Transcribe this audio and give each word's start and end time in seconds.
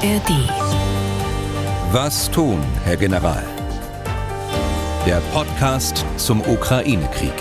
ARD. 0.00 0.30
Was 1.90 2.30
tun, 2.30 2.58
Herr 2.84 2.96
General? 2.96 3.42
Der 5.04 5.20
Podcast 5.32 6.04
zum 6.16 6.40
Ukraine-Krieg. 6.40 7.32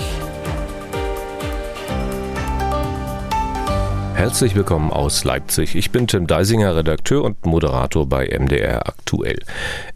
Herzlich 4.16 4.56
willkommen 4.56 4.90
aus 4.90 5.24
Leipzig. 5.24 5.76
Ich 5.76 5.92
bin 5.92 6.08
Tim 6.08 6.26
Deisinger, 6.26 6.76
Redakteur 6.76 7.24
und 7.24 7.46
Moderator 7.46 8.08
bei 8.08 8.26
MDR 8.26 8.88
Aktuell. 8.88 9.38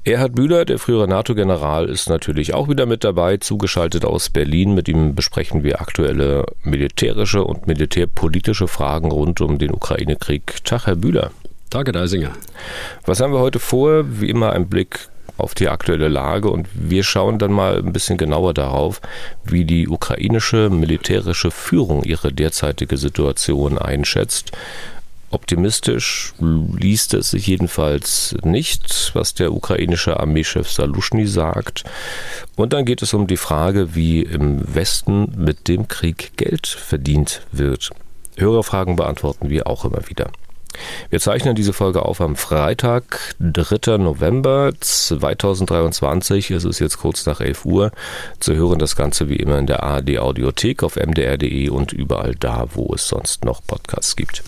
Erhard 0.03 0.35
Bühler, 0.35 0.63
der 0.65 0.77
frühere 0.77 1.07
NATO-General, 1.07 1.89
ist 1.89 2.09
natürlich 2.09 2.53
auch 2.53 2.69
wieder 2.69 2.85
mit 2.85 3.03
dabei, 3.03 3.37
zugeschaltet 3.37 4.05
aus 4.05 4.29
Berlin. 4.29 4.75
Mit 4.75 4.87
ihm 4.87 5.15
besprechen 5.15 5.63
wir 5.63 5.81
aktuelle 5.81 6.45
militärische 6.61 7.43
und 7.43 7.65
militärpolitische 7.65 8.67
Fragen 8.67 9.09
rund 9.09 9.41
um 9.41 9.57
den 9.57 9.73
Ukraine-Krieg. 9.73 10.63
Tag, 10.63 10.85
Herr 10.85 10.95
Bühler. 10.95 11.31
Tag, 11.71 11.87
Herr 11.87 11.93
Deisinger. 11.93 12.33
Was 13.05 13.21
haben 13.21 13.31
wir 13.31 13.39
heute 13.39 13.59
vor? 13.59 14.03
Wie 14.19 14.29
immer 14.29 14.51
ein 14.51 14.67
Blick 14.67 15.07
auf 15.37 15.55
die 15.55 15.69
aktuelle 15.69 16.09
Lage 16.09 16.49
und 16.49 16.67
wir 16.73 17.01
schauen 17.03 17.39
dann 17.39 17.53
mal 17.53 17.77
ein 17.77 17.93
bisschen 17.93 18.17
genauer 18.17 18.53
darauf, 18.53 18.99
wie 19.45 19.63
die 19.63 19.87
ukrainische 19.87 20.69
militärische 20.69 21.49
Führung 21.49 22.03
ihre 22.03 22.33
derzeitige 22.33 22.97
Situation 22.97 23.77
einschätzt. 23.77 24.51
Optimistisch 25.29 26.33
liest 26.41 27.13
es 27.13 27.31
sich 27.31 27.47
jedenfalls 27.47 28.35
nicht, 28.43 29.11
was 29.13 29.33
der 29.33 29.53
ukrainische 29.53 30.19
Armeechef 30.19 30.69
Salushny 30.69 31.25
sagt. 31.25 31.85
Und 32.57 32.73
dann 32.73 32.83
geht 32.83 33.01
es 33.01 33.13
um 33.13 33.27
die 33.27 33.37
Frage, 33.37 33.95
wie 33.95 34.23
im 34.23 34.75
Westen 34.75 35.31
mit 35.37 35.69
dem 35.69 35.87
Krieg 35.87 36.33
Geld 36.35 36.67
verdient 36.67 37.43
wird. 37.53 37.91
Hörerfragen 38.35 38.97
beantworten 38.97 39.49
wir 39.49 39.67
auch 39.67 39.85
immer 39.85 40.09
wieder. 40.09 40.31
Wir 41.09 41.19
zeichnen 41.19 41.55
diese 41.55 41.73
Folge 41.73 42.03
auf 42.03 42.21
am 42.21 42.35
Freitag, 42.35 43.35
3. 43.39 43.97
November 43.97 44.71
2023. 44.79 46.51
Es 46.51 46.63
ist 46.63 46.79
jetzt 46.79 46.97
kurz 46.97 47.25
nach 47.25 47.41
11 47.41 47.65
Uhr. 47.65 47.91
Zu 48.39 48.55
hören 48.55 48.79
das 48.79 48.95
Ganze 48.95 49.29
wie 49.29 49.35
immer 49.35 49.59
in 49.59 49.67
der 49.67 49.83
ARD 49.83 50.19
Audiothek 50.19 50.83
auf 50.83 50.95
mdr.de 50.95 51.69
und 51.69 51.93
überall 51.93 52.35
da, 52.35 52.67
wo 52.73 52.93
es 52.93 53.07
sonst 53.07 53.45
noch 53.45 53.61
Podcasts 53.65 54.15
gibt. 54.15 54.43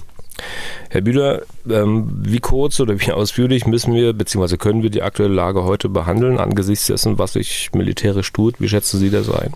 Herr 0.89 1.02
Bühler, 1.02 1.41
ähm, 1.69 2.09
wie 2.23 2.39
kurz 2.39 2.80
oder 2.80 2.99
wie 2.99 3.11
ausführlich 3.13 3.65
müssen 3.65 3.93
wir 3.93 4.13
bzw. 4.13 4.58
können 4.58 4.83
wir 4.83 4.89
die 4.89 5.02
aktuelle 5.02 5.33
Lage 5.33 5.63
heute 5.63 5.89
behandeln 5.89 6.37
angesichts 6.37 6.87
dessen, 6.87 7.19
was 7.19 7.33
sich 7.33 7.71
militärisch 7.73 8.31
tut? 8.31 8.59
Wie 8.59 8.69
schätzen 8.69 8.99
Sie 8.99 9.09
das 9.09 9.30
ein? 9.30 9.53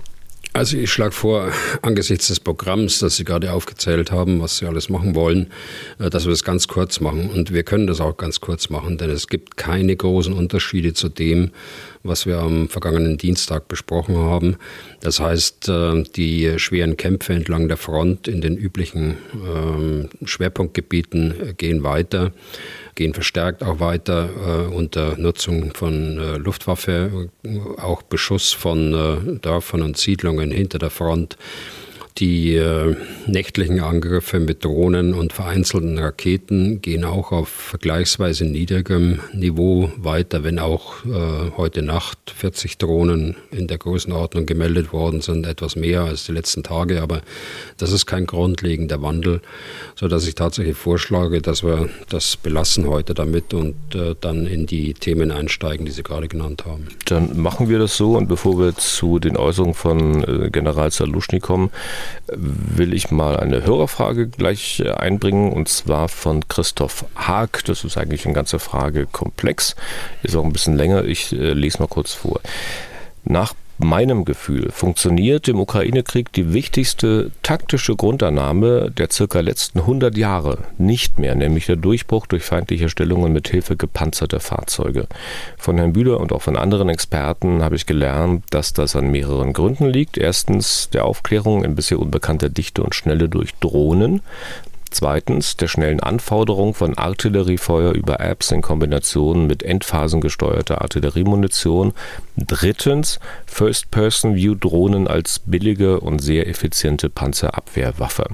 Also 0.57 0.75
ich 0.75 0.91
schlage 0.91 1.11
vor, 1.11 1.51
angesichts 1.83 2.29
des 2.29 2.39
Programms, 2.39 2.97
das 2.97 3.15
Sie 3.15 3.23
gerade 3.23 3.53
aufgezählt 3.53 4.11
haben, 4.11 4.41
was 4.41 4.57
Sie 4.57 4.65
alles 4.65 4.89
machen 4.89 5.13
wollen, 5.13 5.51
äh, 5.99 6.09
dass 6.09 6.25
wir 6.25 6.31
das 6.31 6.43
ganz 6.43 6.67
kurz 6.67 6.99
machen. 6.99 7.29
Und 7.29 7.53
wir 7.53 7.61
können 7.61 7.85
das 7.85 8.01
auch 8.01 8.17
ganz 8.17 8.41
kurz 8.41 8.71
machen, 8.71 8.97
denn 8.97 9.11
es 9.11 9.27
gibt 9.27 9.55
keine 9.55 9.95
großen 9.95 10.33
Unterschiede 10.33 10.95
zu 10.95 11.09
dem, 11.09 11.51
was 12.01 12.25
wir 12.25 12.39
am 12.39 12.69
vergangenen 12.69 13.19
Dienstag 13.19 13.67
besprochen 13.67 14.17
haben. 14.17 14.55
Das 14.99 15.19
heißt, 15.19 15.69
äh, 15.69 16.01
die 16.15 16.51
schweren 16.57 16.97
Kämpfe 16.97 17.33
entlang 17.33 17.67
der 17.67 17.77
Front 17.77 18.27
in 18.27 18.41
den 18.41 18.57
üblichen 18.57 19.17
ähm, 19.35 20.09
Schwerpunktgebieten 20.25 21.53
gehen 21.57 21.83
weiter 21.83 22.31
gehen 22.97 23.13
verstärkt 23.13 23.63
auch 23.63 23.79
weiter 23.79 24.29
äh, 24.69 24.75
unter 24.75 25.17
Nutzung 25.17 25.73
von 25.73 26.17
äh, 26.17 26.37
Luftwaffe, 26.37 27.29
auch 27.77 28.01
Beschuss 28.01 28.51
von 28.51 28.93
äh, 28.93 29.39
Dörfern 29.39 29.83
und 29.83 29.97
Siedlungen 29.97 30.51
hinter 30.51 30.79
der 30.79 30.89
Front 30.89 31.37
die 32.17 32.55
äh, 32.55 32.95
nächtlichen 33.27 33.79
Angriffe 33.79 34.39
mit 34.39 34.65
Drohnen 34.65 35.13
und 35.13 35.33
vereinzelten 35.33 35.99
Raketen 35.99 36.81
gehen 36.81 37.03
auch 37.03 37.31
auf 37.31 37.47
vergleichsweise 37.49 38.45
niedrigem 38.45 39.19
Niveau 39.33 39.91
weiter, 39.97 40.43
wenn 40.43 40.57
auch 40.57 41.05
äh, 41.05 41.51
heute 41.55 41.83
Nacht 41.83 42.17
40 42.35 42.77
Drohnen 42.79 43.35
in 43.51 43.67
der 43.67 43.77
Größenordnung 43.77 44.45
gemeldet 44.45 44.93
worden 44.93 45.21
sind, 45.21 45.45
etwas 45.45 45.75
mehr 45.75 46.01
als 46.01 46.25
die 46.25 46.31
letzten 46.31 46.63
Tage. 46.63 47.01
Aber 47.01 47.21
das 47.77 47.91
ist 47.91 48.07
kein 48.07 48.25
grundlegender 48.25 49.01
Wandel, 49.01 49.41
sodass 49.95 50.27
ich 50.27 50.35
tatsächlich 50.35 50.75
vorschlage, 50.75 51.41
dass 51.41 51.63
wir 51.63 51.89
das 52.09 52.35
belassen 52.37 52.87
heute 52.87 53.13
damit 53.13 53.53
und 53.53 53.75
äh, 53.93 54.15
dann 54.19 54.47
in 54.47 54.65
die 54.65 54.93
Themen 54.93 55.31
einsteigen, 55.31 55.85
die 55.85 55.91
Sie 55.91 56.03
gerade 56.03 56.27
genannt 56.27 56.65
haben. 56.65 56.87
Dann 57.05 57.39
machen 57.39 57.69
wir 57.69 57.77
das 57.77 57.95
so 57.95 58.17
und 58.17 58.27
bevor 58.27 58.57
wir 58.59 58.75
zu 58.75 59.19
den 59.19 59.37
Äußerungen 59.37 59.75
von 59.75 60.23
äh, 60.23 60.49
General 60.49 60.91
Zaluschny 60.91 61.39
kommen, 61.39 61.69
will 62.27 62.93
ich 62.93 63.11
mal 63.11 63.37
eine 63.37 63.63
Hörerfrage 63.65 64.27
gleich 64.27 64.79
äh, 64.79 64.91
einbringen 64.91 65.51
und 65.51 65.67
zwar 65.69 66.09
von 66.09 66.47
Christoph 66.47 67.05
Haag. 67.15 67.63
Das 67.65 67.83
ist 67.83 67.97
eigentlich 67.97 68.25
ein 68.25 68.33
ganzer 68.33 68.59
Fragekomplex, 68.59 69.75
ist 70.23 70.35
auch 70.35 70.45
ein 70.45 70.53
bisschen 70.53 70.77
länger. 70.77 71.03
Ich 71.05 71.31
äh, 71.33 71.53
lese 71.53 71.79
mal 71.79 71.87
kurz 71.87 72.13
vor. 72.13 72.39
Nach 73.23 73.53
meinem 73.79 74.25
Gefühl 74.25 74.71
funktioniert 74.71 75.47
im 75.47 75.59
Ukraine-Krieg 75.59 76.31
die 76.33 76.53
wichtigste 76.53 77.31
taktische 77.43 77.95
Grundannahme 77.95 78.91
der 78.91 79.09
circa 79.11 79.39
letzten 79.39 79.79
100 79.79 80.17
Jahre 80.17 80.59
nicht 80.77 81.19
mehr, 81.19 81.35
nämlich 81.35 81.65
der 81.67 81.75
Durchbruch 81.75 82.27
durch 82.27 82.43
feindliche 82.43 82.89
Stellungen 82.89 83.33
mit 83.33 83.49
Hilfe 83.49 83.75
gepanzerter 83.75 84.39
Fahrzeuge. 84.39 85.07
Von 85.57 85.77
Herrn 85.77 85.93
Bühler 85.93 86.19
und 86.19 86.33
auch 86.33 86.41
von 86.41 86.57
anderen 86.57 86.89
Experten 86.89 87.63
habe 87.63 87.75
ich 87.75 87.85
gelernt, 87.85 88.43
dass 88.49 88.73
das 88.73 88.95
an 88.95 89.11
mehreren 89.11 89.53
Gründen 89.53 89.87
liegt. 89.87 90.17
Erstens 90.17 90.89
der 90.91 91.05
Aufklärung 91.05 91.63
in 91.63 91.75
bisher 91.75 91.99
unbekannter 91.99 92.49
Dichte 92.49 92.83
und 92.83 92.95
Schnelle 92.95 93.29
durch 93.29 93.53
Drohnen. 93.55 94.21
Zweitens 94.91 95.57
der 95.57 95.67
schnellen 95.67 95.99
Anforderung 95.99 96.73
von 96.73 96.97
Artilleriefeuer 96.97 97.93
über 97.93 98.19
Apps 98.19 98.51
in 98.51 98.61
Kombination 98.61 99.47
mit 99.47 99.63
endphasengesteuerter 99.63 100.81
Artilleriemunition. 100.81 101.93
Drittens 102.37 103.19
First-Person-View-Drohnen 103.45 105.07
als 105.07 105.39
billige 105.39 105.99
und 105.99 106.19
sehr 106.19 106.47
effiziente 106.47 107.09
Panzerabwehrwaffe. 107.09 108.27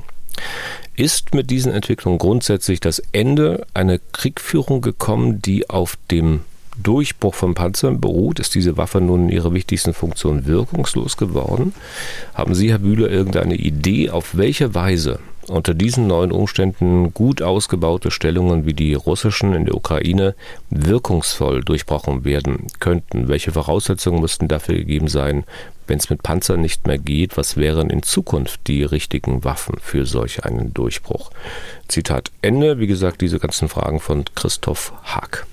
Ist 0.96 1.34
mit 1.34 1.50
diesen 1.50 1.72
Entwicklungen 1.72 2.20
grundsätzlich 2.20 2.80
das 2.80 3.02
Ende 3.12 3.66
einer 3.74 3.98
Kriegführung 4.12 4.82
gekommen, 4.82 5.42
die 5.42 5.70
auf 5.70 5.98
dem 6.12 6.42
Durchbruch 6.82 7.36
von 7.36 7.54
Panzern 7.54 8.00
beruht, 8.02 8.40
ist 8.40 8.56
diese 8.56 8.78
Waffe 8.78 9.00
nun 9.00 9.30
in 9.30 9.30
ihrer 9.30 9.54
wichtigsten 9.54 9.94
Funktion 9.94 10.46
wirkungslos 10.46 11.18
geworden? 11.18 11.74
Haben 12.34 12.56
Sie, 12.56 12.72
Herr 12.72 12.80
Bühler, 12.80 13.10
irgendeine 13.10 13.56
Idee, 13.56 14.10
auf 14.10 14.38
welche 14.38 14.74
Weise 14.74 15.20
unter 15.48 15.74
diesen 15.74 16.08
neuen 16.08 16.32
Umständen 16.32 17.14
gut 17.14 17.42
ausgebaute 17.42 18.12
Stellungen 18.12 18.66
wie 18.66 18.74
die 18.74 18.94
russischen 18.94 19.54
in 19.54 19.66
der 19.66 19.76
Ukraine 19.76 20.36
wirkungsvoll 20.70 21.64
durchbrochen 21.64 22.26
werden 22.26 22.68
könnten? 22.80 23.28
Welche 23.28 23.52
Voraussetzungen 23.52 24.22
müssten 24.22 24.48
dafür 24.48 24.76
gegeben 24.76 25.08
sein, 25.08 25.44
wenn 25.88 25.98
es 25.98 26.10
mit 26.10 26.24
Panzern 26.24 26.62
nicht 26.62 26.88
mehr 26.88 26.98
geht? 26.98 27.38
Was 27.38 27.58
wären 27.58 27.90
in 27.90 28.04
Zukunft 28.04 28.68
die 28.68 28.84
richtigen 28.84 29.44
Waffen 29.44 29.76
für 29.82 30.06
solch 30.06 30.46
einen 30.46 30.74
Durchbruch? 30.74 31.32
Zitat 31.88 32.32
Ende. 32.42 32.80
Wie 32.80 32.88
gesagt, 32.88 33.22
diese 33.22 33.40
ganzen 33.40 33.70
Fragen 33.70 34.00
von 34.00 34.26
Christoph 34.36 34.94
Haag. 35.04 35.46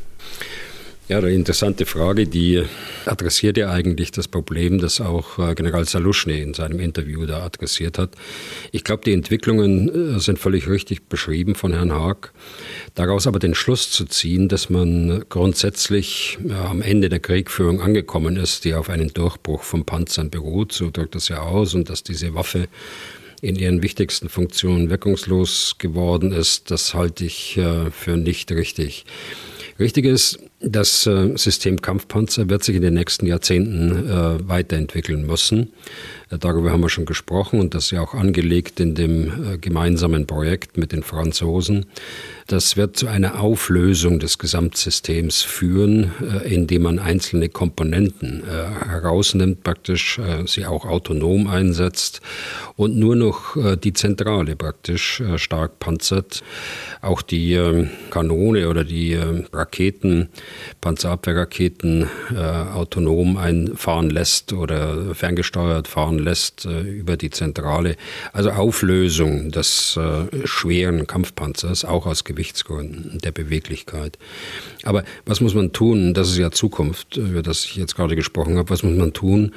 Ja, 1.11 1.19
eine 1.19 1.33
interessante 1.33 1.87
Frage, 1.87 2.29
die 2.29 2.63
adressiert 3.05 3.57
ja 3.57 3.69
eigentlich 3.69 4.13
das 4.13 4.29
Problem, 4.29 4.79
das 4.79 5.01
auch 5.01 5.41
äh, 5.41 5.57
General 5.57 5.85
Saluschny 5.85 6.41
in 6.41 6.55
seinem 6.55 6.79
Interview 6.79 7.27
da 7.27 7.43
adressiert 7.43 7.99
hat. 7.99 8.11
Ich 8.71 8.85
glaube, 8.85 9.03
die 9.05 9.13
Entwicklungen 9.13 10.15
äh, 10.15 10.21
sind 10.21 10.39
völlig 10.39 10.69
richtig 10.69 11.09
beschrieben 11.09 11.57
von 11.57 11.73
Herrn 11.73 11.91
Haag. 11.91 12.33
Daraus 12.95 13.27
aber 13.27 13.41
den 13.41 13.57
Schluss 13.57 13.91
zu 13.91 14.05
ziehen, 14.05 14.47
dass 14.47 14.71
man 14.71 15.25
grundsätzlich 15.29 16.39
ja, 16.49 16.67
am 16.67 16.81
Ende 16.81 17.09
der 17.09 17.19
Kriegführung 17.19 17.81
angekommen 17.81 18.37
ist, 18.37 18.65
die 18.65 18.75
auf 18.75 18.89
einen 18.89 19.13
Durchbruch 19.13 19.65
von 19.65 19.85
Panzern 19.85 20.31
beruht, 20.31 20.71
so 20.71 20.93
drückt 20.93 21.17
das 21.17 21.27
ja 21.27 21.41
aus, 21.41 21.75
und 21.75 21.91
dass 21.91 22.05
diese 22.05 22.35
Waffe 22.35 22.69
in 23.43 23.57
ihren 23.57 23.83
wichtigsten 23.83 24.29
Funktionen 24.29 24.91
wirkungslos 24.91 25.75
geworden 25.79 26.31
ist, 26.31 26.71
das 26.71 26.95
halte 26.95 27.25
ich 27.25 27.57
äh, 27.57 27.91
für 27.91 28.17
nicht 28.17 28.53
richtig. 28.53 29.07
Richtig 29.81 30.05
ist, 30.05 30.39
das 30.61 31.07
äh, 31.07 31.37
System 31.37 31.81
Kampfpanzer 31.81 32.49
wird 32.49 32.63
sich 32.63 32.77
in 32.77 32.83
den 32.83 32.95
nächsten 32.95 33.27
Jahrzehnten 33.27 34.09
äh, 34.09 34.49
weiterentwickeln 34.49 35.27
müssen. 35.27 35.73
Äh, 36.31 36.39
darüber 36.39 36.71
haben 36.71 36.81
wir 36.81 36.89
schon 36.89 37.07
gesprochen 37.07 37.61
und 37.61 37.75
das 37.75 37.85
ist 37.85 37.91
ja 37.91 38.01
auch 38.01 38.15
angelegt 38.15 38.81
in 38.81 38.95
dem 38.95 39.59
gemeinsamen 39.61 40.27
Projekt 40.27 40.77
mit 40.77 40.93
den 40.93 41.03
Franzosen. 41.03 41.87
Das 42.47 42.77
wird 42.77 42.97
zu 42.97 43.07
einer 43.07 43.41
Auflösung 43.41 44.19
des 44.19 44.39
Gesamtsystems 44.39 45.43
führen, 45.43 46.13
indem 46.45 46.83
man 46.83 46.99
einzelne 46.99 47.49
Komponenten 47.49 48.43
herausnimmt, 48.45 49.63
praktisch 49.63 50.21
sie 50.47 50.67
auch 50.67 50.85
autonom 50.85 51.47
einsetzt 51.47 52.21
und 52.75 52.97
nur 52.97 53.15
noch 53.15 53.57
die 53.77 53.93
Zentrale 53.93 54.57
praktisch 54.57 55.23
stark 55.37 55.79
panzert. 55.79 56.43
Auch 57.03 57.23
die 57.23 57.55
ähm, 57.55 57.91
Kanone 58.11 58.69
oder 58.69 58.83
die 58.83 59.17
Raketen 59.53 60.29
Panzerabwehrraketen 60.81 62.09
äh, 62.35 62.39
autonom 62.39 63.37
einfahren 63.37 64.11
lässt 64.11 64.53
oder 64.53 65.15
ferngesteuert 65.15 65.89
fahren 65.89 66.19
lässt 66.23 66.65
äh, 66.65 66.81
über 66.83 67.17
die 67.17 67.31
Zentrale. 67.31 67.97
Also 68.33 68.51
Auflösung 68.51 69.51
des 69.51 69.97
äh, 69.97 70.47
schweren 70.47 71.07
Kampfpanzers, 71.07 71.85
auch 71.85 72.07
aus 72.07 72.25
Gewichtsgründen 72.25 73.19
der 73.19 73.33
Beweglichkeit. 73.33 74.19
Aber 74.85 75.05
was 75.27 75.41
muss 75.41 75.55
man 75.55 75.73
tun? 75.73 76.15
Das 76.15 76.31
ist 76.31 76.39
ja 76.39 76.51
Zukunft, 76.51 77.17
über 77.17 77.43
das 77.43 77.65
ich 77.65 77.77
jetzt 77.77 77.97
gerade 77.97 78.17
gesprochen 78.17 78.59
habe. 78.59 78.71
Was 78.71 78.83
muss 78.83 78.97
man 78.97 79.13
tun? 79.13 79.55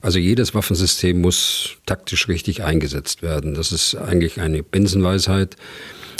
Also 0.00 0.18
jedes 0.18 0.54
Waffensystem 0.54 1.20
muss 1.20 1.76
taktisch 1.86 2.28
richtig 2.28 2.62
eingesetzt 2.62 3.22
werden. 3.22 3.54
Das 3.54 3.72
ist 3.72 3.94
eigentlich 3.94 4.40
eine 4.40 4.62
Binsenweisheit. 4.62 5.56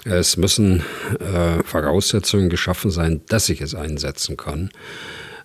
Es 0.05 0.37
müssen 0.37 0.83
äh, 1.19 1.63
Voraussetzungen 1.65 2.49
geschaffen 2.49 2.91
sein, 2.91 3.23
dass 3.29 3.49
ich 3.49 3.61
es 3.61 3.75
einsetzen 3.75 4.37
kann. 4.37 4.71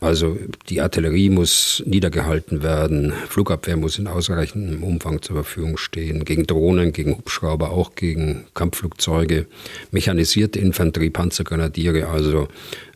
Also 0.01 0.36
die 0.68 0.81
Artillerie 0.81 1.30
muss 1.30 1.83
niedergehalten 1.86 2.63
werden, 2.63 3.13
Flugabwehr 3.30 3.77
muss 3.77 4.00
in 4.00 4.07
ausreichendem 4.07 4.81
Umfang 4.83 5.21
zur 5.21 5.36
Verfügung 5.36 5.77
stehen, 5.77 6.25
gegen 6.25 6.48
Drohnen, 6.48 6.92
gegen 6.92 7.15
Hubschrauber, 7.15 7.69
auch 7.69 7.94
gegen 7.94 8.45
Kampfflugzeuge, 8.56 9.45
mechanisierte 9.92 10.57
Infanterie, 10.57 11.12
Panzergrenadiere, 11.12 12.07
also 12.07 12.48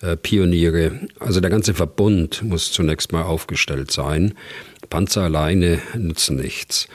äh, 0.01 0.17
Pioniere. 0.17 0.99
Also 1.19 1.41
der 1.41 1.51
ganze 1.51 1.75
Verbund 1.75 2.41
muss 2.41 2.71
zunächst 2.71 3.11
mal 3.11 3.21
aufgestellt 3.21 3.91
sein. 3.91 4.33
Panzer 4.89 5.21
alleine 5.21 5.79
nützen 5.95 6.37
nichts. 6.37 6.87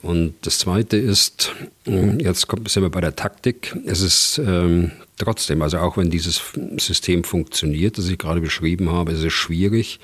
Und 0.00 0.34
das 0.42 0.58
Zweite 0.60 0.96
ist, 0.96 1.52
hm, 1.86 2.20
jetzt 2.20 2.46
sind 2.68 2.82
wir 2.84 2.90
bei 2.90 3.00
der 3.00 3.16
Taktik. 3.16 3.74
Es 3.84 4.00
ist 4.00 4.38
ähm, 4.38 4.92
trotzdem, 5.16 5.62
also 5.62 5.78
auch 5.78 5.96
wenn 5.96 6.10
dieses 6.10 6.42
System 6.78 7.24
funktioniert, 7.24 7.98
das 7.98 8.08
ich 8.08 8.18
gerade 8.18 8.40
beschrieben 8.40 8.90
habe, 8.90 9.12
ist 9.12 9.22
es 9.22 9.32
schwierig, 9.32 10.00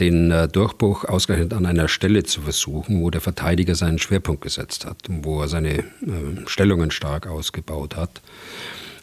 den 0.00 0.30
äh, 0.30 0.48
Durchbruch 0.48 1.04
ausgerechnet 1.04 1.52
an 1.52 1.66
einer 1.66 1.88
Stelle 1.88 2.22
zu 2.24 2.42
versuchen, 2.42 3.00
wo 3.02 3.10
der 3.10 3.20
Verteidiger 3.20 3.74
seinen 3.74 3.98
Schwerpunkt 3.98 4.42
gesetzt 4.42 4.84
hat 4.84 5.08
und 5.08 5.24
wo 5.24 5.40
er 5.40 5.48
seine 5.48 5.78
äh, 5.78 5.84
Stellungen 6.46 6.90
stark 6.90 7.26
ausgebaut 7.26 7.96
hat. 7.96 8.20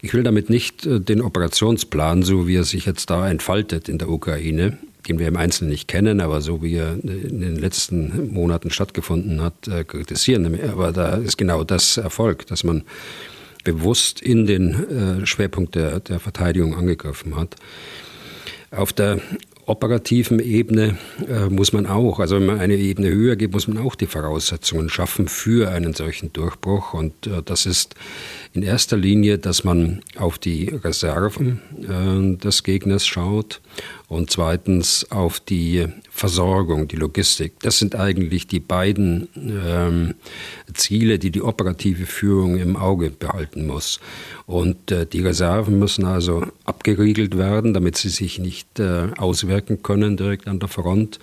Ich 0.02 0.14
will 0.14 0.24
damit 0.24 0.50
nicht 0.50 0.86
äh, 0.86 1.00
den 1.00 1.22
Operationsplan, 1.22 2.24
so 2.24 2.48
wie 2.48 2.58
er 2.58 2.64
sich 2.64 2.86
jetzt 2.86 3.10
da 3.10 3.28
entfaltet 3.30 3.90
in 3.90 3.98
der 3.98 4.10
Ukraine, 4.10 4.78
den 5.08 5.20
wir 5.20 5.28
im 5.28 5.38
Einzelnen 5.38 5.72
nicht 5.72 5.88
kennen, 5.88 6.22
aber 6.22 6.42
so 6.42 6.62
wie 6.62 6.76
er 6.76 6.94
in 7.04 7.42
den 7.42 7.58
letzten 7.58 8.32
Monaten 8.32 8.72
stattgefunden 8.72 9.42
hat, 9.42 9.68
äh, 9.68 9.84
kritisieren. 9.84 10.60
Aber 10.70 10.92
da 10.92 11.16
ist 11.16 11.38
genau 11.38 11.64
das 11.64 11.98
Erfolg, 11.98 12.48
dass 12.48 12.64
man 12.64 12.84
bewusst 13.66 14.22
in 14.22 14.46
den 14.46 15.22
äh, 15.22 15.26
Schwerpunkt 15.26 15.76
der, 15.76 16.00
der 16.00 16.22
Verteidigung 16.22 16.76
angegriffen 16.76 17.36
hat. 17.36 17.58
Auf 18.72 18.94
der 18.94 19.20
operativen 19.66 20.40
Ebene 20.40 20.98
äh, 21.28 21.50
muss 21.50 21.74
man 21.74 21.88
auch, 21.88 22.20
also 22.20 22.36
wenn 22.36 22.46
man 22.46 22.60
eine 22.60 22.76
Ebene 22.76 23.10
höher 23.10 23.36
geht, 23.36 23.52
muss 23.52 23.68
man 23.68 23.80
auch 23.80 23.96
die 23.96 24.06
Voraussetzungen 24.06 24.90
schaffen 24.90 25.28
für 25.28 25.70
einen 25.72 25.94
solchen 25.94 26.32
Durchbruch. 26.32 26.94
Und 26.94 27.28
äh, 27.28 27.42
das 27.44 27.66
ist 27.66 27.96
in 28.56 28.64
erster 28.64 28.96
Linie, 28.96 29.38
dass 29.38 29.66
man 29.66 30.02
auf 30.18 30.38
die 30.38 30.70
Reserven 30.70 31.62
äh, 31.82 32.38
des 32.38 32.64
Gegners 32.64 33.06
schaut 33.06 33.60
und 34.08 34.30
zweitens 34.30 35.12
auf 35.12 35.42
die 35.42 35.88
Versorgung, 36.10 36.88
die 36.88 36.96
Logistik. 36.96 37.60
Das 37.60 37.80
sind 37.80 37.96
eigentlich 37.96 38.48
die 38.48 38.62
beiden 38.62 39.28
ähm, 39.36 40.16
Ziele, 40.74 41.20
die 41.20 41.32
die 41.32 41.42
operative 41.42 42.06
Führung 42.06 42.58
im 42.58 42.78
Auge 42.78 43.10
behalten 43.10 43.68
muss. 43.68 44.00
Und 44.46 44.90
äh, 44.90 45.06
die 45.06 45.22
Reserven 45.22 45.78
müssen 45.78 46.06
also 46.06 46.48
abgeriegelt 46.64 47.38
werden, 47.38 47.74
damit 47.74 47.98
sie 47.98 48.10
sich 48.10 48.40
nicht 48.40 48.80
äh, 48.80 49.10
auswirken 49.18 49.84
können 49.84 50.16
direkt 50.16 50.48
an 50.48 50.60
der 50.60 50.70
Front. 50.70 51.20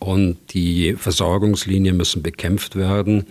Und 0.00 0.36
die 0.52 0.94
Versorgungslinien 0.94 1.96
müssen 1.96 2.22
bekämpft 2.22 2.76
werden, 2.76 3.26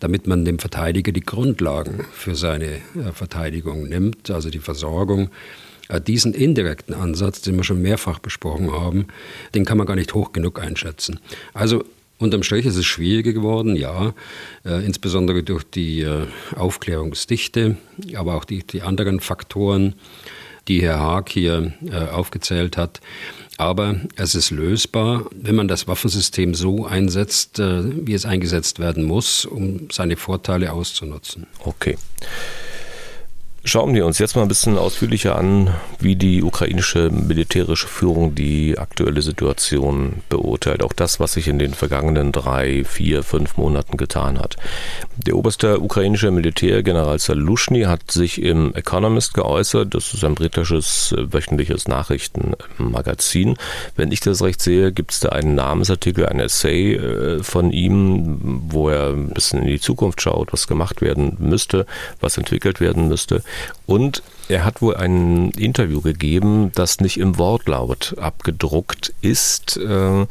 damit 0.00 0.26
man 0.26 0.44
dem 0.44 0.58
Verteidiger 0.58 1.12
die 1.12 1.20
Grundlagen 1.20 2.04
für 2.12 2.34
seine 2.34 2.66
äh, 2.66 3.12
Verteidigung 3.12 3.88
nimmt, 3.88 4.30
also 4.30 4.50
die 4.50 4.58
Versorgung 4.58 5.30
äh, 5.88 6.00
diesen 6.00 6.34
indirekten 6.34 6.94
Ansatz, 6.94 7.42
den 7.42 7.56
wir 7.56 7.64
schon 7.64 7.82
mehrfach 7.82 8.18
besprochen 8.18 8.72
haben, 8.72 9.06
den 9.54 9.64
kann 9.64 9.78
man 9.78 9.86
gar 9.86 9.96
nicht 9.96 10.14
hoch 10.14 10.32
genug 10.32 10.60
einschätzen. 10.60 11.20
Also 11.54 11.84
Unterm 12.18 12.42
Strich 12.42 12.66
ist 12.66 12.76
es 12.76 12.84
schwieriger 12.84 13.32
geworden, 13.32 13.76
ja, 13.76 14.12
äh, 14.64 14.84
insbesondere 14.84 15.44
durch 15.44 15.62
die 15.62 16.00
äh, 16.00 16.26
Aufklärungsdichte, 16.56 17.76
aber 18.16 18.34
auch 18.34 18.44
die, 18.44 18.66
die, 18.66 18.82
anderen 18.82 19.20
Faktoren, 19.20 19.94
die 20.66 20.82
Herr 20.82 20.98
Haag 20.98 21.28
hier 21.28 21.74
äh, 21.86 21.94
aufgezählt 21.94 22.76
hat. 22.76 23.00
Aber 23.58 23.96
es 24.14 24.36
ist 24.36 24.50
lösbar, 24.50 25.26
wenn 25.32 25.56
man 25.56 25.66
das 25.66 25.88
Waffensystem 25.88 26.54
so 26.54 26.86
einsetzt, 26.86 27.58
äh, 27.58 28.06
wie 28.06 28.14
es 28.14 28.24
eingesetzt 28.24 28.78
werden 28.78 29.04
muss, 29.04 29.44
um 29.44 29.88
seine 29.90 30.16
Vorteile 30.16 30.72
auszunutzen. 30.72 31.48
Okay. 31.64 31.98
Schauen 33.68 33.94
wir 33.94 34.06
uns 34.06 34.18
jetzt 34.18 34.34
mal 34.34 34.40
ein 34.40 34.48
bisschen 34.48 34.78
ausführlicher 34.78 35.36
an, 35.36 35.74
wie 36.00 36.16
die 36.16 36.42
ukrainische 36.42 37.10
militärische 37.10 37.86
Führung 37.86 38.34
die 38.34 38.78
aktuelle 38.78 39.20
Situation 39.20 40.22
beurteilt. 40.30 40.82
Auch 40.82 40.94
das, 40.94 41.20
was 41.20 41.34
sich 41.34 41.48
in 41.48 41.58
den 41.58 41.74
vergangenen 41.74 42.32
drei, 42.32 42.84
vier, 42.84 43.22
fünf 43.22 43.58
Monaten 43.58 43.98
getan 43.98 44.38
hat. 44.38 44.56
Der 45.18 45.36
oberste 45.36 45.80
ukrainische 45.80 46.30
Militär, 46.30 46.82
General 46.82 47.18
Salushny, 47.18 47.82
hat 47.82 48.10
sich 48.10 48.40
im 48.40 48.74
Economist 48.74 49.34
geäußert. 49.34 49.94
Das 49.94 50.14
ist 50.14 50.24
ein 50.24 50.34
britisches 50.34 51.14
wöchentliches 51.18 51.88
Nachrichtenmagazin. 51.88 53.58
Wenn 53.96 54.12
ich 54.12 54.20
das 54.20 54.40
recht 54.40 54.62
sehe, 54.62 54.92
gibt 54.92 55.12
es 55.12 55.20
da 55.20 55.28
einen 55.28 55.54
Namensartikel, 55.56 56.24
ein 56.24 56.40
Essay 56.40 56.94
äh, 56.94 57.42
von 57.42 57.70
ihm, 57.72 58.62
wo 58.70 58.88
er 58.88 59.10
ein 59.10 59.28
bisschen 59.28 59.60
in 59.60 59.68
die 59.68 59.80
Zukunft 59.80 60.22
schaut, 60.22 60.54
was 60.54 60.68
gemacht 60.68 61.02
werden 61.02 61.36
müsste, 61.38 61.84
was 62.22 62.38
entwickelt 62.38 62.80
werden 62.80 63.08
müsste. 63.08 63.42
Und 63.86 64.22
er 64.48 64.64
hat 64.64 64.80
wohl 64.80 64.96
ein 64.96 65.50
Interview 65.50 66.00
gegeben, 66.00 66.72
das 66.74 67.00
nicht 67.00 67.18
im 67.18 67.38
Wortlaut 67.38 68.16
abgedruckt 68.18 69.12
ist, 69.20 69.76
äh, 69.76 70.26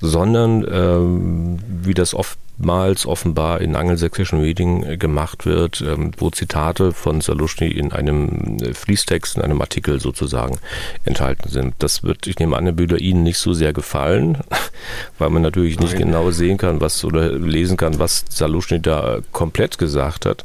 sondern 0.00 0.64
äh, 0.64 1.84
wie 1.84 1.94
das 1.94 2.14
oftmals 2.14 3.04
offenbar 3.04 3.60
in 3.60 3.74
angelsächsischen 3.74 4.40
Medien 4.40 4.96
gemacht 4.98 5.44
wird, 5.44 5.80
äh, 5.80 5.96
wo 6.18 6.30
Zitate 6.30 6.92
von 6.92 7.20
Salushny 7.20 7.68
in 7.68 7.92
einem 7.92 8.58
Fließtext, 8.72 9.36
in 9.36 9.42
einem 9.42 9.60
Artikel 9.60 10.00
sozusagen 10.00 10.58
enthalten 11.04 11.48
sind. 11.48 11.74
Das 11.80 12.04
wird, 12.04 12.28
ich 12.28 12.38
nehme 12.38 12.56
an, 12.56 12.64
Herr 12.64 12.72
Bühler, 12.72 13.00
Ihnen 13.00 13.24
nicht 13.24 13.38
so 13.38 13.54
sehr 13.54 13.72
gefallen, 13.72 14.38
weil 15.18 15.30
man 15.30 15.42
natürlich 15.42 15.80
nicht 15.80 15.94
Nein. 15.94 16.02
genau 16.02 16.30
sehen 16.30 16.58
kann, 16.58 16.80
was 16.80 17.04
oder 17.04 17.32
lesen 17.32 17.76
kann, 17.76 17.98
was 17.98 18.24
Salushny 18.28 18.80
da 18.80 19.18
komplett 19.32 19.78
gesagt 19.78 20.26
hat. 20.26 20.44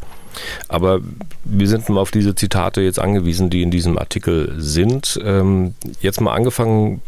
Aber 0.68 1.02
wir 1.44 1.68
sind 1.68 1.90
mal 1.90 2.00
auf 2.00 2.12
diese 2.12 2.36
Zitate 2.36 2.82
jetzt 2.82 3.00
angewiesen, 3.00 3.50
die 3.50 3.62
in 3.62 3.72
diesem 3.72 3.98
Artikel 3.98 4.54
sind. 4.58 5.20
Ähm, 5.24 5.74
jetzt 6.02 6.22
mal 6.22 6.34
angefangen 6.34 7.02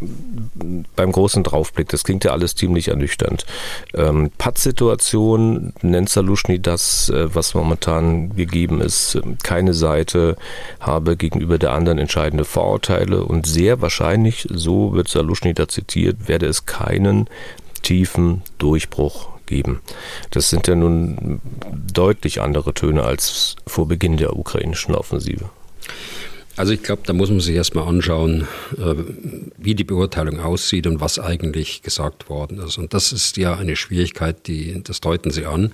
beim 0.96 1.12
großen 1.12 1.44
Draufblick. 1.44 1.90
Das 1.90 2.04
klingt 2.04 2.24
ja 2.24 2.32
alles 2.32 2.56
ziemlich 2.56 2.90
ernüchternd. 2.90 3.46
Ähm, 3.94 4.32
Pattsituation 4.38 5.74
nennt 5.82 6.10
Salushny 6.10 6.62
das, 6.62 7.10
äh, 7.10 7.34
was 7.34 7.54
momentan 7.54 8.36
gegeben 8.36 8.82
ist. 8.82 9.20
Keine 9.44 9.74
Seite 9.74 10.36
habe 10.80 11.18
gegenüber 11.18 11.58
der 11.58 11.72
anderen 11.72 11.98
entscheidende 11.98 12.46
Vorurteile 12.46 13.24
und 13.24 13.46
sehr 13.46 13.82
wahrscheinlich, 13.82 14.48
so 14.52 14.94
wird 14.94 15.08
Salushny 15.08 15.54
da 15.54 15.68
zitiert, 15.68 16.28
werde 16.28 16.48
es 16.48 16.66
keinen 16.66 17.30
tiefen 17.82 18.42
Durchbruch 18.58 19.35
geben. 19.46 19.82
Das 20.32 20.50
sind 20.50 20.68
ja 20.68 20.76
nun 20.76 21.42
deutlich 21.94 22.42
andere 22.42 22.74
Töne 22.74 23.04
als 23.04 23.56
vor 23.68 23.88
Beginn 23.88 24.18
der 24.18 24.36
ukrainischen 24.36 24.96
Offensive. 24.96 25.50
Also 26.58 26.72
ich 26.72 26.84
glaube, 26.84 27.02
da 27.06 27.12
muss 27.12 27.30
man 27.30 27.42
sich 27.42 27.56
erstmal 27.56 27.88
anschauen, 27.88 28.48
äh, 28.78 28.96
wie 29.58 29.76
die 29.76 29.84
Beurteilung 29.84 30.40
aussieht 30.40 30.88
und 30.88 31.02
was 31.02 31.20
eigentlich 31.20 31.82
gesagt 31.82 32.30
worden 32.30 32.60
ist. 32.60 32.78
Und 32.78 32.94
das 32.94 33.12
ist 33.12 33.36
ja 33.36 33.56
eine 33.56 33.76
Schwierigkeit, 33.76 34.48
die, 34.48 34.82
das 34.82 35.02
deuten 35.02 35.32
Sie 35.32 35.46
an. 35.46 35.74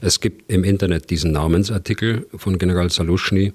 Es 0.00 0.20
gibt 0.20 0.50
im 0.50 0.64
Internet 0.64 1.10
diesen 1.10 1.32
Namensartikel 1.32 2.26
von 2.34 2.56
General 2.58 2.88
Salushny. 2.88 3.52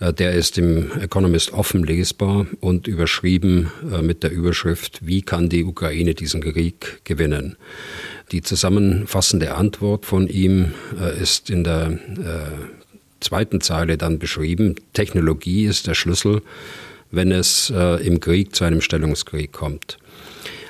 Äh, 0.00 0.12
der 0.12 0.32
ist 0.32 0.58
im 0.58 0.90
Economist 1.00 1.52
offen 1.52 1.84
lesbar 1.84 2.46
und 2.58 2.88
überschrieben 2.88 3.70
äh, 3.92 4.02
mit 4.02 4.24
der 4.24 4.32
Überschrift, 4.32 5.06
wie 5.06 5.22
kann 5.22 5.48
die 5.48 5.64
Ukraine 5.64 6.14
diesen 6.14 6.40
Krieg 6.40 7.02
gewinnen? 7.04 7.56
Die 8.32 8.42
zusammenfassende 8.42 9.54
Antwort 9.54 10.06
von 10.06 10.28
ihm 10.28 10.72
äh, 11.00 11.20
ist 11.20 11.50
in 11.50 11.64
der 11.64 11.98
zweiten 13.20 13.60
Zeile 13.60 13.98
dann 13.98 14.18
beschrieben. 14.18 14.76
Technologie 14.94 15.64
ist 15.66 15.86
der 15.86 15.94
Schlüssel, 15.94 16.40
wenn 17.10 17.32
es 17.32 17.68
im 17.70 18.18
Krieg 18.20 18.54
zu 18.54 18.64
einem 18.64 18.80
Stellungskrieg 18.80 19.52
kommt. 19.52 19.98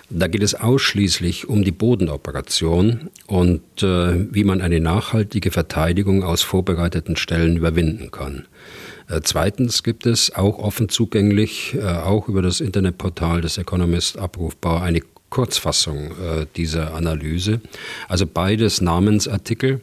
Da 0.09 0.27
geht 0.27 0.43
es 0.43 0.57
ausschließlich 0.57 1.49
um 1.49 1.63
die 1.63 1.71
Bodenoperation 1.71 3.11
und 3.29 3.63
wie 3.81 4.43
man 4.43 4.61
eine 4.61 4.81
nachhaltige 4.81 5.53
Verteidigung 5.53 6.25
aus 6.25 6.43
vorbereiteten 6.43 7.15
Stellen 7.15 7.57
überwinden 7.57 8.11
kann. 8.11 8.47
Äh, 9.11 9.21
zweitens 9.25 9.83
gibt 9.83 10.07
es 10.07 10.35
auch 10.35 10.59
offen 10.59 10.89
zugänglich, 10.89 11.75
äh, 11.75 11.83
auch 11.83 12.29
über 12.29 12.43
das 12.43 12.61
Internetportal 12.61 13.41
des 13.41 13.59
Economist 13.59 14.19
abrufbar, 14.19 14.83
eine 14.83 15.03
Kurzfassung 15.31 16.11
äh, 16.11 16.47
dieser 16.57 16.95
Analyse. 16.95 17.61
Also 18.09 18.27
beides 18.27 18.81
Namensartikel. 18.81 19.81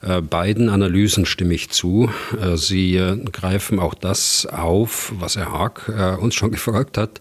Äh, 0.00 0.22
beiden 0.22 0.68
Analysen 0.68 1.26
stimme 1.26 1.54
ich 1.54 1.70
zu. 1.70 2.08
Äh, 2.40 2.56
sie 2.56 2.96
äh, 2.96 3.16
greifen 3.32 3.80
auch 3.80 3.94
das 3.94 4.46
auf, 4.46 5.12
was 5.18 5.36
Herr 5.36 5.52
Haag 5.52 6.18
uns 6.20 6.34
schon 6.34 6.50
gefragt 6.52 6.98
hat. 6.98 7.20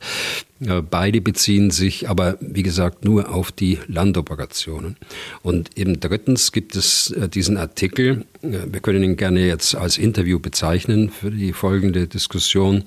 Beide 0.89 1.21
beziehen 1.21 1.69
sich 1.69 2.09
aber, 2.09 2.35
wie 2.41 2.63
gesagt, 2.63 3.05
nur 3.05 3.31
auf 3.31 3.51
die 3.51 3.77
Landoperationen. 3.85 4.97
Und 5.43 5.77
eben 5.77 5.99
drittens 5.99 6.51
gibt 6.51 6.75
es 6.75 7.13
diesen 7.31 7.57
Artikel, 7.57 8.25
wir 8.41 8.79
können 8.79 9.03
ihn 9.03 9.17
gerne 9.17 9.45
jetzt 9.45 9.75
als 9.75 9.99
Interview 9.99 10.39
bezeichnen 10.39 11.11
für 11.11 11.29
die 11.29 11.53
folgende 11.53 12.07
Diskussion, 12.07 12.85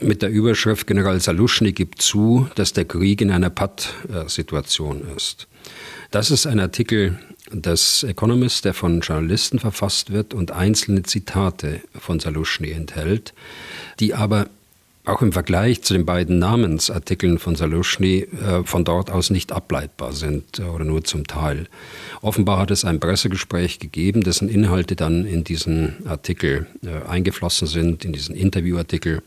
mit 0.00 0.22
der 0.22 0.30
Überschrift 0.30 0.86
General 0.86 1.20
Saluschny 1.20 1.72
gibt 1.72 2.02
zu, 2.02 2.48
dass 2.54 2.72
der 2.72 2.84
Krieg 2.84 3.20
in 3.20 3.30
einer 3.30 3.50
Patt-Situation 3.50 5.02
ist. 5.16 5.46
Das 6.10 6.30
ist 6.30 6.46
ein 6.46 6.60
Artikel 6.60 7.18
des 7.50 8.02
Economist, 8.02 8.64
der 8.64 8.74
von 8.74 9.00
Journalisten 9.00 9.58
verfasst 9.58 10.12
wird 10.12 10.34
und 10.34 10.50
einzelne 10.50 11.02
Zitate 11.02 11.80
von 11.98 12.20
Saluschny 12.20 12.70
enthält, 12.70 13.34
die 14.00 14.14
aber 14.14 14.48
auch 15.04 15.20
im 15.20 15.32
Vergleich 15.32 15.82
zu 15.82 15.94
den 15.94 16.06
beiden 16.06 16.38
Namensartikeln 16.38 17.38
von 17.38 17.56
Saluschny 17.56 18.20
äh, 18.20 18.62
von 18.64 18.84
dort 18.84 19.10
aus 19.10 19.30
nicht 19.30 19.50
ableitbar 19.50 20.12
sind 20.12 20.60
äh, 20.60 20.62
oder 20.62 20.84
nur 20.84 21.02
zum 21.02 21.26
Teil. 21.26 21.66
Offenbar 22.20 22.60
hat 22.60 22.70
es 22.70 22.84
ein 22.84 23.00
Pressegespräch 23.00 23.80
gegeben, 23.80 24.22
dessen 24.22 24.48
Inhalte 24.48 24.94
dann 24.94 25.26
in 25.26 25.42
diesen 25.42 26.06
Artikel 26.06 26.68
äh, 26.84 27.08
eingeflossen 27.08 27.66
sind, 27.66 28.04
in 28.04 28.12
diesen 28.12 28.36
Interviewartikel. 28.36 29.22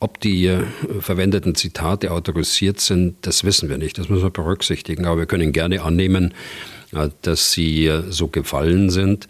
Ob 0.00 0.20
die 0.20 0.46
äh, 0.46 0.64
verwendeten 0.98 1.54
Zitate 1.54 2.10
autorisiert 2.10 2.80
sind, 2.80 3.14
das 3.22 3.44
wissen 3.44 3.68
wir 3.68 3.78
nicht. 3.78 3.98
Das 3.98 4.08
müssen 4.08 4.24
wir 4.24 4.30
berücksichtigen. 4.30 5.04
Aber 5.04 5.18
wir 5.18 5.26
können 5.26 5.52
gerne 5.52 5.82
annehmen, 5.82 6.34
dass 7.22 7.52
sie 7.52 7.90
so 8.10 8.28
gefallen 8.28 8.90
sind. 8.90 9.26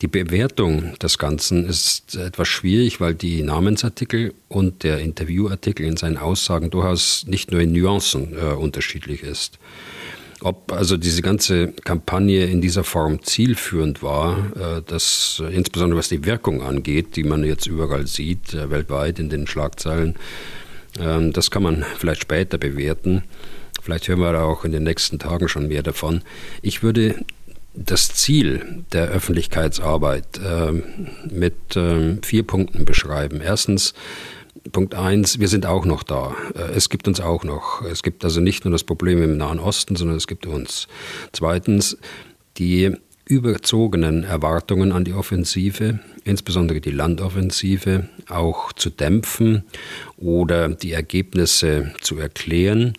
Die 0.00 0.06
Bewertung 0.06 0.96
des 1.02 1.18
Ganzen 1.18 1.66
ist 1.66 2.14
etwas 2.14 2.46
schwierig, 2.46 3.00
weil 3.00 3.14
die 3.14 3.42
Namensartikel 3.42 4.32
und 4.46 4.84
der 4.84 5.00
Interviewartikel 5.00 5.84
in 5.84 5.96
seinen 5.96 6.18
Aussagen 6.18 6.70
durchaus 6.70 7.26
nicht 7.26 7.50
nur 7.50 7.60
in 7.60 7.72
Nuancen 7.72 8.32
äh, 8.38 8.52
unterschiedlich 8.52 9.24
ist. 9.24 9.58
Ob 10.40 10.70
also 10.70 10.96
diese 10.96 11.20
ganze 11.20 11.72
Kampagne 11.72 12.44
in 12.44 12.60
dieser 12.60 12.84
Form 12.84 13.24
zielführend 13.24 14.00
war, 14.00 14.38
äh, 14.78 14.82
das 14.86 15.42
äh, 15.44 15.52
insbesondere 15.52 15.98
was 15.98 16.08
die 16.08 16.24
Wirkung 16.24 16.62
angeht, 16.62 17.16
die 17.16 17.24
man 17.24 17.42
jetzt 17.42 17.66
überall 17.66 18.06
sieht, 18.06 18.54
äh, 18.54 18.70
weltweit 18.70 19.18
in 19.18 19.30
den 19.30 19.48
Schlagzeilen, 19.48 20.14
ähm, 21.00 21.32
das 21.32 21.50
kann 21.50 21.64
man 21.64 21.84
vielleicht 21.98 22.22
später 22.22 22.56
bewerten. 22.56 23.24
Vielleicht 23.82 24.06
hören 24.06 24.20
wir 24.20 24.40
auch 24.44 24.64
in 24.64 24.70
den 24.70 24.84
nächsten 24.84 25.18
Tagen 25.18 25.48
schon 25.48 25.66
mehr 25.66 25.82
davon. 25.82 26.22
Ich 26.62 26.84
würde 26.84 27.16
das 27.84 28.08
Ziel 28.08 28.84
der 28.92 29.08
Öffentlichkeitsarbeit 29.08 30.40
äh, 30.44 30.72
mit 31.32 31.76
äh, 31.76 32.16
vier 32.22 32.42
Punkten 32.42 32.84
beschreiben. 32.84 33.40
Erstens, 33.40 33.94
Punkt 34.72 34.94
eins, 34.94 35.38
wir 35.38 35.48
sind 35.48 35.66
auch 35.66 35.84
noch 35.84 36.02
da. 36.02 36.34
Äh, 36.54 36.74
es 36.74 36.88
gibt 36.88 37.06
uns 37.08 37.20
auch 37.20 37.44
noch. 37.44 37.82
Es 37.82 38.02
gibt 38.02 38.24
also 38.24 38.40
nicht 38.40 38.64
nur 38.64 38.72
das 38.72 38.84
Problem 38.84 39.22
im 39.22 39.36
Nahen 39.36 39.60
Osten, 39.60 39.96
sondern 39.96 40.16
es 40.16 40.26
gibt 40.26 40.46
uns. 40.46 40.88
Zweitens, 41.32 41.96
die 42.56 42.96
überzogenen 43.24 44.24
Erwartungen 44.24 44.90
an 44.90 45.04
die 45.04 45.12
Offensive, 45.12 46.00
insbesondere 46.24 46.80
die 46.80 46.90
Landoffensive, 46.90 48.08
auch 48.28 48.72
zu 48.72 48.88
dämpfen 48.88 49.64
oder 50.16 50.68
die 50.70 50.92
Ergebnisse 50.92 51.92
zu 52.00 52.18
erklären. 52.18 52.94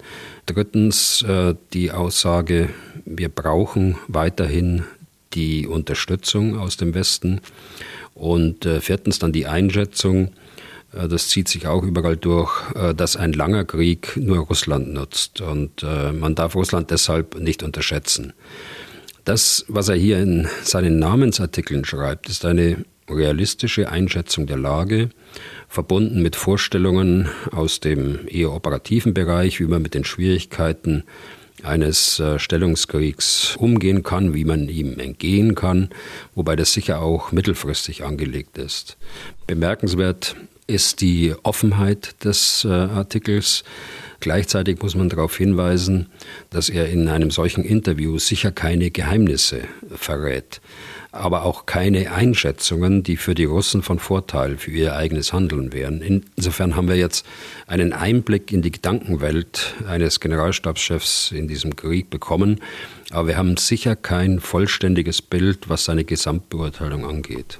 Drittens 0.45 1.23
äh, 1.23 1.55
die 1.73 1.91
Aussage, 1.91 2.69
wir 3.09 3.29
brauchen 3.29 3.97
weiterhin 4.07 4.83
die 5.33 5.67
Unterstützung 5.67 6.57
aus 6.57 6.77
dem 6.77 6.93
Westen. 6.93 7.41
Und 8.13 8.65
äh, 8.65 8.81
viertens 8.81 9.19
dann 9.19 9.31
die 9.31 9.47
Einschätzung, 9.47 10.31
äh, 10.93 11.07
das 11.07 11.29
zieht 11.29 11.47
sich 11.47 11.67
auch 11.67 11.83
überall 11.83 12.17
durch, 12.17 12.51
dass 12.95 13.17
ein 13.17 13.33
langer 13.33 13.65
Krieg 13.65 14.15
nur 14.15 14.39
Russland 14.39 14.93
nutzt. 14.93 15.41
Und 15.41 15.83
man 15.83 16.35
darf 16.35 16.55
Russland 16.55 16.91
deshalb 16.91 17.39
nicht 17.39 17.63
unterschätzen. 17.63 18.33
Das, 19.25 19.65
was 19.67 19.89
er 19.89 19.95
hier 19.95 20.19
in 20.19 20.47
seinen 20.63 20.97
Namensartikeln 20.97 21.85
schreibt, 21.85 22.29
ist 22.29 22.45
eine 22.45 22.83
realistische 23.09 23.89
Einschätzung 23.89 24.47
der 24.47 24.57
Lage 24.57 25.09
verbunden 25.67 26.21
mit 26.21 26.35
Vorstellungen 26.35 27.29
aus 27.51 27.79
dem 27.79 28.27
eher 28.27 28.51
operativen 28.51 29.13
Bereich, 29.13 29.59
wie 29.59 29.67
man 29.67 29.81
mit 29.81 29.93
den 29.93 30.03
Schwierigkeiten 30.03 31.03
eines 31.65 32.19
äh, 32.19 32.39
Stellungskriegs 32.39 33.55
umgehen 33.57 34.03
kann, 34.03 34.33
wie 34.33 34.45
man 34.45 34.69
ihm 34.69 34.99
entgehen 34.99 35.55
kann, 35.55 35.89
wobei 36.35 36.55
das 36.55 36.73
sicher 36.73 37.01
auch 37.01 37.31
mittelfristig 37.31 38.03
angelegt 38.03 38.57
ist. 38.57 38.97
Bemerkenswert 39.47 40.35
ist 40.67 41.01
die 41.01 41.33
Offenheit 41.43 42.23
des 42.23 42.65
äh, 42.65 42.69
Artikels. 42.69 43.63
Gleichzeitig 44.19 44.81
muss 44.81 44.95
man 44.95 45.09
darauf 45.09 45.35
hinweisen, 45.37 46.07
dass 46.49 46.69
er 46.69 46.89
in 46.89 47.07
einem 47.07 47.31
solchen 47.31 47.63
Interview 47.63 48.19
sicher 48.19 48.51
keine 48.51 48.91
Geheimnisse 48.91 49.61
verrät 49.95 50.61
aber 51.11 51.43
auch 51.43 51.65
keine 51.65 52.11
Einschätzungen, 52.11 53.03
die 53.03 53.17
für 53.17 53.33
die 53.33 53.45
Russen 53.45 53.81
von 53.81 53.99
Vorteil 53.99 54.57
für 54.57 54.71
ihr 54.71 54.95
eigenes 54.95 55.33
Handeln 55.33 55.73
wären. 55.73 56.23
Insofern 56.35 56.75
haben 56.75 56.87
wir 56.87 56.95
jetzt 56.95 57.25
einen 57.67 57.93
Einblick 57.93 58.51
in 58.51 58.61
die 58.61 58.71
Gedankenwelt 58.71 59.75
eines 59.87 60.19
Generalstabschefs 60.19 61.31
in 61.31 61.47
diesem 61.47 61.75
Krieg 61.75 62.09
bekommen, 62.09 62.61
aber 63.11 63.29
wir 63.29 63.37
haben 63.37 63.57
sicher 63.57 63.95
kein 63.95 64.39
vollständiges 64.39 65.21
Bild, 65.21 65.69
was 65.69 65.85
seine 65.85 66.03
Gesamtbeurteilung 66.03 67.05
angeht. 67.05 67.59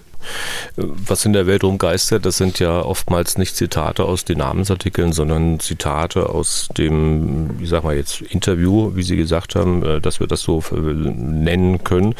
Was 0.76 1.26
in 1.26 1.34
der 1.34 1.48
Welt 1.48 1.64
rumgeistert, 1.64 2.26
das 2.26 2.38
sind 2.38 2.60
ja 2.60 2.82
oftmals 2.82 3.38
nicht 3.38 3.56
Zitate 3.56 4.04
aus 4.04 4.26
den 4.26 4.40
Namensartikeln, 4.40 5.14
sondern 5.14 5.60
Zitate 5.60 6.30
aus 6.30 6.70
dem, 6.78 7.60
ich 7.62 7.70
sag 7.70 7.84
mal 7.84 7.96
jetzt, 7.96 8.22
Interview, 8.22 8.96
wie 8.96 9.04
Sie 9.04 9.16
gesagt 9.16 9.56
haben, 9.56 9.84
äh, 9.84 10.02
dass 10.02 10.20
wir 10.20 10.28
das 10.28 10.42
so 10.42 10.64
äh, 10.72 10.76
nennen 10.76 11.84
können. 11.84 12.16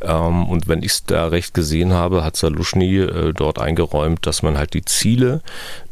Ähm, 0.00 0.48
und 0.48 0.68
wenn 0.68 0.82
ich 0.82 0.92
es 0.92 1.04
da 1.04 1.26
recht 1.26 1.54
gesehen 1.54 1.92
habe, 1.92 2.24
hat 2.24 2.36
Saluschny 2.36 2.98
äh, 2.98 3.32
dort 3.32 3.58
eingeräumt, 3.58 4.26
dass 4.26 4.42
man 4.42 4.56
halt 4.56 4.74
die 4.74 4.84
Ziele 4.84 5.42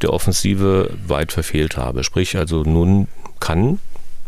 der 0.02 0.12
Offensive 0.12 0.90
weit 1.06 1.32
verfehlt 1.32 1.76
habe. 1.76 2.04
Sprich, 2.04 2.36
also 2.36 2.62
nun 2.62 3.08
kann 3.40 3.78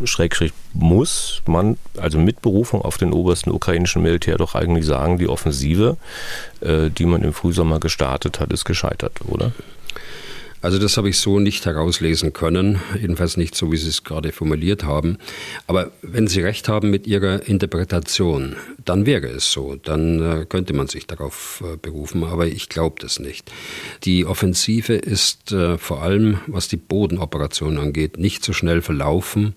Schrägstrich 0.06 0.52
muss 0.72 1.42
man, 1.46 1.76
also 1.96 2.18
mit 2.18 2.42
Berufung 2.42 2.82
auf 2.82 2.98
den 2.98 3.12
obersten 3.12 3.50
ukrainischen 3.50 4.02
Militär 4.02 4.36
doch 4.36 4.54
eigentlich 4.54 4.86
sagen, 4.86 5.18
die 5.18 5.28
Offensive, 5.28 5.96
äh, 6.60 6.90
die 6.90 7.06
man 7.06 7.22
im 7.22 7.32
Frühsommer 7.32 7.80
gestartet 7.80 8.40
hat, 8.40 8.52
ist 8.52 8.64
gescheitert, 8.64 9.20
oder? 9.26 9.52
Also 10.62 10.78
das 10.78 10.98
habe 10.98 11.08
ich 11.08 11.18
so 11.18 11.40
nicht 11.40 11.64
herauslesen 11.64 12.34
können, 12.34 12.80
jedenfalls 13.00 13.38
nicht 13.38 13.54
so, 13.54 13.72
wie 13.72 13.78
Sie 13.78 13.88
es 13.88 14.04
gerade 14.04 14.30
formuliert 14.30 14.84
haben. 14.84 15.16
Aber 15.66 15.90
wenn 16.02 16.26
Sie 16.26 16.42
recht 16.42 16.68
haben 16.68 16.90
mit 16.90 17.06
Ihrer 17.06 17.48
Interpretation, 17.48 18.56
dann 18.84 19.06
wäre 19.06 19.28
es 19.28 19.50
so, 19.50 19.76
dann 19.76 20.42
äh, 20.42 20.44
könnte 20.44 20.74
man 20.74 20.86
sich 20.86 21.06
darauf 21.06 21.64
äh, 21.64 21.78
berufen, 21.78 22.24
aber 22.24 22.46
ich 22.46 22.68
glaube 22.68 22.96
das 23.00 23.20
nicht. 23.20 23.50
Die 24.04 24.26
Offensive 24.26 24.94
ist 24.94 25.50
äh, 25.52 25.78
vor 25.78 26.02
allem, 26.02 26.40
was 26.46 26.68
die 26.68 26.76
Bodenoperation 26.76 27.78
angeht, 27.78 28.18
nicht 28.18 28.44
so 28.44 28.52
schnell 28.52 28.82
verlaufen, 28.82 29.54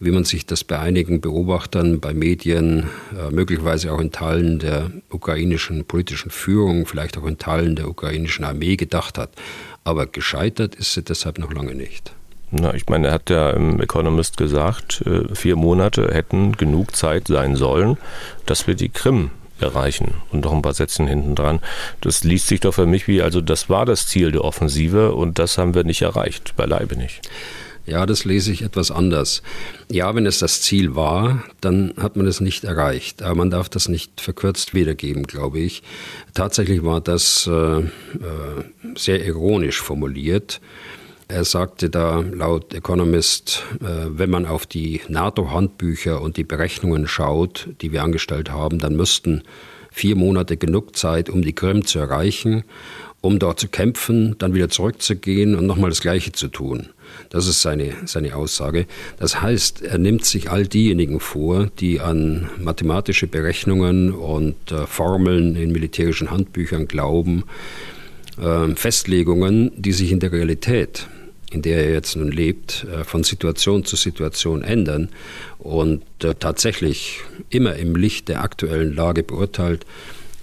wie 0.00 0.12
man 0.12 0.24
sich 0.24 0.46
das 0.46 0.64
bei 0.64 0.78
einigen 0.78 1.20
Beobachtern, 1.20 2.00
bei 2.00 2.12
Medien, 2.12 2.88
möglicherweise 3.30 3.92
auch 3.92 4.00
in 4.00 4.10
Teilen 4.10 4.58
der 4.58 4.90
ukrainischen 5.10 5.84
politischen 5.84 6.32
Führung, 6.32 6.86
vielleicht 6.86 7.16
auch 7.18 7.24
in 7.24 7.38
Teilen 7.38 7.76
der 7.76 7.88
ukrainischen 7.88 8.44
Armee 8.44 8.74
gedacht 8.74 9.16
hat. 9.16 9.30
Aber 9.84 10.06
gescheitert 10.06 10.74
ist 10.74 10.92
sie 10.94 11.02
deshalb 11.02 11.38
noch 11.38 11.52
lange 11.52 11.74
nicht. 11.74 12.12
Na, 12.50 12.74
ich 12.74 12.86
meine, 12.88 13.08
er 13.08 13.14
hat 13.14 13.30
ja 13.30 13.50
im 13.50 13.80
Economist 13.80 14.36
gesagt, 14.36 15.02
äh, 15.06 15.34
vier 15.34 15.56
Monate 15.56 16.12
hätten 16.12 16.52
genug 16.52 16.94
Zeit 16.94 17.28
sein 17.28 17.56
sollen, 17.56 17.96
dass 18.44 18.66
wir 18.66 18.74
die 18.74 18.90
Krim 18.90 19.30
erreichen. 19.58 20.14
Und 20.30 20.44
noch 20.44 20.52
ein 20.52 20.60
paar 20.60 20.74
Sätzen 20.74 21.06
hinten 21.06 21.34
dran. 21.34 21.60
Das 22.00 22.24
liest 22.24 22.48
sich 22.48 22.60
doch 22.60 22.74
für 22.74 22.86
mich 22.86 23.08
wie, 23.08 23.22
also 23.22 23.40
das 23.40 23.70
war 23.70 23.86
das 23.86 24.06
Ziel 24.06 24.32
der 24.32 24.44
Offensive 24.44 25.14
und 25.14 25.38
das 25.38 25.56
haben 25.56 25.74
wir 25.74 25.84
nicht 25.84 26.02
erreicht, 26.02 26.54
beileibe 26.56 26.96
nicht. 26.96 27.22
Ja, 27.84 28.06
das 28.06 28.24
lese 28.24 28.52
ich 28.52 28.62
etwas 28.62 28.92
anders. 28.92 29.42
Ja, 29.90 30.14
wenn 30.14 30.24
es 30.24 30.38
das 30.38 30.62
Ziel 30.62 30.94
war, 30.94 31.42
dann 31.60 31.94
hat 31.96 32.16
man 32.16 32.26
es 32.26 32.40
nicht 32.40 32.62
erreicht. 32.64 33.22
Aber 33.22 33.34
man 33.34 33.50
darf 33.50 33.68
das 33.68 33.88
nicht 33.88 34.20
verkürzt 34.20 34.72
wiedergeben, 34.72 35.24
glaube 35.24 35.58
ich. 35.58 35.82
Tatsächlich 36.32 36.84
war 36.84 37.00
das 37.00 37.48
äh, 37.48 37.80
äh, 37.80 37.84
sehr 38.96 39.24
ironisch 39.24 39.80
formuliert. 39.80 40.60
Er 41.26 41.44
sagte 41.44 41.90
da 41.90 42.20
laut 42.20 42.72
Economist, 42.72 43.64
äh, 43.80 44.06
wenn 44.08 44.30
man 44.30 44.46
auf 44.46 44.64
die 44.66 45.00
NATO-Handbücher 45.08 46.20
und 46.20 46.36
die 46.36 46.44
Berechnungen 46.44 47.08
schaut, 47.08 47.68
die 47.80 47.90
wir 47.90 48.04
angestellt 48.04 48.52
haben, 48.52 48.78
dann 48.78 48.94
müssten 48.94 49.42
vier 49.90 50.14
Monate 50.14 50.56
genug 50.56 50.96
Zeit, 50.96 51.28
um 51.28 51.42
die 51.42 51.52
Krim 51.52 51.84
zu 51.84 51.98
erreichen 51.98 52.64
um 53.22 53.38
dort 53.38 53.58
zu 53.58 53.68
kämpfen, 53.68 54.34
dann 54.38 54.52
wieder 54.52 54.68
zurückzugehen 54.68 55.54
und 55.54 55.64
nochmal 55.64 55.90
das 55.90 56.00
Gleiche 56.00 56.32
zu 56.32 56.48
tun. 56.48 56.88
Das 57.30 57.46
ist 57.46 57.62
seine, 57.62 57.94
seine 58.04 58.34
Aussage. 58.34 58.86
Das 59.18 59.40
heißt, 59.40 59.82
er 59.82 59.98
nimmt 59.98 60.24
sich 60.24 60.50
all 60.50 60.66
diejenigen 60.66 61.20
vor, 61.20 61.70
die 61.78 62.00
an 62.00 62.50
mathematische 62.58 63.28
Berechnungen 63.28 64.12
und 64.12 64.56
äh, 64.72 64.86
Formeln 64.86 65.56
in 65.56 65.72
militärischen 65.72 66.30
Handbüchern 66.30 66.88
glauben, 66.88 67.44
äh, 68.40 68.74
Festlegungen, 68.74 69.70
die 69.76 69.92
sich 69.92 70.10
in 70.10 70.18
der 70.18 70.32
Realität, 70.32 71.06
in 71.52 71.62
der 71.62 71.84
er 71.84 71.92
jetzt 71.92 72.16
nun 72.16 72.32
lebt, 72.32 72.86
äh, 72.92 73.04
von 73.04 73.22
Situation 73.22 73.84
zu 73.84 73.94
Situation 73.94 74.62
ändern 74.62 75.10
und 75.58 76.02
äh, 76.24 76.34
tatsächlich 76.34 77.20
immer 77.50 77.76
im 77.76 77.94
Licht 77.94 78.28
der 78.28 78.42
aktuellen 78.42 78.96
Lage 78.96 79.22
beurteilt 79.22 79.86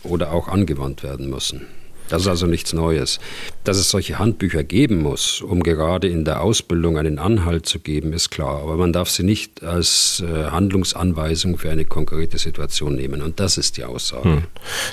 oder 0.04 0.32
auch 0.32 0.48
angewandt 0.48 1.04
werden 1.04 1.30
müssen. 1.30 1.68
Das 2.10 2.24
ist 2.24 2.28
also 2.28 2.46
nichts 2.48 2.74
Neues. 2.74 3.20
Dass 3.64 3.78
es 3.78 3.90
solche 3.90 4.20
Handbücher 4.20 4.64
geben 4.64 5.02
muss, 5.02 5.42
um 5.42 5.64
gerade 5.64 6.08
in 6.08 6.26
der 6.26 6.42
Ausbildung 6.42 6.98
einen 6.98 7.20
Anhalt 7.20 7.66
zu 7.66 7.80
geben, 7.80 8.14
ist 8.14 8.30
klar. 8.30 8.62
Aber 8.62 8.76
man 8.76 8.94
darf 8.94 9.10
sie 9.10 9.24
nicht 9.24 9.64
als 9.64 10.24
äh, 10.26 10.50
Handlungsanweisung 10.50 11.58
für 11.58 11.70
eine 11.70 11.86
konkrete 11.86 12.38
Situation 12.38 12.96
nehmen. 12.96 13.22
Und 13.22 13.40
das 13.40 13.58
ist 13.58 13.78
die 13.78 13.86
Aussage. 13.86 14.30
Hm. 14.30 14.44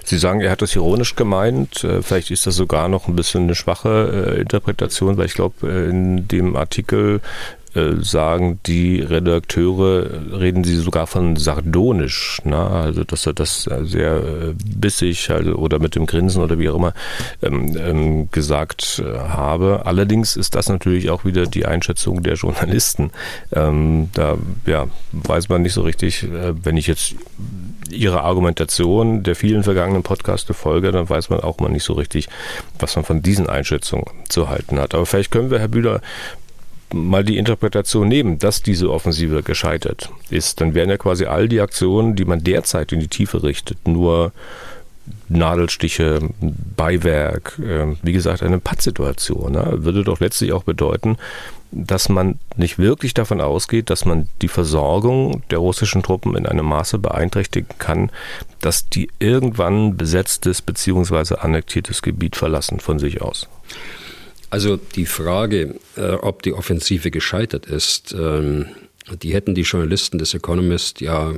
Sie 0.05 0.19
sagen, 0.19 0.41
er 0.41 0.51
hat 0.51 0.63
das 0.63 0.77
ironisch 0.77 1.17
gemeint. 1.17 1.83
Äh, 1.85 2.03
vielleicht 2.03 2.31
ist 2.31 2.47
das 2.47 2.57
sogar 2.57 2.89
noch 2.89 3.09
ein 3.09 3.17
bisschen 3.17 3.45
eine 3.45 3.55
schwache 3.55 4.35
äh, 4.37 4.41
Interpretation, 4.41 5.17
weil 5.17 5.27
ich 5.27 5.35
glaube, 5.35 5.67
in 5.69 6.29
dem 6.29 6.57
Artikel 6.57 7.21
äh, 7.77 8.03
sagen 8.03 8.59
die 8.67 9.01
Redakteure, 9.01 10.09
reden 10.33 10.65
sie 10.65 10.77
sogar 10.77 11.07
von 11.07 11.37
sardonisch, 11.37 12.41
ne? 12.45 12.57
also 12.57 13.05
dass 13.05 13.27
er 13.27 13.35
das 13.35 13.69
sehr 13.83 14.17
äh, 14.17 14.55
bissig 14.65 15.31
also, 15.31 15.55
oder 15.57 15.79
mit 15.79 15.95
dem 15.95 16.07
Grinsen 16.07 16.43
oder 16.43 16.59
wie 16.59 16.69
auch 16.69 16.77
immer 16.77 16.95
ähm, 17.43 17.77
ähm, 17.77 18.31
gesagt 18.31 19.03
äh, 19.05 19.19
habe. 19.19 19.83
Allerdings 19.85 20.37
ist 20.37 20.55
das 20.55 20.69
natürlich 20.69 21.11
auch 21.11 21.25
wieder 21.25 21.47
die 21.47 21.67
Einschätzung 21.67 22.23
der 22.23 22.35
Journalisten. 22.35 23.11
Ähm, 23.53 24.09
da 24.15 24.39
ja, 24.67 24.87
weiß 25.13 25.49
man 25.49 25.63
nicht 25.63 25.75
so 25.75 25.83
richtig, 25.83 26.25
äh, 26.25 26.55
wenn 26.65 26.77
ich 26.77 26.87
jetzt 26.87 27.15
ihre 27.91 28.23
Argumentation 28.23 29.23
der 29.23 29.37
vielen 29.37 29.63
vergangenen 29.63 30.03
Podcasts 30.03 30.51
folge, 30.57 30.93
dann 30.93 31.09
weiß 31.09 31.31
man 31.31 31.41
auch 31.41 31.59
mal 31.59 31.69
nicht 31.69 31.85
so 31.85 31.93
richtig, 31.93 32.29
was 32.79 32.97
man 32.97 33.05
von 33.05 33.23
diesen 33.23 33.49
Einschätzungen 33.49 34.07
zu 34.29 34.49
halten 34.49 34.79
hat. 34.79 34.95
Aber 34.95 35.07
vielleicht 35.07 35.31
können 35.31 35.51
wir, 35.51 35.59
Herr 35.59 35.69
Bühler, 35.69 36.01
mal 36.93 37.25
die 37.25 37.39
Interpretation 37.39 38.09
nehmen, 38.09 38.39
dass 38.39 38.63
diese 38.63 38.91
Offensive 38.91 39.43
gescheitert 39.43 40.11
ist, 40.31 40.61
dann 40.61 40.75
wären 40.75 40.91
ja 40.91 40.97
quasi 40.97 41.27
all 41.27 41.49
die 41.49 41.61
Aktionen, 41.61 42.17
die 42.17 42.25
man 42.25 42.45
derzeit 42.45 42.93
in 42.93 43.01
die 43.01 43.09
Tiefe 43.09 43.43
richtet, 43.43 43.89
nur 43.89 44.33
Nadelstiche, 45.29 46.21
Beiwerk, 46.77 47.59
ähm, 47.65 47.97
wie 48.03 48.13
gesagt, 48.13 48.43
eine 48.43 48.59
Pattsituation. 48.59 49.53
Ne? 49.53 49.85
Würde 49.85 50.05
doch 50.05 50.21
letztlich 50.21 50.53
auch 50.53 50.65
bedeuten, 50.65 51.17
dass 51.73 52.09
man 52.09 52.39
nicht 52.57 52.79
wirklich 52.79 53.13
davon 53.13 53.41
ausgeht, 53.41 53.91
dass 53.91 54.05
man 54.05 54.29
die 54.41 54.49
Versorgung 54.49 55.43
der 55.51 55.59
russischen 55.59 56.03
Truppen 56.03 56.37
in 56.37 56.47
einem 56.47 56.67
Maße 56.67 56.99
beeinträchtigen 56.99 57.77
kann, 57.79 58.11
dass 58.61 58.89
die 58.89 59.11
irgendwann 59.19 59.97
besetztes 59.97 60.63
bzw. 60.63 61.37
annektiertes 61.37 62.03
Gebiet 62.03 62.37
verlassen 62.37 62.81
von 62.81 62.99
sich 62.99 63.21
aus. 63.21 63.49
Also 64.51 64.77
die 64.77 65.07
Frage, 65.07 65.75
äh, 65.97 66.13
ob 66.13 66.43
die 66.43 66.53
Offensive 66.53 67.11
gescheitert 67.11 67.67
ist, 67.67 68.15
ähm, 68.19 68.67
die 69.23 69.33
hätten 69.33 69.55
die 69.55 69.63
Journalisten 69.63 70.19
des 70.19 70.35
Economist 70.35 71.01
ja 71.01 71.31
äh, 71.31 71.35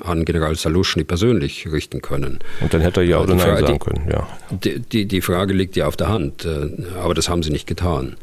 an 0.00 0.24
General 0.24 0.54
Saluschny 0.54 1.04
persönlich 1.04 1.70
richten 1.70 2.02
können. 2.02 2.38
Und 2.60 2.72
dann 2.72 2.80
hätte 2.80 3.00
er 3.00 3.06
ja 3.06 3.20
oder 3.20 3.34
nein 3.34 3.58
sagen 3.58 3.78
können, 3.78 4.08
ja. 4.10 4.28
Die, 4.50 4.78
die, 4.80 5.06
die, 5.06 5.20
Frage 5.20 5.54
liegt 5.54 5.76
ja 5.76 5.86
auf 5.86 5.96
der 5.96 6.08
Hand, 6.08 6.44
äh, 6.44 6.68
aber 7.00 7.14
das 7.14 7.28
haben 7.28 7.42
sie 7.42 7.50
nicht 7.50 7.66
getan. 7.66 8.16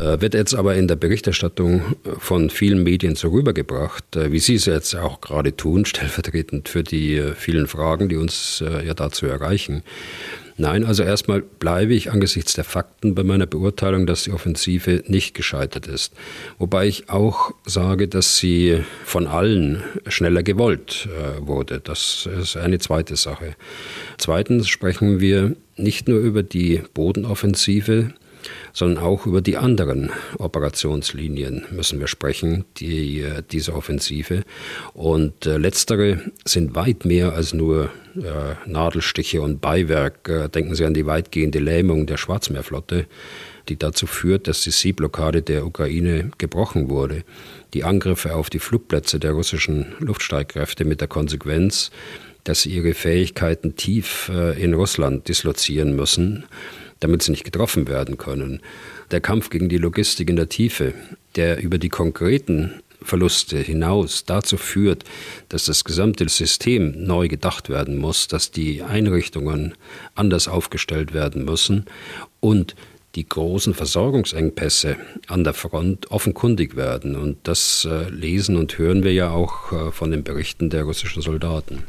Wird 0.00 0.34
jetzt 0.34 0.54
aber 0.54 0.76
in 0.76 0.86
der 0.86 0.94
Berichterstattung 0.94 1.96
von 2.18 2.50
vielen 2.50 2.84
Medien 2.84 3.16
so 3.16 3.30
rübergebracht, 3.30 4.04
wie 4.14 4.38
Sie 4.38 4.54
es 4.54 4.66
jetzt 4.66 4.94
auch 4.94 5.20
gerade 5.20 5.56
tun, 5.56 5.84
stellvertretend 5.86 6.68
für 6.68 6.84
die 6.84 7.20
vielen 7.34 7.66
Fragen, 7.66 8.08
die 8.08 8.14
uns 8.14 8.62
ja 8.62 8.94
dazu 8.94 9.26
erreichen. 9.26 9.82
Nein, 10.60 10.84
also 10.84 11.04
erstmal 11.04 11.40
bleibe 11.40 11.94
ich 11.94 12.10
angesichts 12.10 12.52
der 12.52 12.64
Fakten 12.64 13.14
bei 13.14 13.22
meiner 13.22 13.46
Beurteilung, 13.46 14.06
dass 14.06 14.24
die 14.24 14.32
Offensive 14.32 15.04
nicht 15.06 15.34
gescheitert 15.34 15.86
ist. 15.86 16.12
Wobei 16.58 16.88
ich 16.88 17.08
auch 17.10 17.52
sage, 17.64 18.08
dass 18.08 18.38
sie 18.38 18.80
von 19.04 19.28
allen 19.28 19.84
schneller 20.08 20.42
gewollt 20.42 21.08
äh, 21.16 21.46
wurde. 21.46 21.78
Das 21.78 22.28
ist 22.40 22.56
eine 22.56 22.80
zweite 22.80 23.14
Sache. 23.14 23.54
Zweitens 24.18 24.68
sprechen 24.68 25.20
wir 25.20 25.54
nicht 25.76 26.08
nur 26.08 26.18
über 26.18 26.42
die 26.42 26.82
Bodenoffensive, 26.92 28.12
sondern 28.78 29.02
auch 29.02 29.26
über 29.26 29.40
die 29.40 29.56
anderen 29.56 30.10
Operationslinien 30.38 31.66
müssen 31.72 31.98
wir 31.98 32.06
sprechen, 32.06 32.64
die, 32.76 33.22
äh, 33.22 33.42
diese 33.50 33.74
Offensive. 33.74 34.44
Und 34.94 35.46
äh, 35.46 35.56
letztere 35.56 36.20
sind 36.44 36.76
weit 36.76 37.04
mehr 37.04 37.32
als 37.32 37.52
nur 37.52 37.90
äh, 38.14 38.70
Nadelstiche 38.70 39.42
und 39.42 39.60
Beiwerk. 39.60 40.28
Äh, 40.28 40.48
denken 40.48 40.76
Sie 40.76 40.84
an 40.84 40.94
die 40.94 41.06
weitgehende 41.06 41.58
Lähmung 41.58 42.06
der 42.06 42.18
Schwarzmeerflotte, 42.18 43.06
die 43.68 43.76
dazu 43.76 44.06
führt, 44.06 44.46
dass 44.46 44.62
die 44.62 44.70
Seeblockade 44.70 45.42
der 45.42 45.66
Ukraine 45.66 46.30
gebrochen 46.38 46.88
wurde. 46.88 47.24
Die 47.74 47.82
Angriffe 47.82 48.36
auf 48.36 48.48
die 48.48 48.60
Flugplätze 48.60 49.18
der 49.18 49.32
russischen 49.32 49.96
Luftstreitkräfte 49.98 50.84
mit 50.84 51.00
der 51.00 51.08
Konsequenz, 51.08 51.90
dass 52.44 52.62
sie 52.62 52.70
ihre 52.70 52.94
Fähigkeiten 52.94 53.74
tief 53.74 54.30
äh, 54.32 54.62
in 54.62 54.72
Russland 54.72 55.26
dislozieren 55.26 55.96
müssen 55.96 56.44
damit 57.00 57.22
sie 57.22 57.30
nicht 57.30 57.44
getroffen 57.44 57.88
werden 57.88 58.18
können. 58.18 58.60
Der 59.10 59.20
Kampf 59.20 59.50
gegen 59.50 59.68
die 59.68 59.78
Logistik 59.78 60.30
in 60.30 60.36
der 60.36 60.48
Tiefe, 60.48 60.94
der 61.36 61.62
über 61.62 61.78
die 61.78 61.88
konkreten 61.88 62.82
Verluste 63.00 63.58
hinaus 63.58 64.24
dazu 64.24 64.56
führt, 64.56 65.04
dass 65.48 65.66
das 65.66 65.84
gesamte 65.84 66.28
System 66.28 67.04
neu 67.04 67.28
gedacht 67.28 67.68
werden 67.68 67.96
muss, 67.96 68.28
dass 68.28 68.50
die 68.50 68.82
Einrichtungen 68.82 69.74
anders 70.14 70.48
aufgestellt 70.48 71.14
werden 71.14 71.44
müssen 71.44 71.86
und 72.40 72.74
die 73.14 73.28
großen 73.28 73.74
Versorgungsengpässe 73.74 74.96
an 75.26 75.42
der 75.42 75.54
Front 75.54 76.10
offenkundig 76.10 76.76
werden. 76.76 77.16
Und 77.16 77.38
das 77.44 77.86
äh, 77.90 78.08
lesen 78.10 78.56
und 78.56 78.76
hören 78.78 79.02
wir 79.02 79.12
ja 79.12 79.30
auch 79.30 79.72
äh, 79.72 79.92
von 79.92 80.10
den 80.10 80.24
Berichten 80.24 80.70
der 80.70 80.84
russischen 80.84 81.22
Soldaten. 81.22 81.84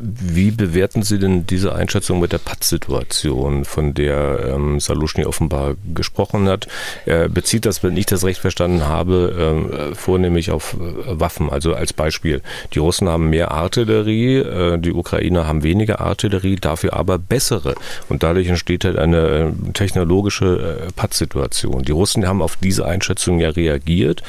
Wie 0.00 0.52
bewerten 0.52 1.02
Sie 1.02 1.18
denn 1.18 1.44
diese 1.44 1.74
Einschätzung 1.74 2.20
mit 2.20 2.30
der 2.30 2.38
Pattsituation, 2.38 3.64
von 3.64 3.94
der 3.94 4.54
ähm, 4.54 4.78
Saluschny 4.78 5.24
offenbar 5.24 5.74
gesprochen 5.92 6.48
hat? 6.48 6.68
Er 7.04 7.28
bezieht 7.28 7.66
das, 7.66 7.82
wenn 7.82 7.96
ich 7.96 8.06
das 8.06 8.22
recht 8.22 8.38
verstanden 8.38 8.86
habe, 8.86 9.90
äh, 9.90 9.94
vornehmlich 9.96 10.52
auf 10.52 10.74
äh, 10.74 11.18
Waffen. 11.18 11.50
Also 11.50 11.74
als 11.74 11.92
Beispiel, 11.92 12.42
die 12.74 12.78
Russen 12.78 13.08
haben 13.08 13.28
mehr 13.28 13.50
Artillerie, 13.50 14.36
äh, 14.36 14.78
die 14.78 14.92
Ukrainer 14.92 15.48
haben 15.48 15.64
weniger 15.64 16.00
Artillerie, 16.00 16.54
dafür 16.54 16.92
aber 16.92 17.18
bessere. 17.18 17.74
Und 18.08 18.22
dadurch 18.22 18.46
entsteht 18.46 18.84
halt 18.84 18.98
eine 18.98 19.52
äh, 19.66 19.72
technologische 19.72 20.86
äh, 20.86 20.92
Pattsituation. 20.94 21.82
Die 21.82 21.92
Russen 21.92 22.24
haben 22.28 22.40
auf 22.40 22.54
diese 22.54 22.86
Einschätzung 22.86 23.40
ja 23.40 23.50
reagiert 23.50 24.22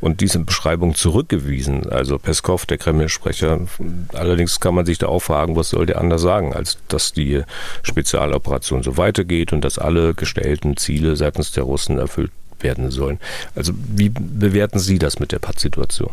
und 0.00 0.20
diese 0.20 0.40
Beschreibung 0.40 0.96
zurückgewiesen. 0.96 1.88
Also 1.92 2.18
Peskov, 2.18 2.66
der 2.66 2.78
Kreml-Sprecher, 2.78 3.60
allerdings 4.14 4.58
kann 4.58 4.74
man 4.74 4.84
sich 4.84 4.98
da 4.98 5.11
auch 5.12 5.22
fragen, 5.22 5.56
was 5.56 5.70
soll 5.70 5.86
der 5.86 6.00
anders 6.00 6.22
sagen, 6.22 6.52
als 6.52 6.78
dass 6.88 7.12
die 7.12 7.42
Spezialoperation 7.82 8.82
so 8.82 8.96
weitergeht 8.96 9.52
und 9.52 9.64
dass 9.64 9.78
alle 9.78 10.14
gestellten 10.14 10.76
Ziele 10.76 11.16
seitens 11.16 11.52
der 11.52 11.64
Russen 11.64 11.98
erfüllt 11.98 12.32
werden 12.60 12.90
sollen. 12.90 13.18
Also 13.54 13.72
wie 13.76 14.08
bewerten 14.10 14.78
Sie 14.78 14.98
das 14.98 15.18
mit 15.18 15.32
der 15.32 15.38
Pattsituation? 15.38 16.10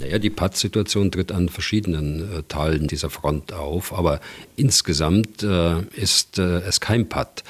Naja, 0.00 0.18
die 0.18 0.30
Pattsituation 0.30 1.10
tritt 1.10 1.30
an 1.30 1.48
verschiedenen 1.48 2.38
äh, 2.38 2.42
Teilen 2.48 2.88
dieser 2.88 3.10
Front 3.10 3.52
auf, 3.52 3.96
aber 3.96 4.20
insgesamt 4.56 5.42
äh, 5.42 5.80
ist 5.94 6.38
äh, 6.38 6.60
es 6.60 6.80
kein 6.80 7.08
Patt. 7.08 7.44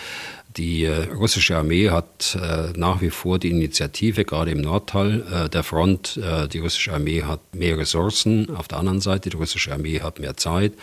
Die 0.56 0.84
äh, 0.84 1.12
russische 1.12 1.56
Armee 1.56 1.90
hat 1.90 2.38
äh, 2.40 2.78
nach 2.78 3.00
wie 3.00 3.10
vor 3.10 3.40
die 3.40 3.50
Initiative, 3.50 4.24
gerade 4.24 4.52
im 4.52 4.60
Nordteil 4.60 5.24
äh, 5.32 5.48
der 5.48 5.64
Front. 5.64 6.16
Äh, 6.16 6.46
die 6.46 6.60
russische 6.60 6.92
Armee 6.92 7.22
hat 7.22 7.40
mehr 7.54 7.76
Ressourcen. 7.76 8.54
Auf 8.54 8.68
der 8.68 8.78
anderen 8.78 9.00
Seite, 9.00 9.30
die 9.30 9.36
russische 9.36 9.72
Armee 9.72 10.00
hat 10.00 10.20
mehr 10.20 10.36
Zeit. 10.36 10.74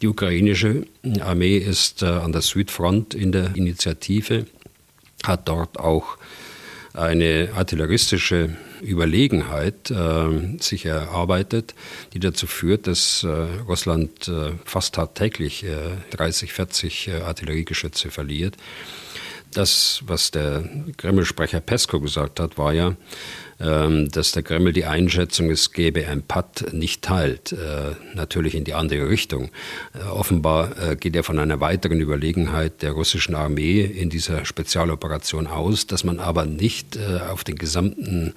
Die 0.00 0.06
ukrainische 0.06 0.86
Armee 1.20 1.56
ist 1.58 2.02
äh, 2.02 2.06
an 2.06 2.30
der 2.30 2.42
Südfront 2.42 3.14
in 3.14 3.32
der 3.32 3.56
Initiative, 3.56 4.46
hat 5.24 5.48
dort 5.48 5.78
auch 5.80 6.16
eine 6.94 7.50
artilleristische 7.56 8.56
Überlegenheit 8.82 9.90
äh, 9.90 10.58
sich 10.58 10.86
erarbeitet, 10.86 11.74
die 12.12 12.20
dazu 12.20 12.46
führt, 12.46 12.86
dass 12.86 13.24
äh, 13.24 13.28
Russland 13.68 14.28
äh, 14.28 14.52
fast 14.64 14.94
tagtäglich 14.94 15.64
30, 16.10 16.52
40 16.52 17.10
Artilleriegeschütze 17.24 18.10
verliert. 18.10 18.56
Das, 19.52 20.02
was 20.06 20.30
der 20.30 20.64
Kreml-Sprecher 20.96 21.60
Pesko 21.60 22.00
gesagt 22.00 22.38
hat, 22.38 22.56
war 22.56 22.72
ja, 22.72 22.94
dass 23.60 24.32
der 24.32 24.42
Kreml 24.42 24.72
die 24.72 24.86
Einschätzung, 24.86 25.50
es 25.50 25.72
gäbe 25.72 26.08
ein 26.08 26.22
Patt, 26.22 26.72
nicht 26.72 27.02
teilt. 27.02 27.52
Äh, 27.52 27.94
natürlich 28.14 28.54
in 28.54 28.64
die 28.64 28.74
andere 28.74 29.08
Richtung. 29.08 29.50
Äh, 29.94 30.08
offenbar 30.08 30.70
äh, 30.78 30.96
geht 30.96 31.14
er 31.14 31.24
von 31.24 31.38
einer 31.38 31.60
weiteren 31.60 32.00
Überlegenheit 32.00 32.82
der 32.82 32.92
russischen 32.92 33.34
Armee 33.34 33.82
in 33.82 34.10
dieser 34.10 34.44
Spezialoperation 34.44 35.46
aus, 35.46 35.86
dass 35.86 36.04
man 36.04 36.18
aber 36.20 36.46
nicht 36.46 36.98
auf 37.30 37.44
den 37.44 37.56
gesamten 37.56 38.34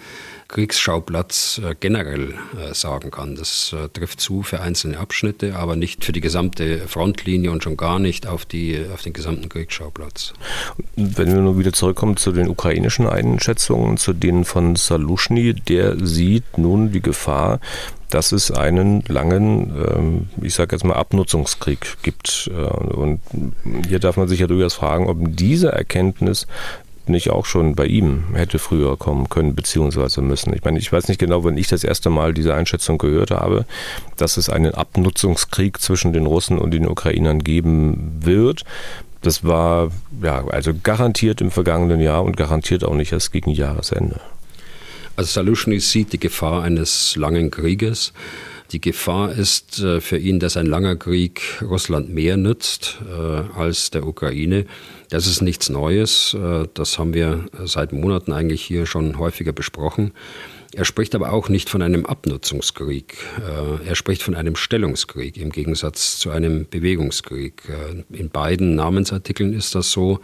Kriegsschauplatz 0.47 1.61
generell 1.79 2.35
sagen 2.73 3.11
kann. 3.11 3.35
Das 3.35 3.75
trifft 3.93 4.19
zu 4.19 4.43
für 4.43 4.61
einzelne 4.61 4.99
Abschnitte, 4.99 5.55
aber 5.55 5.75
nicht 5.75 6.05
für 6.05 6.11
die 6.11 6.21
gesamte 6.21 6.87
Frontlinie 6.87 7.51
und 7.51 7.63
schon 7.63 7.77
gar 7.77 7.99
nicht 7.99 8.27
auf, 8.27 8.45
die, 8.45 8.79
auf 8.93 9.01
den 9.01 9.13
gesamten 9.13 9.49
Kriegsschauplatz. 9.49 10.33
Wenn 10.95 11.33
wir 11.33 11.41
nun 11.41 11.57
wieder 11.57 11.73
zurückkommen 11.73 12.17
zu 12.17 12.31
den 12.31 12.47
ukrainischen 12.47 13.07
Einschätzungen, 13.07 13.97
zu 13.97 14.13
denen 14.13 14.45
von 14.45 14.75
Salushny, 15.13 15.53
der 15.53 16.05
sieht 16.05 16.57
nun 16.57 16.91
die 16.91 17.01
Gefahr, 17.01 17.59
dass 18.09 18.31
es 18.31 18.51
einen 18.51 19.03
langen, 19.07 19.73
ähm, 19.75 20.27
ich 20.41 20.53
sage 20.53 20.75
jetzt 20.75 20.83
mal, 20.83 20.95
Abnutzungskrieg 20.95 21.97
gibt. 22.03 22.49
Und 22.95 23.21
hier 23.87 23.99
darf 23.99 24.17
man 24.17 24.27
sich 24.27 24.39
ja 24.39 24.47
durchaus 24.47 24.73
fragen, 24.73 25.07
ob 25.07 25.17
diese 25.21 25.71
Erkenntnis 25.71 26.47
nicht 27.05 27.31
auch 27.31 27.45
schon 27.45 27.75
bei 27.75 27.85
ihm 27.85 28.33
hätte 28.33 28.59
früher 28.59 28.95
kommen 28.97 29.27
können, 29.27 29.55
beziehungsweise 29.55 30.21
müssen. 30.21 30.53
Ich 30.53 30.63
meine, 30.63 30.79
ich 30.79 30.91
weiß 30.91 31.09
nicht 31.09 31.19
genau, 31.19 31.43
wenn 31.43 31.57
ich 31.57 31.67
das 31.67 31.83
erste 31.83 32.09
Mal 32.09 32.33
diese 32.33 32.53
Einschätzung 32.53 32.97
gehört 32.97 33.31
habe, 33.31 33.65
dass 34.15 34.37
es 34.37 34.49
einen 34.49 34.73
Abnutzungskrieg 34.73 35.81
zwischen 35.81 36.13
den 36.13 36.25
Russen 36.25 36.57
und 36.59 36.71
den 36.71 36.87
Ukrainern 36.87 37.39
geben 37.39 38.19
wird. 38.21 38.63
Das 39.21 39.43
war 39.43 39.91
ja 40.21 40.47
also 40.47 40.71
garantiert 40.81 41.41
im 41.41 41.51
vergangenen 41.51 41.99
Jahr 41.99 42.23
und 42.23 42.37
garantiert 42.37 42.85
auch 42.85 42.95
nicht 42.95 43.11
erst 43.11 43.33
gegen 43.33 43.51
Jahresende. 43.51 44.21
Also 45.15 45.29
Salushny 45.31 45.79
sieht 45.79 46.11
die 46.13 46.19
Gefahr 46.19 46.63
eines 46.63 47.15
langen 47.15 47.51
Krieges. 47.51 48.13
Die 48.71 48.81
Gefahr 48.81 49.31
ist 49.31 49.79
äh, 49.79 50.01
für 50.01 50.17
ihn, 50.17 50.39
dass 50.39 50.57
ein 50.57 50.65
langer 50.65 50.95
Krieg 50.95 51.61
Russland 51.61 52.09
mehr 52.09 52.37
nützt 52.37 52.97
äh, 53.07 53.59
als 53.59 53.91
der 53.91 54.07
Ukraine. 54.07 54.65
Das 55.11 55.27
ist 55.27 55.41
nichts 55.41 55.69
Neues. 55.69 56.33
Äh, 56.33 56.67
das 56.73 56.97
haben 56.97 57.13
wir 57.13 57.45
seit 57.65 57.93
Monaten 57.93 58.33
eigentlich 58.33 58.63
hier 58.63 58.87
schon 58.87 59.19
häufiger 59.19 59.51
besprochen. 59.51 60.13
Er 60.75 60.85
spricht 60.85 61.13
aber 61.15 61.31
auch 61.31 61.49
nicht 61.49 61.69
von 61.69 61.81
einem 61.81 62.05
Abnutzungskrieg. 62.05 63.17
Er 63.85 63.95
spricht 63.95 64.23
von 64.23 64.33
einem 64.33 64.55
Stellungskrieg 64.55 65.37
im 65.37 65.51
Gegensatz 65.51 66.17
zu 66.17 66.31
einem 66.31 66.67
Bewegungskrieg. 66.67 67.63
In 68.09 68.29
beiden 68.29 68.75
Namensartikeln 68.75 69.53
ist 69.53 69.75
das 69.75 69.91
so. 69.91 70.19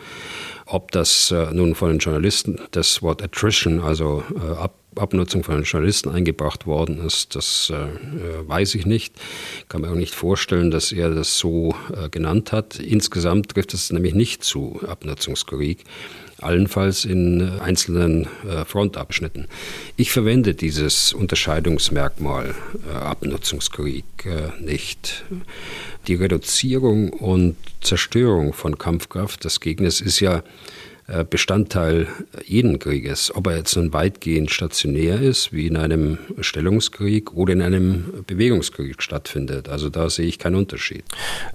Ob 0.65 0.91
das 0.91 1.33
nun 1.53 1.75
von 1.75 1.89
den 1.89 1.99
Journalisten 1.99 2.59
das 2.71 3.01
Wort 3.01 3.21
Attrition, 3.21 3.79
also 3.79 4.23
Ab 4.57 4.79
Abnutzung 4.95 5.43
von 5.43 5.63
Journalisten 5.63 6.09
eingebracht 6.09 6.65
worden 6.65 7.05
ist, 7.05 7.35
das 7.35 7.71
äh, 7.73 8.47
weiß 8.47 8.75
ich 8.75 8.85
nicht. 8.85 9.13
Ich 9.59 9.69
kann 9.69 9.81
mir 9.81 9.91
auch 9.91 9.95
nicht 9.95 10.15
vorstellen, 10.15 10.71
dass 10.71 10.91
er 10.91 11.11
das 11.11 11.37
so 11.37 11.75
äh, 11.93 12.09
genannt 12.09 12.51
hat. 12.51 12.79
Insgesamt 12.79 13.49
trifft 13.49 13.73
es 13.73 13.91
nämlich 13.91 14.13
nicht 14.13 14.43
zu 14.43 14.79
Abnutzungskrieg, 14.85 15.83
allenfalls 16.41 17.05
in 17.05 17.41
äh, 17.41 17.61
einzelnen 17.61 18.27
äh, 18.47 18.65
Frontabschnitten. 18.65 19.47
Ich 19.97 20.11
verwende 20.11 20.55
dieses 20.55 21.13
Unterscheidungsmerkmal 21.13 22.55
äh, 22.87 22.95
Abnutzungskrieg 22.95 24.05
nicht. 24.59 25.23
Die 26.07 26.15
Reduzierung 26.15 27.09
und 27.09 27.55
Zerstörung 27.81 28.53
von 28.53 28.77
Kampfkraft 28.77 29.45
des 29.45 29.59
Gegners 29.59 30.01
ist 30.01 30.19
ja 30.19 30.43
Bestandteil 31.29 32.07
jeden 32.45 32.79
Krieges, 32.79 33.33
ob 33.35 33.47
er 33.47 33.57
jetzt 33.57 33.75
nun 33.75 33.93
weitgehend 33.93 34.51
stationär 34.51 35.21
ist, 35.21 35.51
wie 35.51 35.67
in 35.67 35.77
einem 35.77 36.19
Stellungskrieg 36.39 37.33
oder 37.33 37.53
in 37.53 37.61
einem 37.61 38.23
Bewegungskrieg 38.27 39.01
stattfindet. 39.01 39.69
Also 39.69 39.89
da 39.89 40.09
sehe 40.09 40.27
ich 40.27 40.39
keinen 40.39 40.55
Unterschied. 40.55 41.03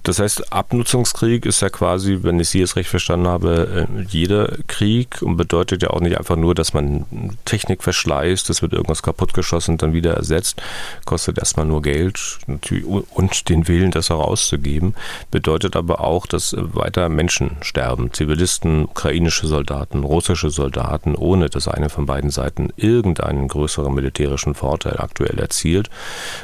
Das 0.03 0.19
heißt, 0.19 0.51
Abnutzungskrieg 0.51 1.45
ist 1.45 1.61
ja 1.61 1.69
quasi, 1.69 2.19
wenn 2.21 2.39
ich 2.39 2.49
Sie 2.49 2.59
jetzt 2.59 2.75
recht 2.75 2.89
verstanden 2.89 3.27
habe, 3.27 3.87
äh, 3.89 4.01
jeder 4.09 4.57
Krieg 4.67 5.21
und 5.21 5.37
bedeutet 5.37 5.83
ja 5.83 5.91
auch 5.91 6.01
nicht 6.01 6.17
einfach 6.17 6.35
nur, 6.35 6.53
dass 6.53 6.73
man 6.73 7.05
Technik 7.45 7.83
verschleißt, 7.83 8.49
es 8.49 8.61
wird 8.61 8.73
irgendwas 8.73 9.03
kaputtgeschossen 9.03 9.75
und 9.75 9.81
dann 9.81 9.93
wieder 9.93 10.13
ersetzt, 10.13 10.61
kostet 11.05 11.37
erstmal 11.37 11.65
nur 11.65 11.81
Geld 11.81 12.39
und 12.47 13.49
den 13.49 13.67
Willen, 13.67 13.91
das 13.91 14.09
herauszugeben, 14.09 14.95
bedeutet 15.31 15.75
aber 15.75 16.01
auch, 16.01 16.27
dass 16.27 16.55
weiter 16.57 17.09
Menschen 17.09 17.57
sterben, 17.61 18.11
Zivilisten, 18.13 18.85
ukrainische 18.85 19.44
ukrainische 19.45 19.47
Soldaten, 19.47 20.03
russische 20.03 20.49
Soldaten, 20.49 21.15
ohne 21.15 21.49
dass 21.49 21.67
eine 21.67 21.89
von 21.89 22.05
beiden 22.05 22.29
Seiten 22.29 22.69
irgendeinen 22.75 23.47
größeren 23.47 23.93
militärischen 23.93 24.55
Vorteil 24.55 24.99
aktuell 24.99 25.39
erzielt. 25.39 25.89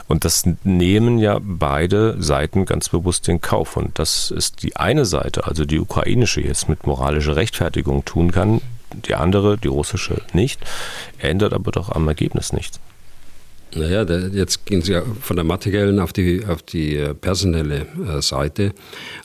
Und 0.08 0.24
das 0.24 0.46
nehmen 0.64 1.18
ja 1.18 1.40
beide 1.42 2.22
Seiten 2.22 2.66
ganz 2.66 2.90
bewusst 2.90 3.28
in 3.28 3.42
Kauf. 3.42 3.78
Und 3.78 3.98
das 3.98 4.32
ist 4.32 4.64
die 4.64 4.76
eine 4.76 5.06
Seite, 5.06 5.46
also 5.46 5.66
die 5.66 5.80
ukrainische, 5.80 6.42
jetzt 6.42 6.70
mit 6.70 6.86
moralischer 6.86 7.36
Rechtfertigung 7.36 8.06
tun 8.06 8.32
kann, 8.32 8.62
die 8.94 9.16
andere, 9.16 9.58
die 9.58 9.70
russische, 9.70 10.22
nicht, 10.34 10.60
ändert 11.18 11.54
aber 11.54 11.72
doch 11.72 11.90
am 11.90 12.08
Ergebnis 12.08 12.54
nichts. 12.54 12.80
Naja, 13.73 14.03
jetzt 14.03 14.65
gehen 14.65 14.81
Sie 14.81 15.01
von 15.21 15.38
der 15.38 15.45
materiellen 15.45 15.99
auf 15.99 16.12
die, 16.12 16.45
auf 16.45 16.62
die 16.62 16.97
äh, 16.97 17.13
personelle 17.13 17.86
äh, 18.05 18.21
Seite. 18.21 18.73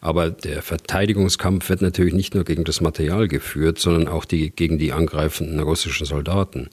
Aber 0.00 0.30
der 0.30 0.62
Verteidigungskampf 0.62 1.68
wird 1.68 1.82
natürlich 1.82 2.14
nicht 2.14 2.34
nur 2.36 2.44
gegen 2.44 2.62
das 2.62 2.80
Material 2.80 3.26
geführt, 3.26 3.80
sondern 3.80 4.06
auch 4.06 4.24
die, 4.24 4.50
gegen 4.50 4.78
die 4.78 4.92
angreifenden 4.92 5.58
russischen 5.58 6.06
Soldaten. 6.06 6.68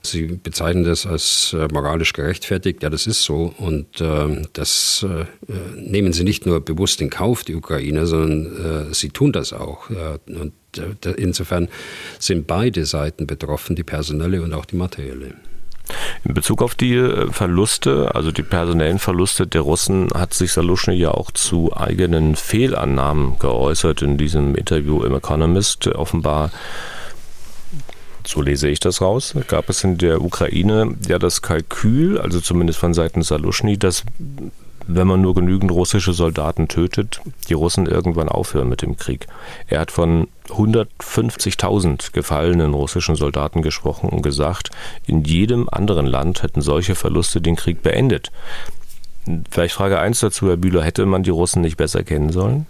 Sie 0.00 0.26
bezeichnen 0.26 0.84
das 0.84 1.06
als 1.06 1.56
äh, 1.58 1.66
moralisch 1.72 2.12
gerechtfertigt. 2.12 2.84
Ja, 2.84 2.90
das 2.90 3.08
ist 3.08 3.24
so. 3.24 3.52
Und 3.58 4.00
äh, 4.00 4.42
das 4.52 5.04
äh, 5.04 5.24
nehmen 5.74 6.12
Sie 6.12 6.22
nicht 6.22 6.46
nur 6.46 6.60
bewusst 6.60 7.00
in 7.00 7.10
Kauf, 7.10 7.42
die 7.42 7.56
Ukrainer, 7.56 8.06
sondern 8.06 8.90
äh, 8.90 8.94
sie 8.94 9.08
tun 9.08 9.32
das 9.32 9.52
auch. 9.52 9.90
und 9.90 10.52
insofern 11.16 11.68
sind 12.18 12.46
beide 12.46 12.84
Seiten 12.84 13.26
betroffen, 13.26 13.74
die 13.74 13.82
personelle 13.82 14.42
und 14.42 14.52
auch 14.52 14.66
die 14.66 14.76
materielle. 14.76 15.34
In 16.24 16.34
Bezug 16.34 16.62
auf 16.62 16.74
die 16.74 16.94
äh, 16.94 17.30
Verluste, 17.32 18.14
also 18.14 18.32
die 18.32 18.42
personellen 18.42 18.98
Verluste 18.98 19.46
der 19.46 19.62
Russen, 19.62 20.10
hat 20.14 20.34
sich 20.34 20.52
Saluschny 20.52 20.94
ja 20.94 21.12
auch 21.12 21.30
zu 21.30 21.76
eigenen 21.76 22.36
Fehlannahmen 22.36 23.38
geäußert 23.38 24.02
in 24.02 24.18
diesem 24.18 24.54
Interview 24.54 25.02
im 25.02 25.14
Economist. 25.14 25.86
Offenbar 25.88 26.50
so 28.26 28.42
lese 28.42 28.68
ich 28.68 28.78
das 28.78 29.00
raus, 29.00 29.34
gab 29.46 29.70
es 29.70 29.82
in 29.84 29.96
der 29.96 30.20
Ukraine 30.20 30.96
ja 31.08 31.18
das 31.18 31.40
Kalkül, 31.40 32.18
also 32.18 32.40
zumindest 32.40 32.78
von 32.78 32.92
Seiten 32.92 33.22
Saluschny, 33.22 33.78
dass 33.78 34.04
wenn 34.88 35.06
man 35.06 35.20
nur 35.20 35.34
genügend 35.34 35.70
russische 35.70 36.14
Soldaten 36.14 36.66
tötet, 36.66 37.20
die 37.48 37.54
Russen 37.54 37.86
irgendwann 37.86 38.28
aufhören 38.28 38.70
mit 38.70 38.82
dem 38.82 38.96
Krieg. 38.96 39.26
Er 39.68 39.80
hat 39.80 39.92
von 39.92 40.28
150.000 40.48 42.12
gefallenen 42.12 42.72
russischen 42.72 43.14
Soldaten 43.14 43.60
gesprochen 43.60 44.08
und 44.08 44.22
gesagt, 44.22 44.70
in 45.06 45.24
jedem 45.24 45.68
anderen 45.68 46.06
Land 46.06 46.42
hätten 46.42 46.62
solche 46.62 46.94
Verluste 46.94 47.42
den 47.42 47.54
Krieg 47.54 47.82
beendet. 47.82 48.32
Vielleicht 49.50 49.74
Frage 49.74 49.98
1 49.98 50.20
dazu, 50.20 50.48
Herr 50.48 50.56
Bühler, 50.56 50.82
hätte 50.82 51.04
man 51.04 51.22
die 51.22 51.30
Russen 51.30 51.60
nicht 51.60 51.76
besser 51.76 52.02
kennen 52.02 52.32
sollen? 52.32 52.66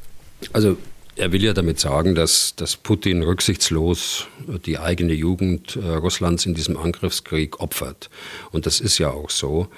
Also 0.52 0.76
er 1.18 1.32
will 1.32 1.42
ja 1.42 1.52
damit 1.52 1.80
sagen, 1.80 2.14
dass, 2.14 2.54
dass 2.54 2.76
Putin 2.76 3.22
rücksichtslos 3.22 4.26
die 4.64 4.78
eigene 4.78 5.12
Jugend 5.12 5.76
äh, 5.76 5.86
Russlands 5.96 6.46
in 6.46 6.54
diesem 6.54 6.76
Angriffskrieg 6.76 7.60
opfert. 7.60 8.08
Und 8.52 8.66
das 8.66 8.80
ist 8.80 8.98
ja 8.98 9.10
auch 9.10 9.30
so. 9.30 9.68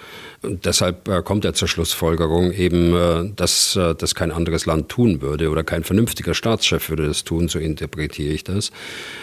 Und 0.43 0.67
deshalb 0.67 1.09
äh, 1.09 1.23
kommt 1.23 1.45
er 1.45 1.55
zur 1.55 1.69
Schlussfolgerung 1.69 2.53
eben, 2.53 2.95
äh, 2.95 3.33
dass 3.35 3.75
äh, 3.77 3.95
das 3.95 4.15
kein 4.15 4.33
anderes 4.33 4.67
Land 4.67 4.91
tun 4.91 5.23
würde 5.23 5.49
oder 5.49 5.65
kein 5.65 5.83
vernünftiger 5.83 6.35
Staatschef 6.35 6.91
würde 6.91 7.07
das 7.07 7.25
tun, 7.25 7.49
so 7.49 7.59
interpretiere 7.59 8.33
ich 8.33 8.45
das. 8.45 8.71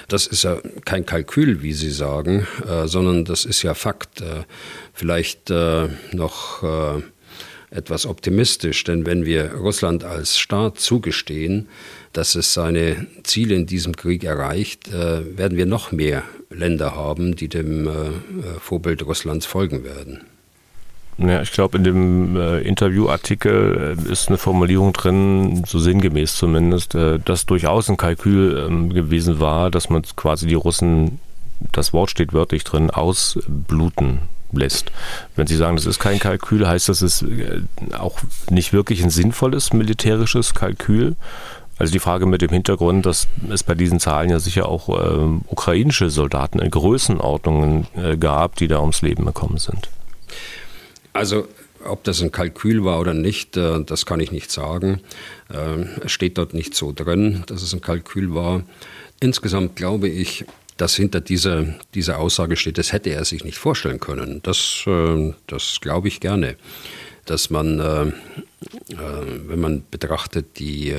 Das 0.07 0.27
ist 0.27 0.43
ja 0.43 0.57
kein 0.85 1.05
Kalkül, 1.05 1.61
wie 1.61 1.73
Sie 1.73 1.91
sagen, 1.91 2.47
sondern 2.85 3.25
das 3.25 3.45
ist 3.45 3.61
ja 3.63 3.73
Fakt. 3.73 4.23
Vielleicht 4.93 5.49
noch 5.49 6.63
etwas 7.69 8.05
optimistisch, 8.05 8.83
denn 8.83 9.05
wenn 9.05 9.25
wir 9.25 9.53
Russland 9.53 10.03
als 10.03 10.37
Staat 10.37 10.79
zugestehen, 10.79 11.67
dass 12.17 12.33
es 12.33 12.51
seine 12.51 13.05
Ziele 13.23 13.53
in 13.53 13.67
diesem 13.67 13.95
Krieg 13.95 14.23
erreicht, 14.23 14.87
äh, 14.87 15.37
werden 15.37 15.55
wir 15.55 15.67
noch 15.67 15.91
mehr 15.91 16.23
Länder 16.49 16.95
haben, 16.95 17.35
die 17.35 17.47
dem 17.47 17.87
äh, 17.87 17.91
Vorbild 18.59 19.05
Russlands 19.05 19.45
folgen 19.45 19.83
werden. 19.83 20.21
Ja, 21.19 21.43
ich 21.43 21.51
glaube, 21.51 21.77
in 21.77 21.83
dem 21.83 22.35
äh, 22.35 22.61
Interviewartikel 22.61 23.97
äh, 24.07 24.11
ist 24.11 24.29
eine 24.29 24.39
Formulierung 24.39 24.93
drin, 24.93 25.63
so 25.67 25.77
sinngemäß 25.77 26.35
zumindest, 26.35 26.95
äh, 26.95 27.19
dass 27.19 27.45
durchaus 27.45 27.87
ein 27.87 27.97
Kalkül 27.97 28.65
ähm, 28.67 28.91
gewesen 28.91 29.39
war, 29.39 29.69
dass 29.69 29.89
man 29.89 30.01
quasi 30.15 30.47
die 30.47 30.55
Russen, 30.55 31.19
das 31.71 31.93
Wort 31.93 32.09
steht 32.09 32.33
wörtlich 32.33 32.63
drin, 32.63 32.89
ausbluten 32.89 34.21
lässt. 34.51 34.91
Wenn 35.35 35.47
Sie 35.47 35.55
sagen, 35.55 35.75
das 35.75 35.85
ist 35.85 35.99
kein 35.99 36.19
Kalkül, 36.19 36.67
heißt 36.67 36.89
das, 36.89 37.01
es 37.01 37.21
äh, 37.21 37.61
auch 37.95 38.19
nicht 38.49 38.73
wirklich 38.73 39.03
ein 39.03 39.09
sinnvolles 39.09 39.73
militärisches 39.73 40.53
Kalkül 40.53 41.15
Also 41.79 41.93
die 41.93 41.99
Frage 41.99 42.25
mit 42.25 42.41
dem 42.41 42.49
Hintergrund, 42.49 43.05
dass 43.05 43.27
es 43.49 43.63
bei 43.63 43.75
diesen 43.75 43.99
Zahlen 43.99 44.29
ja 44.29 44.39
sicher 44.39 44.67
auch 44.67 44.89
äh, 44.89 45.41
ukrainische 45.47 46.09
Soldaten 46.09 46.59
in 46.59 46.71
Größenordnungen 46.71 47.87
äh, 47.95 48.17
gab, 48.17 48.55
die 48.55 48.67
da 48.67 48.79
ums 48.79 49.01
Leben 49.01 49.25
gekommen 49.25 49.57
sind. 49.57 49.89
Also 51.13 51.47
ob 51.85 52.03
das 52.03 52.21
ein 52.21 52.31
Kalkül 52.31 52.83
war 52.83 52.99
oder 52.99 53.13
nicht, 53.13 53.57
äh, 53.57 53.83
das 53.83 54.05
kann 54.05 54.19
ich 54.19 54.31
nicht 54.31 54.51
sagen. 54.51 55.01
Ähm, 55.53 55.89
es 56.03 56.11
steht 56.11 56.37
dort 56.37 56.53
nicht 56.53 56.75
so 56.75 56.91
drin, 56.91 57.43
dass 57.47 57.61
es 57.61 57.73
ein 57.73 57.81
Kalkül 57.81 58.33
war. 58.33 58.63
Insgesamt 59.19 59.75
glaube 59.75 60.09
ich, 60.09 60.45
dass 60.77 60.95
hinter 60.95 61.21
dieser, 61.21 61.65
dieser 61.93 62.19
Aussage 62.19 62.55
steht, 62.55 62.77
das 62.77 62.91
hätte 62.91 63.09
er 63.09 63.25
sich 63.25 63.43
nicht 63.43 63.57
vorstellen 63.57 63.99
können. 63.99 64.41
Das, 64.43 64.83
äh, 64.87 65.33
das 65.47 65.79
glaube 65.81 66.07
ich 66.07 66.19
gerne. 66.19 66.55
Dass 67.25 67.49
man, 67.49 67.79
äh, 67.79 68.11
wenn 68.87 69.59
man 69.59 69.83
betrachtet, 69.91 70.59
die, 70.59 70.95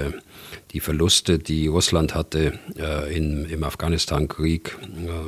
die 0.73 0.81
Verluste, 0.81 1.39
die 1.39 1.67
Russland 1.67 2.15
hatte 2.15 2.59
in, 3.11 3.47
im 3.47 3.65
Afghanistan-Krieg, 3.65 4.77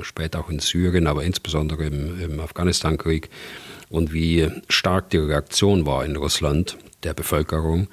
später 0.03 0.41
auch 0.41 0.51
in 0.51 0.59
Syrien, 0.59 1.07
aber 1.07 1.25
insbesondere 1.25 1.87
im, 1.87 2.21
im 2.21 2.41
Afghanistan-Krieg, 2.41 3.31
und 3.89 4.13
wie 4.13 4.49
stark 4.69 5.11
die 5.11 5.19
Reaktion 5.19 5.85
war 5.85 6.05
in 6.05 6.17
Russland 6.17 6.79
der 7.03 7.15
Bevölkerung, 7.15 7.89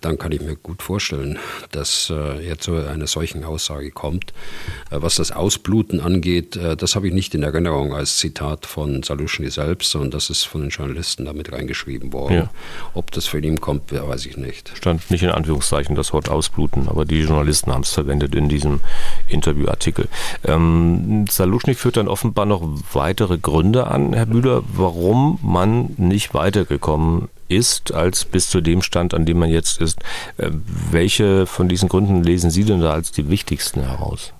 dann 0.00 0.18
kann 0.18 0.32
ich 0.32 0.40
mir 0.40 0.56
gut 0.56 0.82
vorstellen, 0.82 1.38
dass 1.70 2.10
äh, 2.10 2.46
er 2.46 2.58
zu 2.58 2.74
einer 2.74 3.06
solchen 3.06 3.44
Aussage 3.44 3.90
kommt. 3.90 4.32
Äh, 4.90 4.98
was 5.00 5.16
das 5.16 5.30
Ausbluten 5.30 6.00
angeht, 6.00 6.56
äh, 6.56 6.76
das 6.76 6.96
habe 6.96 7.08
ich 7.08 7.14
nicht 7.14 7.34
in 7.34 7.42
Erinnerung 7.42 7.94
als 7.94 8.16
Zitat 8.16 8.66
von 8.66 9.02
Saluschny 9.02 9.50
selbst, 9.50 9.90
sondern 9.90 10.10
das 10.10 10.30
ist 10.30 10.44
von 10.44 10.62
den 10.62 10.70
Journalisten 10.70 11.24
damit 11.24 11.52
reingeschrieben 11.52 12.12
worden. 12.12 12.34
Ja. 12.34 12.50
Ob 12.94 13.10
das 13.12 13.26
von 13.26 13.42
ihm 13.42 13.60
kommt, 13.60 13.92
weiß 13.92 14.26
ich 14.26 14.36
nicht. 14.36 14.72
Stand 14.76 15.10
nicht 15.10 15.22
in 15.22 15.30
Anführungszeichen 15.30 15.94
das 15.94 16.12
Wort 16.12 16.28
Ausbluten, 16.28 16.88
aber 16.88 17.04
die 17.04 17.20
Journalisten 17.20 17.72
haben 17.72 17.82
es 17.82 17.90
verwendet 17.90 18.34
in 18.34 18.48
diesem 18.48 18.80
Interviewartikel. 19.28 20.08
Ähm, 20.44 21.26
Saluschny 21.28 21.74
führt 21.74 21.96
dann 21.96 22.08
offenbar 22.08 22.46
noch 22.46 22.62
weitere 22.92 23.38
Gründe 23.38 23.86
an, 23.86 24.12
Herr 24.12 24.26
Bühler, 24.26 24.62
warum 24.72 25.38
man 25.42 25.94
nicht 25.96 26.34
weitergekommen 26.34 27.28
ist, 27.48 27.92
als 27.92 28.24
bis 28.24 28.48
zu 28.50 28.60
dem 28.60 28.82
Stand, 28.82 29.14
an 29.14 29.26
dem 29.26 29.38
man 29.38 29.50
jetzt 29.50 29.80
ist. 29.80 30.00
Äh, 30.36 30.50
welche 30.90 31.46
von 31.46 31.68
diesen 31.68 31.88
Gründen 31.88 32.22
lesen 32.22 32.50
Sie 32.50 32.64
denn 32.64 32.80
da 32.80 32.92
als 32.92 33.12
die 33.12 33.28
wichtigsten 33.28 33.82
heraus? 33.82 34.32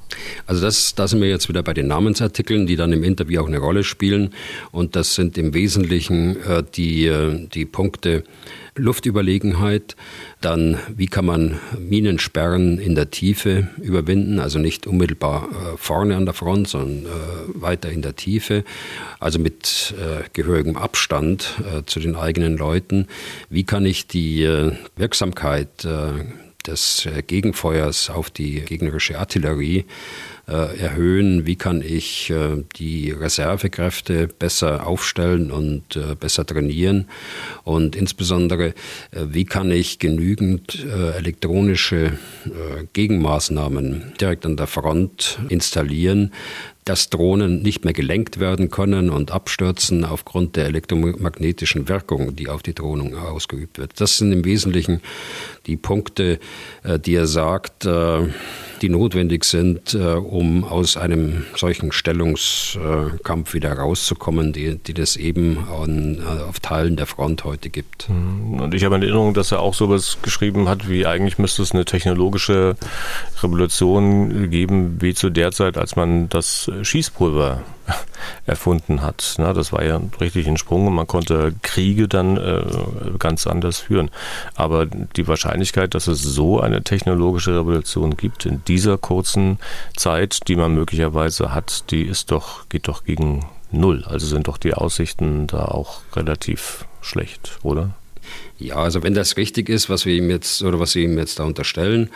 Also 0.47 0.63
das, 0.63 0.95
da 0.95 1.07
sind 1.07 1.21
wir 1.21 1.29
jetzt 1.29 1.49
wieder 1.49 1.63
bei 1.63 1.75
den 1.75 1.87
Namensartikeln, 1.89 2.67
die 2.67 2.77
dann 2.77 2.93
im 2.93 3.05
Interview 3.05 3.43
auch 3.43 3.47
eine 3.47 3.59
Rolle 3.59 3.85
spielen. 3.85 4.35
Und 4.71 4.97
das 4.97 5.15
sind 5.15 5.39
im 5.39 5.55
Wesentlichen 5.55 6.43
äh, 6.43 6.63
die, 6.75 7.07
äh, 7.07 7.47
die 7.49 7.67
Punkte, 7.67 8.25
Luftüberlegenheit, 8.79 9.97
dann 10.41 10.79
wie 10.97 11.07
kann 11.07 11.27
man 11.27 11.59
Minensperren 11.79 12.79
in 12.79 12.95
der 12.95 13.11
Tiefe 13.11 13.69
überwinden, 13.83 14.39
also 14.39 14.59
nicht 14.59 14.87
unmittelbar 14.87 15.49
äh, 15.51 15.77
vorne 15.77 16.17
an 16.17 16.25
der 16.25 16.35
Front, 16.35 16.69
sondern 16.69 17.07
äh, 17.07 17.09
weiter 17.61 17.91
in 17.91 18.03
der 18.03 18.17
Tiefe, 18.17 18.65
also 19.21 19.39
mit 19.39 19.95
äh, 19.99 20.23
gehörigem 20.33 20.77
Abstand 20.77 21.55
zu 21.87 22.01
den 22.01 22.17
eigenen 22.17 22.57
Leuten. 22.57 23.07
Wie 23.51 23.65
kann 23.65 23.85
ich 23.85 24.07
die 24.07 24.49
Wirksamkeit 24.97 25.87
des 26.67 27.09
Gegenfeuers 27.27 28.11
auf 28.11 28.31
die 28.31 28.61
gegnerische 28.61 29.19
Artillerie 29.19 29.85
erhöhen? 30.49 31.47
Wie 31.47 31.57
kann 31.57 31.83
ich 31.83 32.31
äh, 32.31 32.65
die 32.77 33.11
Reservekräfte 33.11 34.29
besser 34.29 34.87
aufstellen 34.87 35.51
und 35.51 35.97
äh, 35.97 36.15
besser 36.19 36.47
trainieren? 36.47 37.07
Und 37.65 37.97
insbesondere, 37.97 38.75
wie 39.13 39.45
kann 39.45 39.71
ich 39.71 39.99
genügend 39.99 40.87
elektronische 41.17 42.13
Gegenmaßnahmen 42.95 44.15
direkt 44.21 44.47
an 44.47 44.57
der 44.57 44.67
Front 44.67 45.39
installieren, 45.49 46.33
dass 46.85 47.11
Drohnen 47.11 47.61
nicht 47.61 47.85
mehr 47.85 47.93
gelenkt 47.93 48.41
werden 48.41 48.71
können 48.71 49.11
und 49.11 49.31
abstürzen 49.33 50.05
aufgrund 50.05 50.57
der 50.57 50.67
elektromagnetischen 50.67 51.89
Wirkung, 51.89 52.35
die 52.35 52.49
auf 52.49 52.63
die 52.63 52.75
Drohnen 52.75 53.15
ausgeübt 53.15 53.79
wird. 53.79 54.01
Das 54.01 54.17
sind 54.17 54.33
im 54.33 54.45
Wesentlichen 54.47 55.03
die 55.67 55.77
Punkte, 55.77 56.39
die 57.05 57.15
er 57.15 57.27
sagt, 57.27 57.87
die 58.83 58.89
notwendig 58.89 59.45
sind, 59.45 59.95
äh, 59.95 60.15
um 60.15 60.65
aus 60.65 60.97
einem 60.97 61.45
solchen 61.57 61.93
Stellungskampf 61.93 63.55
wieder 63.55 63.73
rauszukommen, 63.73 64.53
die, 64.53 64.77
die 64.77 64.95
das 64.95 65.17
eben 65.17 65.59
an, 65.69 66.19
äh, 66.19 66.43
auf 66.43 66.61
Teilen 66.61 66.97
der 66.97 67.07
Front 67.07 67.45
heute 67.45 67.71
gibt. 67.71 68.09
Mhm. 68.09 68.61
Und 68.61 68.75
ich 68.75 68.85
habe 68.85 68.97
in 68.97 69.03
Erinnerung, 69.03 69.35
dass 69.35 69.53
er 69.53 69.61
auch 69.61 69.75
sowas 69.75 70.19
geschrieben 70.23 70.69
hat, 70.69 70.89
wie 70.89 71.07
eigentlich 71.07 71.39
müsste 71.39 71.63
es 71.63 71.73
eine 71.73 71.85
technologische 71.85 72.77
Revolution 73.43 74.51
geben, 74.51 74.99
wie 75.01 75.15
zu 75.15 75.31
der 75.31 75.53
Zeit, 75.53 75.77
als 75.77 75.97
man 75.97 76.29
das 76.29 76.71
Schießpulver 76.83 77.63
erfunden 78.47 79.03
hat. 79.03 79.35
Na, 79.39 79.53
das 79.53 79.73
war 79.73 79.85
ja 79.85 80.01
richtig 80.21 80.49
ein 80.49 80.57
Sprung 80.57 80.87
und 80.87 80.95
man 80.95 81.07
konnte 81.07 81.55
Kriege 81.63 82.09
dann 82.09 82.37
äh, 82.37 82.63
ganz 83.19 83.47
anders 83.47 83.79
führen. 83.79 84.11
Aber 84.55 84.87
die 84.87 85.29
Wahrscheinlichkeit, 85.29 85.95
dass 85.95 86.07
es 86.07 86.23
so 86.23 86.61
eine 86.61 86.83
technologische 86.83 87.55
Revolution 87.55 88.17
gibt 88.17 88.47
in 88.47 88.63
dieser 88.65 88.99
kurzen 88.99 89.59
Zeit, 89.97 90.49
die 90.49 90.57
man 90.57 90.75
möglicherweise 90.75 91.55
hat, 91.55 91.91
die 91.91 92.03
ist 92.03 92.31
doch, 92.31 92.69
geht 92.69 92.89
doch 92.89 93.05
gegen 93.05 93.47
null. 93.71 94.05
Also 94.07 94.27
sind 94.27 94.49
doch 94.49 94.59
die 94.59 94.75
Aussichten 94.75 95.47
da 95.47 95.67
auch 95.67 96.01
relativ 96.15 96.87
schlecht, 97.01 97.59
oder? 97.63 97.91
Ja, 98.59 98.77
also 98.77 99.03
wenn 99.05 99.15
das 99.15 99.37
richtig 99.37 99.69
ist, 99.69 99.89
was 99.89 100.05
wir 100.05 100.15
ihm 100.15 100.31
jetzt 100.31 100.63
oder 100.63 100.81
was 100.81 100.93
Sie 100.93 101.05
ihm 101.05 101.17
jetzt 101.17 101.39
da 101.39 101.45
unterstellen, 101.45 102.11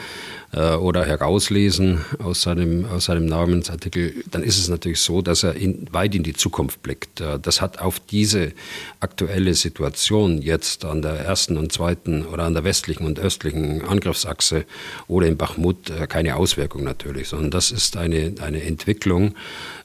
äh, 0.55 0.75
oder 0.75 1.07
herauslesen 1.07 2.05
aus 2.19 2.43
seinem, 2.43 2.85
aus 2.85 3.07
seinem 3.07 3.25
Namensartikel, 3.25 4.23
dann 4.31 4.43
ist 4.43 4.59
es 4.59 4.69
natürlich 4.69 5.01
so, 5.01 5.23
dass 5.23 5.45
er 5.45 5.55
in, 5.55 5.87
weit 5.93 6.15
in 6.15 6.25
die 6.25 6.35
Zukunft 6.35 6.83
blickt. 6.83 7.23
Äh, 7.23 7.39
das 7.41 7.63
hat 7.63 7.79
auf 7.79 8.01
diese 8.01 8.53
aktuelle 9.01 9.55
Situation 9.55 10.43
jetzt 10.43 10.85
an 10.85 11.01
der 11.01 11.15
ersten 11.15 11.57
und 11.57 11.73
zweiten 11.73 12.27
oder 12.27 12.43
an 12.43 12.53
der 12.53 12.65
westlichen 12.65 13.07
und 13.07 13.19
östlichen 13.19 13.83
Angriffsachse 13.83 14.67
oder 15.09 15.27
in 15.27 15.39
Bachmut 15.39 15.89
äh, 15.89 16.07
keine 16.07 16.37
Auswirkung 16.37 16.85
natürlich, 16.85 17.29
sondern 17.29 17.51
das 17.51 17.71
ist 17.71 17.97
eine, 17.97 18.35
eine 18.43 18.63
Entwicklung, 18.63 19.35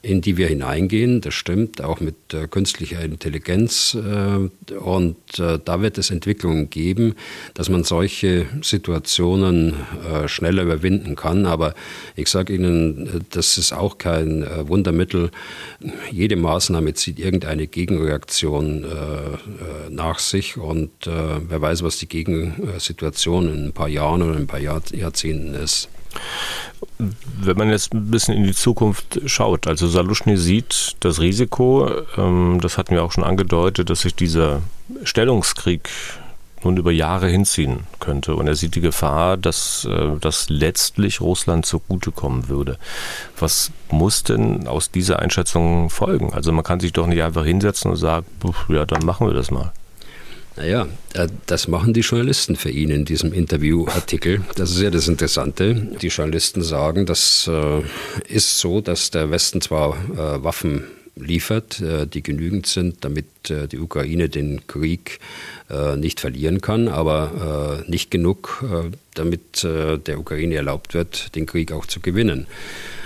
in 0.02 0.20
die 0.20 0.36
wir 0.36 0.48
hineingehen. 0.48 1.22
Das 1.22 1.32
stimmt, 1.32 1.80
auch 1.80 2.00
mit 2.00 2.16
künstlicher 2.50 3.00
Intelligenz. 3.00 3.96
Und 4.80 5.16
da 5.38 5.80
wird 5.80 5.98
es 5.98 6.10
Entwicklungen 6.48 6.70
geben, 6.70 7.14
dass 7.54 7.68
man 7.68 7.84
solche 7.84 8.46
Situationen 8.62 9.74
schneller 10.26 10.48
schneller 10.48 10.62
überwinden 10.62 11.16
kann. 11.16 11.46
Aber 11.46 11.74
ich 12.16 12.28
sage 12.28 12.54
Ihnen, 12.54 13.24
das 13.30 13.58
ist 13.58 13.72
auch 13.72 13.98
kein 13.98 14.42
äh, 14.42 14.68
Wundermittel. 14.68 15.30
Jede 16.10 16.36
Maßnahme 16.36 16.94
zieht 16.94 17.18
irgendeine 17.18 17.66
Gegenreaktion 17.66 18.84
äh, 18.84 18.86
äh, 18.86 19.90
nach 19.90 20.18
sich 20.18 20.56
und 20.56 20.90
wer 21.06 21.60
weiß, 21.60 21.82
was 21.82 21.98
die 21.98 22.08
Gegensituation 22.08 23.48
in 23.48 23.66
ein 23.66 23.72
paar 23.72 23.88
Jahren 23.88 24.22
oder 24.22 24.36
ein 24.36 24.46
paar 24.46 24.60
Jahrzehnten 24.60 25.54
ist. 25.54 25.88
Wenn 26.98 27.56
man 27.56 27.70
jetzt 27.70 27.92
ein 27.92 28.10
bisschen 28.10 28.34
in 28.34 28.44
die 28.44 28.54
Zukunft 28.54 29.20
schaut, 29.26 29.66
also 29.66 29.86
Saluschny 29.86 30.36
sieht 30.36 30.96
das 31.00 31.20
Risiko, 31.20 31.90
ähm, 32.16 32.58
das 32.60 32.78
hatten 32.78 32.94
wir 32.94 33.04
auch 33.04 33.12
schon 33.12 33.24
angedeutet, 33.24 33.90
dass 33.90 34.00
sich 34.00 34.14
dieser 34.14 34.62
Stellungskrieg 35.04 35.88
nun 36.64 36.76
über 36.76 36.92
Jahre 36.92 37.28
hinziehen 37.28 37.80
könnte. 38.00 38.34
Und 38.34 38.46
er 38.46 38.54
sieht 38.54 38.74
die 38.74 38.80
Gefahr, 38.80 39.36
dass 39.36 39.86
äh, 39.90 40.16
das 40.20 40.48
letztlich 40.48 41.20
Russland 41.20 41.66
zugutekommen 41.66 42.48
würde. 42.48 42.78
Was 43.38 43.70
muss 43.90 44.22
denn 44.22 44.66
aus 44.66 44.90
dieser 44.90 45.20
Einschätzung 45.20 45.90
folgen? 45.90 46.32
Also 46.32 46.52
man 46.52 46.64
kann 46.64 46.80
sich 46.80 46.92
doch 46.92 47.06
nicht 47.06 47.22
einfach 47.22 47.44
hinsetzen 47.44 47.90
und 47.90 47.96
sagen, 47.96 48.26
ja, 48.68 48.84
dann 48.84 49.04
machen 49.04 49.26
wir 49.26 49.34
das 49.34 49.50
mal. 49.50 49.72
Naja, 50.56 50.88
äh, 51.14 51.28
das 51.46 51.68
machen 51.68 51.94
die 51.94 52.00
Journalisten 52.00 52.56
für 52.56 52.70
ihn 52.70 52.90
in 52.90 53.04
diesem 53.04 53.32
Interviewartikel. 53.32 54.42
Das 54.56 54.70
ist 54.70 54.80
ja 54.80 54.90
das 54.90 55.06
Interessante. 55.06 55.74
Die 55.74 56.08
Journalisten 56.08 56.62
sagen, 56.62 57.06
das 57.06 57.48
äh, 57.48 57.82
ist 58.26 58.58
so, 58.58 58.80
dass 58.80 59.10
der 59.10 59.30
Westen 59.30 59.60
zwar 59.60 59.96
Waffen 60.42 60.84
liefert, 61.20 61.82
die 62.14 62.22
genügend 62.22 62.66
sind, 62.66 63.04
damit 63.04 63.26
die 63.48 63.78
Ukraine 63.78 64.28
den 64.28 64.66
Krieg 64.66 65.18
äh, 65.70 65.96
nicht 65.96 66.20
verlieren 66.20 66.60
kann, 66.62 66.88
aber 66.88 67.82
äh, 67.86 67.90
nicht 67.90 68.10
genug, 68.10 68.64
äh, 68.64 68.90
damit 69.14 69.64
der 69.64 70.18
Ukraine 70.20 70.54
erlaubt 70.54 70.94
wird, 70.94 71.34
den 71.34 71.44
Krieg 71.44 71.72
auch 71.72 71.86
zu 71.86 71.98
gewinnen. 71.98 72.46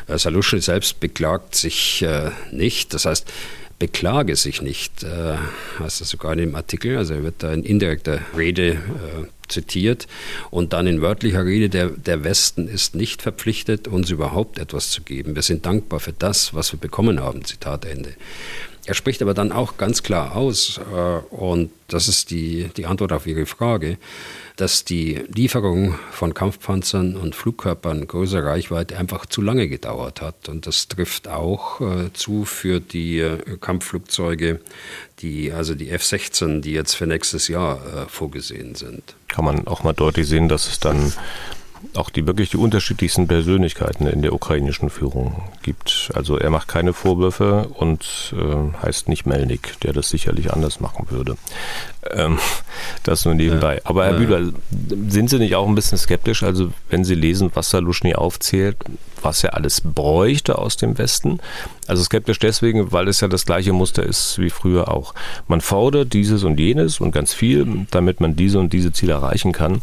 Saluschny 0.07 0.61
selbst 0.61 1.01
beklagt 1.01 1.55
sich 1.55 2.05
nicht, 2.51 2.92
das 2.92 3.07
heißt, 3.07 3.33
beklage 3.82 4.36
sich 4.36 4.62
nicht, 4.62 5.02
äh, 5.02 5.36
heißt 5.80 6.00
das 6.00 6.08
sogar 6.08 6.34
in 6.34 6.38
dem 6.38 6.54
Artikel, 6.54 6.96
also 6.98 7.14
er 7.14 7.24
wird 7.24 7.42
da 7.42 7.52
in 7.52 7.64
indirekter 7.64 8.20
Rede 8.36 8.78
zitiert 9.48 10.06
und 10.52 10.72
dann 10.72 10.86
in 10.86 11.02
wörtlicher 11.02 11.44
Rede, 11.44 11.68
der, 11.68 11.88
der 11.88 12.22
Westen 12.22 12.68
ist 12.68 12.94
nicht 12.94 13.22
verpflichtet, 13.22 13.88
uns 13.88 14.08
überhaupt 14.10 14.58
etwas 14.58 14.90
zu 14.90 15.02
geben. 15.02 15.34
Wir 15.34 15.42
sind 15.42 15.66
dankbar 15.66 15.98
für 15.98 16.12
das, 16.12 16.54
was 16.54 16.72
wir 16.72 16.78
bekommen 16.78 17.18
haben, 17.18 17.44
Zitat 17.44 17.84
Ende. 17.84 18.14
Er 18.84 18.94
spricht 18.94 19.22
aber 19.22 19.32
dann 19.32 19.52
auch 19.52 19.76
ganz 19.76 20.02
klar 20.02 20.34
aus, 20.34 20.80
äh, 20.92 21.34
und 21.34 21.70
das 21.86 22.08
ist 22.08 22.30
die, 22.30 22.68
die 22.76 22.86
Antwort 22.86 23.12
auf 23.12 23.26
Ihre 23.26 23.46
Frage, 23.46 23.96
dass 24.56 24.84
die 24.84 25.22
Lieferung 25.32 25.98
von 26.10 26.34
Kampfpanzern 26.34 27.16
und 27.16 27.36
Flugkörpern 27.36 28.06
größer 28.06 28.44
Reichweite 28.44 28.96
einfach 28.96 29.26
zu 29.26 29.40
lange 29.40 29.68
gedauert 29.68 30.20
hat. 30.20 30.48
Und 30.48 30.66
das 30.66 30.88
trifft 30.88 31.28
auch 31.28 31.80
äh, 31.80 32.12
zu 32.12 32.44
für 32.44 32.80
die 32.80 33.20
äh, 33.20 33.38
Kampfflugzeuge, 33.60 34.60
die, 35.20 35.52
also 35.52 35.74
die 35.74 35.90
F-16, 35.90 36.60
die 36.60 36.72
jetzt 36.72 36.94
für 36.94 37.06
nächstes 37.06 37.46
Jahr 37.46 37.76
äh, 37.76 38.08
vorgesehen 38.08 38.74
sind. 38.74 39.02
Kann 39.28 39.44
man 39.44 39.66
auch 39.68 39.84
mal 39.84 39.92
deutlich 39.92 40.26
sehen, 40.26 40.48
dass 40.48 40.66
es 40.66 40.80
dann 40.80 41.12
auch 41.94 42.10
die 42.10 42.26
wirklich 42.26 42.50
die 42.50 42.56
unterschiedlichsten 42.56 43.28
Persönlichkeiten 43.28 44.06
in 44.06 44.22
der 44.22 44.32
ukrainischen 44.32 44.90
Führung 44.90 45.42
gibt. 45.62 46.10
Also 46.14 46.38
er 46.38 46.50
macht 46.50 46.68
keine 46.68 46.92
Vorwürfe 46.92 47.68
und 47.74 48.34
äh, 48.36 48.84
heißt 48.84 49.08
nicht 49.08 49.26
Melnik, 49.26 49.80
der 49.80 49.92
das 49.92 50.08
sicherlich 50.08 50.52
anders 50.52 50.80
machen 50.80 51.06
würde. 51.10 51.36
Ähm, 52.10 52.38
das 53.02 53.24
nur 53.24 53.34
nebenbei. 53.34 53.80
Aber 53.84 54.04
Herr 54.04 54.14
Bühler, 54.14 54.52
sind 55.08 55.30
Sie 55.30 55.38
nicht 55.38 55.54
auch 55.54 55.68
ein 55.68 55.74
bisschen 55.74 55.98
skeptisch? 55.98 56.42
Also 56.42 56.72
wenn 56.90 57.04
Sie 57.04 57.14
lesen, 57.14 57.50
was 57.54 57.70
Saluschny 57.70 58.14
aufzählt, 58.14 58.76
was 59.22 59.44
er 59.44 59.54
alles 59.54 59.80
bräuchte 59.80 60.58
aus 60.58 60.76
dem 60.76 60.98
Westen. 60.98 61.38
Also 61.86 62.02
skeptisch 62.02 62.38
deswegen, 62.38 62.92
weil 62.92 63.08
es 63.08 63.20
ja 63.20 63.28
das 63.28 63.46
gleiche 63.46 63.72
Muster 63.72 64.02
ist 64.02 64.38
wie 64.38 64.50
früher 64.50 64.90
auch. 64.90 65.14
Man 65.48 65.60
fordert 65.60 66.12
dieses 66.12 66.44
und 66.44 66.58
jenes 66.58 67.00
und 67.00 67.12
ganz 67.12 67.34
viel, 67.34 67.86
damit 67.90 68.20
man 68.20 68.36
diese 68.36 68.58
und 68.58 68.72
diese 68.72 68.92
Ziele 68.92 69.12
erreichen 69.12 69.52
kann. 69.52 69.82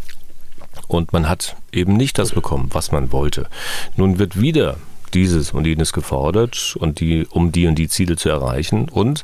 Und 0.90 1.14
man 1.14 1.30
hat 1.30 1.56
eben 1.72 1.96
nicht 1.96 2.18
das 2.18 2.32
bekommen, 2.32 2.70
was 2.74 2.92
man 2.92 3.14
wollte. 3.14 3.48
Nun 3.96 4.20
wird 4.20 4.42
wieder 4.42 4.76
dieses 5.14 5.52
und 5.52 5.66
jenes 5.66 5.94
gefordert 5.94 6.76
und 6.78 7.00
die, 7.00 7.26
um 7.30 7.52
die 7.52 7.68
und 7.68 7.76
die 7.76 7.88
Ziele 7.88 8.18
zu 8.18 8.30
erreichen. 8.30 8.90
Und 8.90 9.24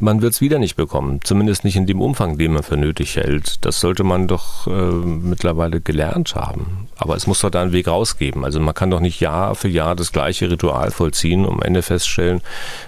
man 0.00 0.22
wird 0.22 0.32
es 0.32 0.40
wieder 0.40 0.58
nicht 0.58 0.74
bekommen, 0.74 1.20
zumindest 1.22 1.62
nicht 1.62 1.76
in 1.76 1.86
dem 1.86 2.00
Umfang, 2.00 2.36
den 2.36 2.52
man 2.52 2.64
für 2.64 2.76
nötig 2.76 3.16
hält. 3.16 3.64
Das 3.64 3.78
sollte 3.78 4.02
man 4.02 4.26
doch 4.26 4.66
äh, 4.66 4.70
mittlerweile 4.70 5.80
gelernt 5.80 6.34
haben. 6.34 6.88
Aber 6.96 7.14
es 7.14 7.28
muss 7.28 7.40
doch 7.40 7.50
da 7.50 7.62
einen 7.62 7.72
Weg 7.72 7.86
rausgeben. 7.86 8.44
Also 8.44 8.58
man 8.58 8.74
kann 8.74 8.90
doch 8.90 9.00
nicht 9.00 9.20
Jahr 9.20 9.54
für 9.54 9.68
Jahr 9.68 9.94
das 9.94 10.10
gleiche 10.10 10.50
Ritual 10.50 10.90
vollziehen, 10.90 11.46
um 11.46 11.56
am 11.56 11.62
Ende 11.62 11.82
feststellen, 11.82 12.40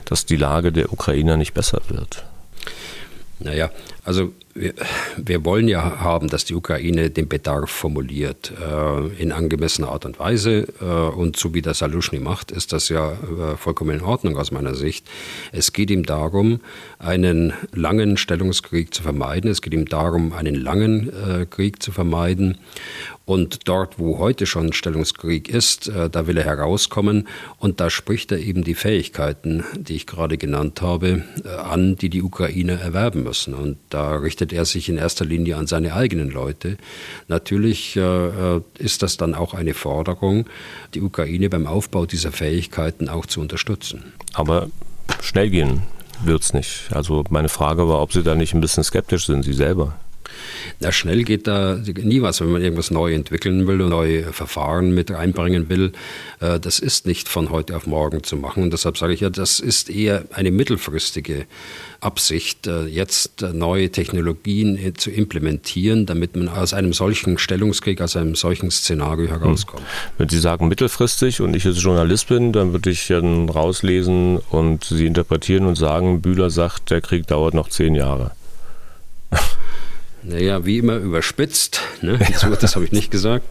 dass 0.04 0.26
die 0.26 0.36
Lage 0.36 0.72
der 0.72 0.92
Ukrainer 0.92 1.36
nicht 1.36 1.54
besser 1.54 1.80
wird. 1.88 2.24
Naja, 3.38 3.70
also 4.04 4.32
wir, 4.54 4.74
wir, 5.16 5.44
wollen 5.44 5.68
ja 5.68 6.00
haben, 6.00 6.28
dass 6.28 6.44
die 6.44 6.54
Ukraine 6.54 7.08
den 7.10 7.28
Bedarf 7.28 7.70
formuliert 7.70 8.52
äh, 8.60 9.06
in 9.22 9.32
angemessener 9.32 9.88
Art 9.88 10.04
und 10.04 10.18
Weise. 10.18 10.66
Äh, 10.80 10.84
und 10.84 11.36
so 11.36 11.54
wie 11.54 11.62
das 11.62 11.78
Saluschny 11.78 12.18
macht, 12.18 12.50
ist 12.50 12.72
das 12.72 12.88
ja 12.88 13.12
äh, 13.12 13.56
vollkommen 13.56 13.98
in 13.98 14.02
Ordnung 14.02 14.36
aus 14.36 14.50
meiner 14.50 14.74
Sicht. 14.74 15.08
Es 15.52 15.72
geht 15.72 15.90
ihm 15.90 16.04
darum, 16.04 16.60
einen 16.98 17.52
langen 17.72 18.16
Stellungskrieg 18.16 18.92
zu 18.92 19.02
vermeiden. 19.02 19.50
Es 19.50 19.62
geht 19.62 19.72
ihm 19.72 19.86
darum, 19.86 20.32
einen 20.32 20.56
langen 20.56 21.10
äh, 21.10 21.46
Krieg 21.46 21.82
zu 21.82 21.92
vermeiden. 21.92 22.58
Und 23.24 23.68
dort, 23.68 23.98
wo 23.98 24.18
heute 24.18 24.46
schon 24.46 24.72
Stellungskrieg 24.72 25.48
ist, 25.48 25.88
äh, 25.88 26.10
da 26.10 26.26
will 26.26 26.36
er 26.36 26.44
herauskommen. 26.44 27.28
Und 27.58 27.80
da 27.80 27.88
spricht 27.88 28.32
er 28.32 28.38
eben 28.38 28.64
die 28.64 28.74
Fähigkeiten, 28.74 29.64
die 29.76 29.94
ich 29.94 30.06
gerade 30.06 30.36
genannt 30.38 30.82
habe, 30.82 31.22
äh, 31.44 31.48
an, 31.48 31.96
die 31.96 32.10
die 32.10 32.22
Ukraine 32.22 32.80
erwerben 32.80 33.22
müssen. 33.22 33.54
Und 33.54 33.78
da 33.90 34.16
richtet 34.16 34.52
er 34.52 34.64
sich 34.64 34.88
in 34.88 34.98
erster 34.98 35.24
Linie 35.24 35.56
an 35.56 35.66
seine 35.66 35.94
eigenen 35.94 36.30
Leute. 36.30 36.78
Natürlich 37.28 37.96
äh, 37.96 38.60
ist 38.78 39.02
das 39.02 39.16
dann 39.16 39.34
auch 39.34 39.54
eine 39.54 39.74
Forderung, 39.74 40.46
die 40.94 41.00
Ukraine 41.00 41.48
beim 41.48 41.66
Aufbau 41.66 42.06
dieser 42.06 42.32
Fähigkeiten 42.32 43.08
auch 43.08 43.26
zu 43.26 43.40
unterstützen. 43.40 44.12
Aber 44.34 44.68
schnell 45.20 45.50
gehen 45.50 45.82
wird 46.24 46.42
es 46.42 46.54
nicht. 46.54 46.88
Also 46.90 47.24
meine 47.30 47.48
Frage 47.48 47.88
war, 47.88 48.00
ob 48.00 48.12
Sie 48.12 48.22
da 48.22 48.34
nicht 48.34 48.54
ein 48.54 48.60
bisschen 48.60 48.84
skeptisch 48.84 49.26
sind, 49.26 49.44
Sie 49.44 49.52
selber. 49.52 49.94
Na, 50.80 50.92
schnell 50.92 51.24
geht 51.24 51.46
da 51.46 51.78
nie 52.02 52.22
was, 52.22 52.40
wenn 52.40 52.50
man 52.50 52.62
irgendwas 52.62 52.90
neu 52.90 53.14
entwickeln 53.14 53.66
will 53.66 53.80
und 53.82 53.90
neue 53.90 54.32
Verfahren 54.32 54.94
mit 54.94 55.10
einbringen 55.10 55.68
will. 55.68 55.92
Äh, 56.40 56.58
das 56.58 56.78
ist 56.78 57.06
nicht 57.06 57.28
von 57.28 57.50
heute 57.50 57.76
auf 57.76 57.86
morgen 57.86 58.22
zu 58.22 58.36
machen. 58.36 58.64
Und 58.64 58.72
deshalb 58.72 58.98
sage 58.98 59.12
ich 59.12 59.20
ja, 59.20 59.30
das 59.30 59.60
ist 59.60 59.90
eher 59.90 60.24
eine 60.32 60.50
mittelfristige 60.50 61.46
Absicht, 62.00 62.66
äh, 62.66 62.86
jetzt 62.86 63.42
äh, 63.42 63.52
neue 63.52 63.90
Technologien 63.90 64.94
zu 64.96 65.10
implementieren, 65.10 66.06
damit 66.06 66.36
man 66.36 66.48
aus 66.48 66.74
einem 66.74 66.92
solchen 66.92 67.38
Stellungskrieg, 67.38 68.00
aus 68.00 68.16
einem 68.16 68.34
solchen 68.34 68.70
Szenario 68.70 69.30
hm. 69.30 69.40
herauskommt. 69.40 69.84
Wenn 70.18 70.28
Sie 70.28 70.38
sagen 70.38 70.68
mittelfristig 70.68 71.40
und 71.40 71.54
ich 71.54 71.64
jetzt 71.64 71.80
Journalist 71.80 72.28
bin, 72.28 72.52
dann 72.52 72.72
würde 72.72 72.90
ich 72.90 73.06
dann 73.06 73.48
rauslesen 73.48 74.38
und 74.50 74.84
Sie 74.84 75.06
interpretieren 75.06 75.66
und 75.66 75.76
sagen, 75.76 76.20
Bühler 76.22 76.50
sagt, 76.50 76.90
der 76.90 77.00
Krieg 77.00 77.26
dauert 77.26 77.54
noch 77.54 77.68
zehn 77.68 77.94
Jahre 77.94 78.32
naja, 80.22 80.64
wie 80.64 80.78
immer 80.78 80.96
überspitzt. 80.96 81.80
Ne? 82.00 82.18
So, 82.36 82.54
das 82.54 82.74
habe 82.74 82.84
ich 82.84 82.92
nicht 82.92 83.10
gesagt. 83.10 83.44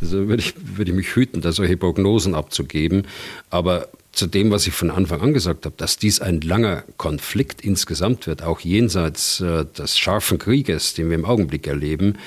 Also 0.00 0.28
würde 0.28 0.42
ich, 0.42 0.54
würde 0.56 0.90
ich 0.90 0.96
mich 0.96 1.14
hüten, 1.14 1.40
da 1.40 1.52
solche 1.52 1.76
Prognosen 1.76 2.34
abzugeben. 2.34 3.06
Aber 3.50 3.88
zu 4.12 4.26
dem, 4.26 4.50
was 4.50 4.66
ich 4.66 4.74
von 4.74 4.90
Anfang 4.90 5.20
an 5.20 5.34
gesagt 5.34 5.66
habe, 5.66 5.74
dass 5.76 5.98
dies 5.98 6.20
ein 6.20 6.40
langer 6.40 6.84
Konflikt 6.96 7.62
insgesamt 7.62 8.26
wird, 8.26 8.42
auch 8.42 8.60
jenseits 8.60 9.40
äh, 9.40 9.64
des 9.64 9.98
scharfen 9.98 10.38
Krieges, 10.38 10.94
den 10.94 11.08
wir 11.08 11.16
im 11.16 11.24
Augenblick 11.24 11.66
erleben, 11.66 12.18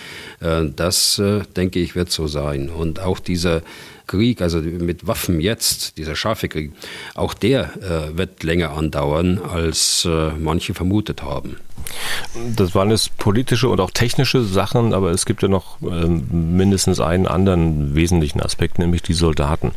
äh, 0.42 0.66
das, 0.76 1.18
äh, 1.20 1.42
denke 1.56 1.80
ich, 1.80 1.96
wird 1.96 2.12
so 2.12 2.28
sein. 2.28 2.70
Und 2.70 3.00
auch 3.00 3.20
dieser 3.20 3.62
Krieg, 4.08 4.42
also 4.42 4.60
mit 4.60 5.06
Waffen 5.06 5.40
jetzt, 5.40 5.98
dieser 5.98 6.16
scharfe 6.16 6.48
Krieg, 6.48 6.72
auch 7.14 7.34
der 7.34 7.70
äh, 7.78 8.18
wird 8.18 8.44
länger 8.44 8.72
andauern, 8.72 9.40
als 9.40 10.06
äh, 10.06 10.32
manche 10.40 10.74
vermutet 10.74 11.22
haben. 11.24 11.58
Das 12.56 12.76
waren 12.76 12.90
jetzt 12.90 13.18
politische 13.18 13.70
und 13.70 13.80
auch 13.80 13.92
technische 13.92 14.44
Sachen, 14.44 14.94
aber 14.94 15.12
es 15.12 15.26
gibt 15.26 15.42
ja 15.42 15.48
noch 15.48 15.78
ähm, 15.82 16.56
mindestens 16.58 17.00
einen 17.00 17.28
anderen 17.28 17.96
wesentlichen 17.96 18.42
Aspekt, 18.42 18.80
nämlich 18.80 19.02
die 19.04 19.14
Soldaten. 19.14 19.72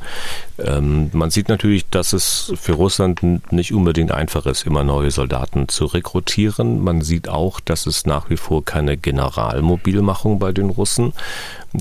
Ähm, 0.58 1.10
man 1.12 1.30
sieht 1.30 1.48
natürlich, 1.48 1.88
dass 1.88 2.12
es 2.12 2.52
für 2.60 2.72
Russland 2.72 3.22
nicht 3.52 3.72
unbedingt 3.72 4.12
einfach 4.12 4.46
ist, 4.46 4.66
immer 4.66 4.82
neue 4.82 5.10
Soldaten 5.10 5.68
zu 5.68 5.86
rekrutieren. 5.86 6.82
Man 6.82 7.02
sieht 7.02 7.28
auch, 7.28 7.60
dass 7.60 7.86
es 7.86 8.06
nach 8.06 8.30
wie 8.30 8.36
vor 8.36 8.64
keine 8.64 8.96
Generalmobilmachung 8.96 10.38
bei 10.38 10.52
den 10.52 10.70
Russen 10.70 11.12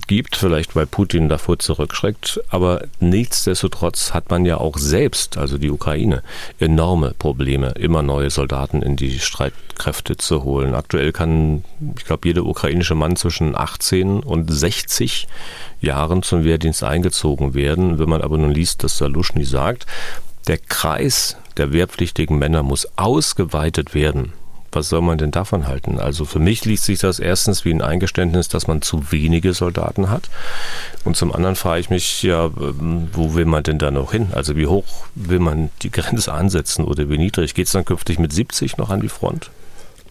gibt, 0.08 0.36
vielleicht 0.36 0.76
weil 0.76 0.86
Putin 0.86 1.30
davor 1.30 1.58
zurückschreckt, 1.60 2.42
aber 2.50 2.84
nichtsdestotrotz 3.00 4.14
hat 4.14 4.30
man 4.30 4.46
ja 4.46 4.58
auch 4.58 4.78
selbst, 4.78 5.38
also 5.38 5.58
die 5.58 5.72
Ukraine, 5.72 6.22
enorme 6.60 7.14
Probleme, 7.18 7.70
immer 7.72 8.02
neue 8.02 8.30
Soldaten 8.30 8.82
in 8.82 8.96
die 8.96 9.20
Streitkräfte 9.20 10.18
zu 10.18 10.44
holen. 10.44 10.76
Aktuell 10.76 11.12
kann, 11.12 11.64
ich 11.98 12.06
glaube, 12.06 12.28
jeder 12.28 12.46
ukrainische 12.46 12.96
Mann 12.96 13.16
zwischen 13.16 13.56
18 13.56 14.20
und 14.20 14.52
60 14.52 15.28
Jahren 15.82 16.22
zum 16.22 16.44
Wehrdienst 16.44 16.84
eingezogen 16.84 17.54
werden. 17.54 18.00
Wenn 18.00 18.10
man 18.10 18.22
aber 18.22 18.38
nun 18.38 18.52
liest, 18.52 18.84
dass 18.84 18.98
Saluschny 18.98 19.46
sagt, 19.46 19.86
der 20.48 20.58
Kreis 20.58 21.38
der 21.58 21.74
wehrpflichtigen 21.74 22.38
Männer 22.38 22.64
muss 22.64 22.88
ausgeweitet 22.96 23.94
werden 23.94 24.34
was 24.72 24.90
soll 24.90 25.02
man 25.02 25.18
denn 25.18 25.32
davon 25.32 25.68
halten? 25.68 26.00
Also 26.00 26.26
für 26.26 26.40
mich 26.40 26.66
liest 26.66 26.86
sich 26.86 27.00
das 27.00 27.20
erstens 27.20 27.66
wie 27.66 27.72
ein 27.72 27.82
Eingeständnis, 27.82 28.48
dass 28.48 28.68
man 28.68 28.82
zu 28.82 29.12
wenige 29.12 29.54
Soldaten 29.54 30.10
hat. 30.10 30.30
Und 31.04 31.18
zum 31.18 31.34
anderen 31.34 31.56
frage 31.56 31.82
ich 31.82 31.90
mich, 31.90 32.24
ja, 32.24 32.46
ähm, 32.46 33.10
wo 33.14 33.36
will 33.36 33.46
man 33.46 33.64
denn 33.64 33.80
da 33.80 33.92
noch 33.92 34.12
hin? 34.12 34.28
Also 34.32 34.56
wie 34.56 34.68
hoch 34.68 34.86
will 35.16 35.40
man 35.40 35.70
die 35.82 35.92
Grenze 35.92 36.34
ansetzen 36.34 36.86
oder 36.86 37.10
wie 37.10 37.18
niedrig? 37.18 37.54
Geht 37.54 37.68
es 37.68 37.74
dann 37.74 37.86
künftig 37.86 38.20
mit 38.20 38.34
70 38.34 38.78
noch 38.78 38.90
an 38.90 39.02
die 39.02 39.10
Front? 39.10 39.52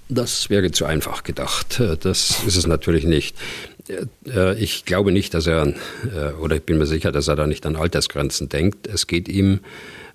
Das 0.08 0.48
wäre 0.48 0.70
zu 0.70 0.86
einfach 0.86 1.22
gedacht. 1.22 1.82
Das 2.00 2.42
ist 2.46 2.56
es 2.56 2.66
natürlich 2.66 3.04
nicht. 3.04 3.36
Äh, 4.26 4.58
ich 4.58 4.84
glaube 4.84 5.12
nicht, 5.12 5.34
dass 5.34 5.46
er, 5.46 5.66
äh, 5.66 6.32
oder 6.40 6.56
ich 6.56 6.62
bin 6.62 6.78
mir 6.78 6.86
sicher, 6.86 7.12
dass 7.12 7.28
er 7.28 7.36
da 7.36 7.46
nicht 7.46 7.66
an 7.66 7.76
Altersgrenzen 7.76 8.48
denkt. 8.48 8.86
Es 8.86 9.06
geht 9.06 9.28
ihm 9.28 9.60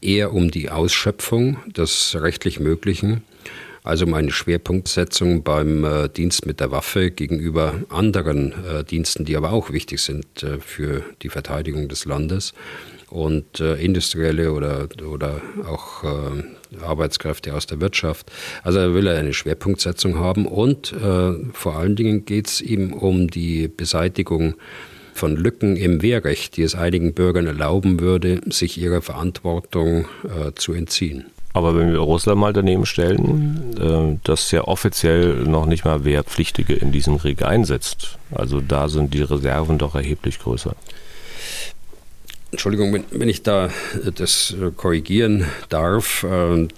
eher 0.02 0.34
um 0.34 0.52
die 0.52 0.70
Ausschöpfung 0.70 1.58
des 1.72 2.16
rechtlich 2.20 2.60
Möglichen 2.60 3.24
also 3.84 4.06
meine 4.06 4.32
Schwerpunktsetzung 4.32 5.44
beim 5.44 5.84
äh, 5.84 6.10
Dienst 6.10 6.46
mit 6.46 6.60
der 6.60 6.72
Waffe 6.72 7.12
gegenüber 7.12 7.76
anderen 7.90 8.54
äh, 8.66 8.84
Diensten, 8.84 9.26
die 9.26 9.36
aber 9.36 9.52
auch 9.52 9.72
wichtig 9.72 10.02
sind 10.02 10.44
äh, 10.44 10.60
für 10.60 11.04
die 11.22 11.30
Verteidigung 11.30 11.90
des 11.90 12.06
Landes 12.06 12.54
und 13.10 13.60
äh, 13.60 13.76
industrielle 13.76 14.54
oder, 14.54 14.88
oder 15.06 15.42
auch 15.68 16.04
äh, 16.04 16.78
Arbeitskräfte 16.82 17.54
aus 17.54 17.68
der 17.68 17.82
Wirtschaft. 17.82 18.32
Also 18.64 18.80
er 18.80 18.94
will 18.94 19.08
eine 19.08 19.34
Schwerpunktsetzung 19.34 20.18
haben 20.18 20.48
und 20.48 20.94
äh, 20.94 21.34
vor 21.52 21.76
allen 21.76 21.96
Dingen 21.96 22.26
geht 22.26 22.48
es 22.48 22.62
ihm 22.62 22.94
um 22.94 23.28
die 23.28 23.68
Beseitigung 23.68 24.56
von 25.14 25.36
Lücken 25.36 25.76
im 25.76 26.02
Wehrrecht, 26.02 26.58
die 26.58 26.64
es 26.64 26.74
einigen 26.74 27.14
Bürgern 27.14 27.46
erlauben 27.46 28.00
würde, 28.00 28.42
sich 28.50 28.80
ihrer 28.80 29.04
Verantwortung 29.04 30.06
zu 30.56 30.74
entziehen. 30.74 31.26
Aber 31.54 31.78
wenn 31.78 31.92
wir 31.92 32.00
Russland 32.00 32.40
mal 32.40 32.52
daneben 32.52 32.86
stellen, 32.86 33.76
äh, 33.80 34.20
das 34.24 34.52
ja 34.52 34.64
offiziell 34.64 35.36
noch 35.44 35.68
nicht 35.68 35.86
mal 35.86 36.04
Wehrpflichtige 36.04 36.74
in 36.74 36.92
diesem 36.92 37.20
Krieg 37.20 37.44
einsetzt, 37.44 38.18
also 38.32 38.60
da 38.60 38.90
sind 38.90 39.14
die 39.14 39.22
Reserven 39.22 39.78
doch 39.78 39.94
erheblich 39.96 40.40
größer. 40.40 40.76
Entschuldigung, 42.52 42.94
wenn, 42.94 43.06
wenn, 43.12 43.30
ich 43.30 43.42
da 43.42 43.70
das 44.16 44.56
korrigieren 44.78 45.46
darf, 45.70 46.24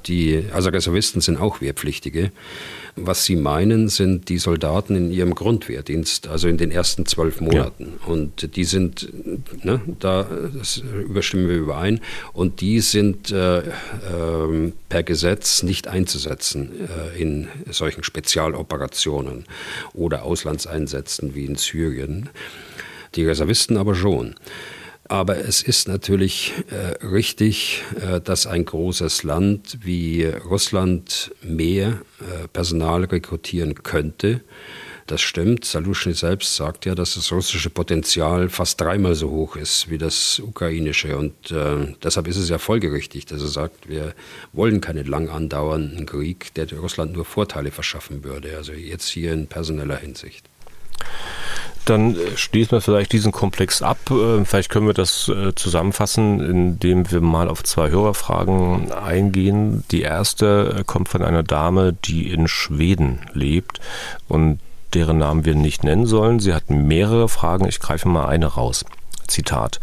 die 0.07 0.45
also 0.53 0.69
Reservisten 0.69 1.19
sind 1.19 1.37
auch 1.37 1.59
Wehrpflichtige. 1.59 2.31
Was 2.97 3.25
Sie 3.25 3.35
meinen, 3.35 3.89
sind 3.89 4.29
die 4.29 4.37
Soldaten 4.37 4.95
in 4.95 5.11
ihrem 5.11 5.35
Grundwehrdienst, 5.35 6.27
also 6.27 6.47
in 6.47 6.57
den 6.57 6.71
ersten 6.71 7.05
zwölf 7.05 7.41
Monaten. 7.41 7.93
Ja. 7.99 8.07
Und 8.07 8.55
die 8.55 8.63
sind, 8.63 9.09
ne, 9.63 9.81
da 9.99 10.27
überstimmen 11.05 11.49
wir 11.49 11.57
überein, 11.57 11.99
und 12.31 12.61
die 12.61 12.79
sind 12.79 13.31
äh, 13.31 13.59
äh, 13.59 14.71
per 14.87 15.03
Gesetz 15.03 15.61
nicht 15.63 15.89
einzusetzen 15.89 16.71
äh, 16.87 17.21
in 17.21 17.49
solchen 17.69 18.03
Spezialoperationen 18.03 19.45
oder 19.93 20.23
Auslandseinsätzen 20.23 21.35
wie 21.35 21.45
in 21.45 21.55
Syrien. 21.55 22.29
Die 23.15 23.25
Reservisten 23.25 23.77
aber 23.77 23.95
schon. 23.95 24.35
Aber 25.07 25.37
es 25.37 25.61
ist 25.61 25.87
natürlich 25.87 26.53
äh, 26.71 27.05
richtig, 27.05 27.83
äh, 28.01 28.19
dass 28.19 28.47
ein 28.47 28.65
großes 28.65 29.23
Land 29.23 29.77
wie 29.81 30.25
Russland 30.25 31.31
mehr 31.43 32.01
äh, 32.19 32.47
Personal 32.51 33.03
rekrutieren 33.03 33.75
könnte. 33.83 34.41
Das 35.07 35.21
stimmt. 35.21 35.65
Salushny 35.65 36.13
selbst 36.13 36.55
sagt 36.55 36.85
ja, 36.87 36.95
dass 36.95 37.13
das 37.13 37.31
russische 37.31 37.69
Potenzial 37.69 38.49
fast 38.49 38.81
dreimal 38.81 39.13
so 39.13 39.29
hoch 39.29 39.55
ist 39.55 39.87
wie 39.91 39.99
das 39.99 40.39
ukrainische. 40.39 41.15
Und 41.15 41.51
äh, 41.51 41.93
deshalb 42.03 42.27
ist 42.27 42.37
es 42.37 42.49
ja 42.49 42.57
folgerichtig, 42.57 43.27
dass 43.27 43.41
er 43.41 43.47
sagt, 43.47 43.87
wir 43.87 44.15
wollen 44.53 44.81
keinen 44.81 45.05
lang 45.05 45.29
andauernden 45.29 46.07
Krieg, 46.07 46.51
der 46.55 46.73
Russland 46.73 47.13
nur 47.13 47.25
Vorteile 47.25 47.69
verschaffen 47.69 48.23
würde. 48.23 48.57
Also 48.57 48.73
jetzt 48.73 49.07
hier 49.07 49.33
in 49.33 49.45
personeller 49.45 49.97
Hinsicht. 49.97 50.49
Dann 51.85 52.15
äh, 52.15 52.35
schließen 52.35 52.71
wir 52.71 52.81
vielleicht 52.81 53.11
diesen 53.11 53.31
Komplex 53.31 53.81
ab. 53.81 53.97
Äh, 54.09 54.43
vielleicht 54.43 54.69
können 54.69 54.87
wir 54.87 54.93
das 54.93 55.29
äh, 55.29 55.53
zusammenfassen, 55.55 56.39
indem 56.41 57.09
wir 57.11 57.21
mal 57.21 57.47
auf 57.47 57.63
zwei 57.63 57.89
Hörerfragen 57.89 58.91
eingehen. 58.91 59.83
Die 59.91 60.01
erste 60.01 60.83
kommt 60.85 61.09
von 61.09 61.21
einer 61.21 61.43
Dame, 61.43 61.93
die 61.93 62.31
in 62.31 62.47
Schweden 62.47 63.21
lebt 63.33 63.79
und 64.27 64.59
deren 64.93 65.17
Namen 65.17 65.45
wir 65.45 65.55
nicht 65.55 65.83
nennen 65.83 66.07
sollen. 66.07 66.39
Sie 66.39 66.53
hat 66.53 66.69
mehrere 66.69 67.29
Fragen. 67.29 67.67
Ich 67.67 67.79
greife 67.79 68.07
mal 68.07 68.27
eine 68.27 68.47
raus. 68.47 68.85
Zitat. 69.27 69.79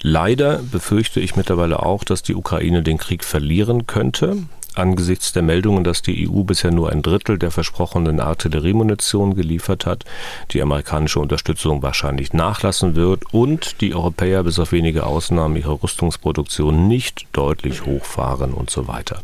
Leider 0.00 0.58
befürchte 0.58 1.20
ich 1.20 1.36
mittlerweile 1.36 1.80
auch, 1.80 2.04
dass 2.04 2.22
die 2.22 2.36
Ukraine 2.36 2.82
den 2.82 2.98
Krieg 2.98 3.24
verlieren 3.24 3.86
könnte 3.86 4.38
angesichts 4.78 5.32
der 5.32 5.42
Meldungen, 5.42 5.84
dass 5.84 6.02
die 6.02 6.28
EU 6.28 6.42
bisher 6.42 6.70
nur 6.70 6.90
ein 6.90 7.02
Drittel 7.02 7.38
der 7.38 7.50
versprochenen 7.50 8.20
Artilleriemunition 8.20 9.34
geliefert 9.34 9.86
hat, 9.86 10.04
die 10.52 10.62
amerikanische 10.62 11.20
Unterstützung 11.20 11.82
wahrscheinlich 11.82 12.32
nachlassen 12.32 12.94
wird 12.94 13.32
und 13.32 13.80
die 13.80 13.94
Europäer 13.94 14.42
bis 14.44 14.58
auf 14.58 14.72
wenige 14.72 15.06
Ausnahmen 15.06 15.56
ihre 15.56 15.82
Rüstungsproduktion 15.82 16.88
nicht 16.88 17.26
deutlich 17.32 17.84
hochfahren 17.84 18.52
und 18.52 18.70
so 18.70 18.88
weiter. 18.88 19.22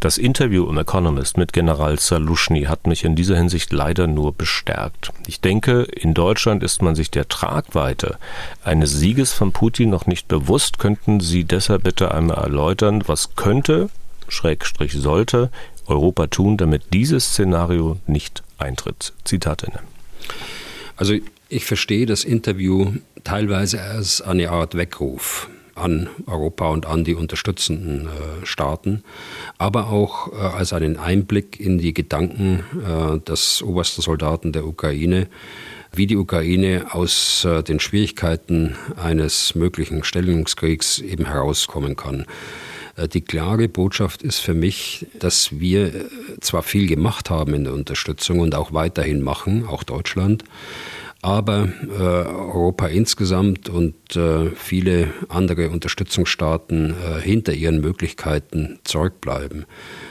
Das 0.00 0.18
Interview 0.18 0.68
im 0.68 0.78
Economist 0.78 1.36
mit 1.36 1.52
General 1.52 1.98
Salushny 1.98 2.64
hat 2.64 2.86
mich 2.86 3.04
in 3.04 3.16
dieser 3.16 3.36
Hinsicht 3.36 3.72
leider 3.72 4.06
nur 4.06 4.32
bestärkt. 4.32 5.12
Ich 5.26 5.40
denke, 5.40 5.82
in 5.82 6.14
Deutschland 6.14 6.62
ist 6.62 6.82
man 6.82 6.94
sich 6.94 7.10
der 7.10 7.28
Tragweite 7.28 8.18
eines 8.64 8.92
Sieges 8.92 9.32
von 9.32 9.52
Putin 9.52 9.90
noch 9.90 10.06
nicht 10.06 10.28
bewusst. 10.28 10.78
Könnten 10.78 11.20
Sie 11.20 11.44
deshalb 11.44 11.84
bitte 11.84 12.12
einmal 12.12 12.38
erläutern, 12.38 13.02
was 13.06 13.34
könnte 13.34 13.88
Schrägstrich 14.28 14.92
sollte 14.92 15.50
Europa 15.86 16.26
tun, 16.26 16.56
damit 16.56 16.82
dieses 16.92 17.32
Szenario 17.32 17.98
nicht 18.06 18.42
eintritt? 18.58 19.12
Zitat 19.24 19.64
Ende. 19.64 19.80
Also 20.96 21.14
ich 21.48 21.64
verstehe 21.64 22.06
das 22.06 22.24
Interview 22.24 22.92
teilweise 23.22 23.80
als 23.80 24.20
eine 24.20 24.50
Art 24.50 24.74
Weckruf 24.76 25.48
an 25.76 26.08
Europa 26.26 26.70
und 26.70 26.86
an 26.86 27.04
die 27.04 27.14
unterstützenden 27.14 28.06
äh, 28.06 28.46
Staaten, 28.46 29.04
aber 29.58 29.88
auch 29.88 30.32
äh, 30.32 30.36
als 30.36 30.72
einen 30.72 30.96
Einblick 30.96 31.60
in 31.60 31.78
die 31.78 31.92
Gedanken 31.92 32.64
äh, 32.82 33.20
des 33.20 33.62
obersten 33.62 34.00
Soldaten 34.00 34.52
der 34.52 34.66
Ukraine, 34.66 35.28
wie 35.92 36.06
die 36.06 36.16
Ukraine 36.16 36.86
aus 36.92 37.44
äh, 37.44 37.62
den 37.62 37.78
Schwierigkeiten 37.78 38.74
eines 38.96 39.54
möglichen 39.54 40.02
Stellungskriegs 40.02 40.98
eben 40.98 41.26
herauskommen 41.26 41.94
kann. 41.94 42.24
Äh, 42.96 43.08
die 43.08 43.20
klare 43.20 43.68
Botschaft 43.68 44.22
ist 44.22 44.38
für 44.38 44.54
mich, 44.54 45.06
dass 45.18 45.58
wir 45.58 45.94
äh, 45.94 46.04
zwar 46.40 46.62
viel 46.62 46.86
gemacht 46.86 47.30
haben 47.30 47.54
in 47.54 47.64
der 47.64 47.74
Unterstützung 47.74 48.40
und 48.40 48.54
auch 48.54 48.72
weiterhin 48.72 49.22
machen, 49.22 49.66
auch 49.66 49.82
Deutschland, 49.82 50.44
aber 51.22 51.68
äh, 51.88 52.02
Europa 52.02 52.86
insgesamt 52.86 53.68
und 53.68 54.16
äh, 54.16 54.50
viele 54.50 55.12
andere 55.28 55.70
Unterstützungsstaaten 55.70 56.90
äh, 56.90 57.20
hinter 57.20 57.52
ihren 57.52 57.80
Möglichkeiten 57.80 58.78
zurückbleiben. 58.84 59.66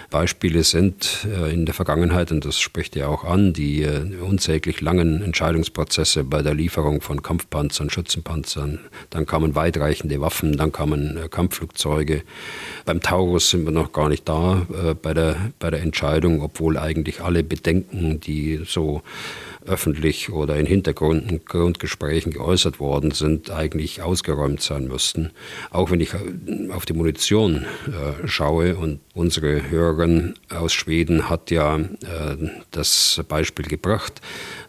Beispiele 0.10 0.64
sind 0.64 1.26
äh, 1.26 1.54
in 1.54 1.66
der 1.66 1.74
Vergangenheit, 1.74 2.32
und 2.32 2.46
das 2.46 2.60
spricht 2.60 2.96
ja 2.96 3.08
auch 3.08 3.24
an, 3.24 3.54
die 3.54 3.84
äh, 3.84 4.16
unsäglich 4.22 4.82
langen 4.82 5.22
Entscheidungsprozesse 5.22 6.24
bei 6.24 6.42
der 6.42 6.54
Lieferung 6.54 7.02
von 7.02 7.22
Kampfpanzern, 7.22 7.90
Schützenpanzern. 7.90 8.80
Dann 9.10 9.26
kamen 9.26 9.56
weitreichende 9.56 10.22
Waffen, 10.22 10.58
dann 10.58 10.72
kamen 10.72 11.18
äh, 11.18 11.28
Kampfflugzeuge. 11.30 12.24
Beim 12.86 13.02
Taurus 13.02 13.50
sind 13.50 13.66
wir 13.66 13.72
noch 13.72 13.92
gar 13.92 14.10
nicht 14.10 14.28
da 14.28 14.66
bei, 15.02 15.14
der, 15.14 15.52
bei 15.60 15.72
der 15.72 15.82
Entscheidung, 15.82 16.42
obwohl 16.42 16.78
eigentlich 16.78 17.22
alle 17.22 17.44
Bedenken, 17.44 18.20
die 18.20 18.62
so 18.66 19.02
öffentlich 19.66 20.32
oder 20.32 20.56
in 20.58 20.66
Hintergrundgesprächen 20.66 22.32
geäußert 22.32 22.80
worden 22.80 23.12
sind, 23.12 23.50
eigentlich 23.52 24.02
ausgeräumt 24.02 24.62
sein 24.62 24.88
müssten. 24.88 25.32
Auch 25.72 25.92
wenn 25.92 26.00
ich 26.00 26.14
äh, 26.14 26.72
auf 26.72 26.86
die 26.86 26.94
Munition 26.94 27.66
äh, 27.88 28.28
schaue 28.28 28.76
und 28.76 29.00
unsere 29.14 29.70
Hörerin 29.70 30.36
aus 30.50 30.74
Schweden 30.74 31.30
hat 31.30 31.52
ja 31.52 31.78
äh, 31.78 31.86
das 32.72 33.22
Beispiel 33.28 33.66
gebracht, 33.66 34.22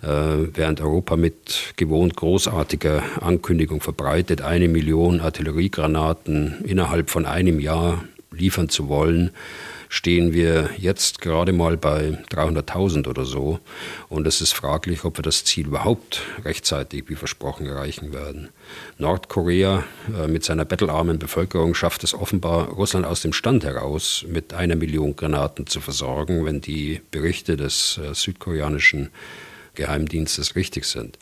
äh, 0.03 0.07
während 0.07 0.81
Europa 0.81 1.17
mit 1.17 1.75
gewohnt 1.77 2.17
großartiger 2.17 3.03
Ankündigung 3.21 3.81
verbreitet, 3.81 4.41
eine 4.41 4.69
Million 4.69 5.21
Artilleriegranaten 5.21 6.65
innerhalb 6.65 7.11
von 7.11 7.27
einem 7.27 7.61
Jahr 7.61 8.05
liefern 8.31 8.69
zu 8.69 8.89
wollen, 8.89 9.31
stehen 9.89 10.33
wir 10.33 10.71
jetzt 10.77 11.21
gerade 11.21 11.53
mal 11.53 11.77
bei 11.77 12.19
300.000 12.31 13.09
oder 13.09 13.25
so. 13.25 13.61
Und 14.09 14.27
es 14.27 14.41
ist 14.41 14.53
fraglich, 14.53 15.05
ob 15.05 15.19
wir 15.19 15.23
das 15.23 15.45
Ziel 15.45 15.67
überhaupt 15.67 16.23
rechtzeitig, 16.45 17.05
wie 17.09 17.15
versprochen, 17.15 17.67
erreichen 17.67 18.13
werden. 18.13 18.49
Nordkorea 18.99 19.85
äh, 20.17 20.29
mit 20.29 20.45
seiner 20.45 20.65
bettelarmen 20.65 21.19
Bevölkerung 21.19 21.75
schafft 21.75 22.05
es 22.05 22.15
offenbar, 22.15 22.69
Russland 22.69 23.07
aus 23.07 23.23
dem 23.23 23.33
Stand 23.33 23.65
heraus 23.65 24.25
mit 24.29 24.55
einer 24.55 24.77
Million 24.77 25.17
Granaten 25.17 25.67
zu 25.67 25.81
versorgen, 25.81 26.45
wenn 26.45 26.61
die 26.61 27.01
Berichte 27.11 27.57
des 27.57 27.99
äh, 27.99 28.15
südkoreanischen 28.15 29.11
Geheimdienstes 29.75 30.57
richtig 30.57 30.87
sind. 30.87 31.19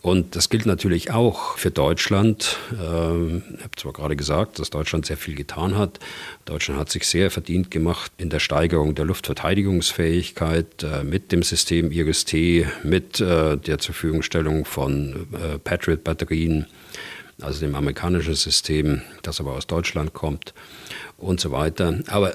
Und 0.00 0.36
das 0.36 0.48
gilt 0.48 0.64
natürlich 0.64 1.10
auch 1.10 1.58
für 1.58 1.72
Deutschland. 1.72 2.56
Ähm, 2.72 3.42
ich 3.56 3.64
habe 3.64 3.76
zwar 3.76 3.92
gerade 3.92 4.14
gesagt, 4.14 4.60
dass 4.60 4.70
Deutschland 4.70 5.06
sehr 5.06 5.16
viel 5.16 5.34
getan 5.34 5.76
hat. 5.76 5.98
Deutschland 6.44 6.78
hat 6.78 6.90
sich 6.90 7.06
sehr 7.06 7.32
verdient 7.32 7.70
gemacht 7.70 8.12
in 8.16 8.30
der 8.30 8.38
Steigerung 8.38 8.94
der 8.94 9.06
Luftverteidigungsfähigkeit 9.06 10.84
äh, 10.84 11.02
mit 11.02 11.32
dem 11.32 11.42
System 11.42 11.90
IRIS-T, 11.90 12.66
mit 12.84 13.20
äh, 13.20 13.56
der 13.56 13.78
Zurverfügungstellung 13.78 14.64
von 14.64 15.26
äh, 15.32 15.58
Patriot-Batterien, 15.58 16.66
also 17.40 17.58
dem 17.60 17.74
amerikanischen 17.74 18.34
System, 18.34 19.02
das 19.22 19.40
aber 19.40 19.54
aus 19.54 19.66
Deutschland 19.66 20.12
kommt 20.12 20.54
und 21.16 21.40
so 21.40 21.50
weiter. 21.50 21.98
Aber 22.06 22.34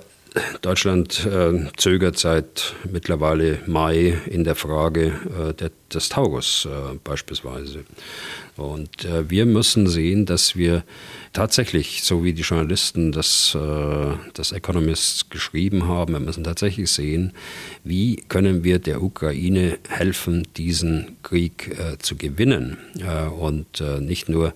Deutschland 0.62 1.26
äh, 1.26 1.68
zögert 1.78 2.18
seit 2.18 2.74
mittlerweile 2.92 3.60
Mai 3.68 4.18
in 4.26 4.44
der 4.44 4.56
Frage 4.56 5.14
äh, 5.50 5.54
der, 5.54 5.72
des 5.94 6.10
Taurus 6.10 6.66
äh, 6.66 6.96
beispielsweise. 7.04 7.84
Und 8.56 9.06
äh, 9.06 9.30
wir 9.30 9.46
müssen 9.46 9.88
sehen, 9.88 10.26
dass 10.26 10.56
wir 10.56 10.84
tatsächlich, 11.34 12.04
so 12.04 12.24
wie 12.24 12.34
die 12.34 12.42
Journalisten 12.42 13.12
das, 13.12 13.56
äh, 13.56 14.16
das 14.34 14.52
Economist 14.52 15.30
geschrieben 15.30 15.88
haben, 15.88 16.14
wir 16.14 16.20
müssen 16.20 16.44
tatsächlich 16.44 16.92
sehen, 16.92 17.34
wie 17.84 18.16
können 18.16 18.64
wir 18.64 18.80
der 18.80 19.04
Ukraine 19.04 19.78
helfen, 19.88 20.48
diesen 20.58 21.18
Krieg 21.22 21.78
äh, 21.78 21.98
zu 22.00 22.16
gewinnen. 22.16 22.78
und 23.40 23.82
nicht 24.00 24.30
nur, 24.30 24.54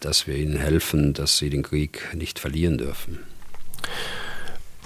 dass 0.00 0.26
wir 0.26 0.36
ihnen 0.36 0.56
helfen, 0.56 1.14
dass 1.14 1.38
sie 1.38 1.50
den 1.50 1.62
Krieg 1.62 2.14
nicht 2.14 2.38
verlieren 2.38 2.78
dürfen. 2.78 3.18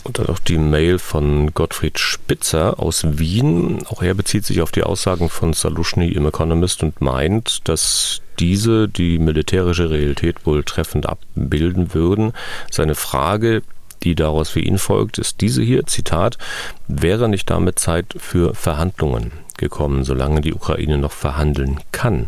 Und 0.04 0.18
dann 0.18 0.26
noch 0.26 0.38
die 0.38 0.58
Mail 0.58 0.98
von 0.98 1.52
Gottfried 1.52 1.98
Spitzer 1.98 2.80
aus 2.80 3.18
Wien. 3.18 3.84
Auch 3.86 4.02
er 4.02 4.14
bezieht 4.14 4.44
sich 4.44 4.62
auf 4.62 4.70
die 4.70 4.82
Aussagen 4.82 5.28
von 5.28 5.52
Salushny 5.52 6.08
im 6.08 6.26
Economist 6.26 6.82
und 6.82 7.00
meint, 7.00 7.68
dass 7.68 8.22
diese 8.38 8.88
die 8.88 9.18
militärische 9.18 9.90
Realität 9.90 10.46
wohl 10.46 10.64
treffend 10.64 11.06
abbilden 11.06 11.92
würden. 11.92 12.32
Seine 12.70 12.94
Frage, 12.94 13.62
die 14.02 14.14
daraus 14.14 14.50
für 14.50 14.60
ihn 14.60 14.78
folgt, 14.78 15.18
ist 15.18 15.40
diese 15.40 15.62
hier, 15.62 15.86
Zitat, 15.86 16.38
wäre 16.88 17.28
nicht 17.28 17.50
damit 17.50 17.78
Zeit 17.78 18.14
für 18.18 18.54
Verhandlungen 18.54 19.32
gekommen, 19.60 20.04
solange 20.04 20.40
die 20.40 20.54
Ukraine 20.54 20.98
noch 20.98 21.12
verhandeln 21.12 21.78
kann. 21.92 22.26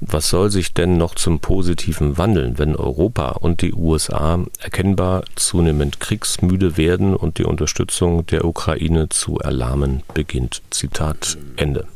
Was 0.00 0.28
soll 0.28 0.50
sich 0.50 0.74
denn 0.74 0.98
noch 0.98 1.14
zum 1.14 1.40
Positiven 1.40 2.18
wandeln, 2.18 2.58
wenn 2.58 2.76
Europa 2.76 3.30
und 3.30 3.62
die 3.62 3.72
USA 3.72 4.44
erkennbar 4.60 5.24
zunehmend 5.36 6.00
kriegsmüde 6.00 6.76
werden 6.76 7.14
und 7.14 7.38
die 7.38 7.44
Unterstützung 7.44 8.26
der 8.26 8.44
Ukraine 8.44 9.08
zu 9.08 9.38
erlahmen 9.38 10.02
beginnt? 10.12 10.62
Zitat 10.70 11.38
Ende. 11.56 11.86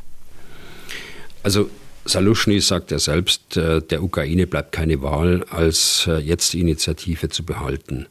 Also 1.43 1.69
Saluschny 2.09 2.61
sagt 2.61 2.91
ja 2.91 2.99
selbst, 2.99 3.57
äh, 3.57 3.83
der 3.83 4.03
Ukraine 4.03 4.47
bleibt 4.47 4.73
keine 4.73 5.03
Wahl, 5.03 5.45
als 5.51 6.07
äh, 6.07 6.19
jetzt 6.19 6.53
die 6.53 6.61
Initiative 6.61 7.29
zu 7.29 7.45
behalten. 7.45 8.07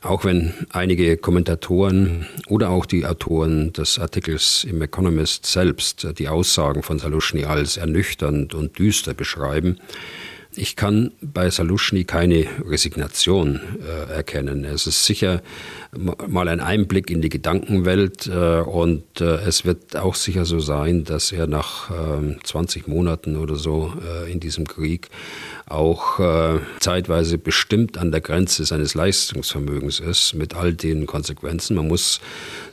Auch 0.00 0.24
wenn 0.24 0.54
einige 0.70 1.16
Kommentatoren 1.16 2.26
oder 2.46 2.70
auch 2.70 2.86
die 2.86 3.04
Autoren 3.04 3.72
des 3.72 3.98
Artikels 3.98 4.62
im 4.62 4.80
Economist 4.80 5.44
selbst 5.46 6.06
die 6.18 6.28
Aussagen 6.28 6.84
von 6.84 7.00
Saluschny 7.00 7.44
als 7.44 7.76
ernüchternd 7.78 8.54
und 8.54 8.78
düster 8.78 9.14
beschreiben, 9.14 9.78
ich 10.58 10.76
kann 10.76 11.12
bei 11.20 11.50
Saluschny 11.50 12.04
keine 12.04 12.46
Resignation 12.66 13.60
äh, 13.80 14.12
erkennen. 14.12 14.64
Es 14.64 14.86
ist 14.86 15.04
sicher 15.04 15.42
mal 15.92 16.48
ein 16.48 16.60
Einblick 16.60 17.10
in 17.10 17.20
die 17.20 17.28
Gedankenwelt 17.28 18.26
äh, 18.26 18.60
und 18.60 19.20
äh, 19.20 19.36
es 19.46 19.64
wird 19.64 19.96
auch 19.96 20.14
sicher 20.14 20.44
so 20.44 20.58
sein, 20.58 21.04
dass 21.04 21.32
er 21.32 21.46
nach 21.46 21.90
20 22.42 22.86
ähm, 22.86 22.94
Monaten 22.94 23.36
oder 23.36 23.56
so 23.56 23.92
äh, 24.02 24.32
in 24.32 24.40
diesem 24.40 24.66
Krieg 24.66 25.08
auch 25.70 26.18
äh, 26.18 26.60
zeitweise 26.80 27.38
bestimmt 27.38 27.98
an 27.98 28.10
der 28.10 28.20
Grenze 28.20 28.64
seines 28.64 28.94
Leistungsvermögens 28.94 30.00
ist, 30.00 30.34
mit 30.34 30.54
all 30.54 30.74
den 30.74 31.06
Konsequenzen. 31.06 31.76
Man 31.76 31.88
muss 31.88 32.20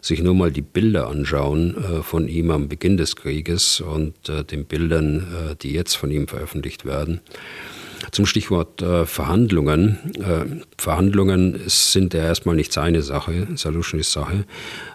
sich 0.02 0.22
nur 0.22 0.36
mal 0.36 0.52
die 0.52 0.62
Bilder 0.62 1.08
anschauen 1.08 1.76
äh, 1.78 2.04
von 2.04 2.28
ihm 2.28 2.52
am 2.52 2.68
Beginn 2.68 2.98
des 2.98 3.16
Krieges 3.16 3.82
und 3.82 4.14
den 4.28 4.66
Bildern, 4.66 5.56
die 5.62 5.72
jetzt 5.72 5.96
von 5.96 6.12
ihm 6.12 6.28
veröffentlicht 6.28 6.86
werden. 6.86 7.22
Zum 8.12 8.26
Stichwort 8.26 8.82
äh, 8.82 9.06
Verhandlungen. 9.06 9.98
Äh, 10.20 10.64
Verhandlungen 10.78 11.62
sind 11.68 12.14
ja 12.14 12.22
erstmal 12.22 12.56
nicht 12.56 12.74
seine 12.74 13.02
Sache, 13.02 13.48
Saluschnys 13.56 14.12
Sache. 14.12 14.46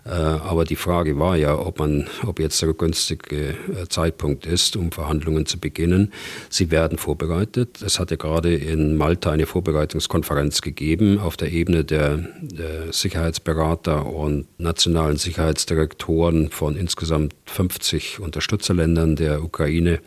Äh, 0.04 0.10
aber 0.10 0.64
die 0.64 0.76
Frage 0.76 1.18
war 1.18 1.36
ja, 1.36 1.58
ob 1.58 1.78
man, 1.78 2.06
ob 2.26 2.40
jetzt 2.40 2.60
der 2.62 2.72
günstige 2.72 3.50
äh, 3.50 3.54
Zeitpunkt 3.88 4.46
ist, 4.46 4.76
um 4.76 4.92
Verhandlungen 4.92 5.46
zu 5.46 5.58
beginnen. 5.58 6.12
Sie 6.48 6.70
werden 6.70 6.98
vorbereitet. 6.98 7.82
Es 7.82 7.98
hat 7.98 8.10
ja 8.10 8.16
gerade 8.16 8.54
in 8.54 8.96
Malta 8.96 9.30
eine 9.30 9.46
Vorbereitungskonferenz 9.46 10.62
gegeben 10.62 11.18
auf 11.18 11.36
der 11.36 11.52
Ebene 11.52 11.84
der, 11.84 12.18
der 12.40 12.92
Sicherheitsberater 12.92 14.06
und 14.06 14.46
nationalen 14.58 15.16
Sicherheitsdirektoren 15.16 16.50
von 16.50 16.76
insgesamt 16.76 17.34
50 17.46 18.20
Unterstützerländern 18.20 19.16
der 19.16 19.42
Ukraine. 19.42 20.00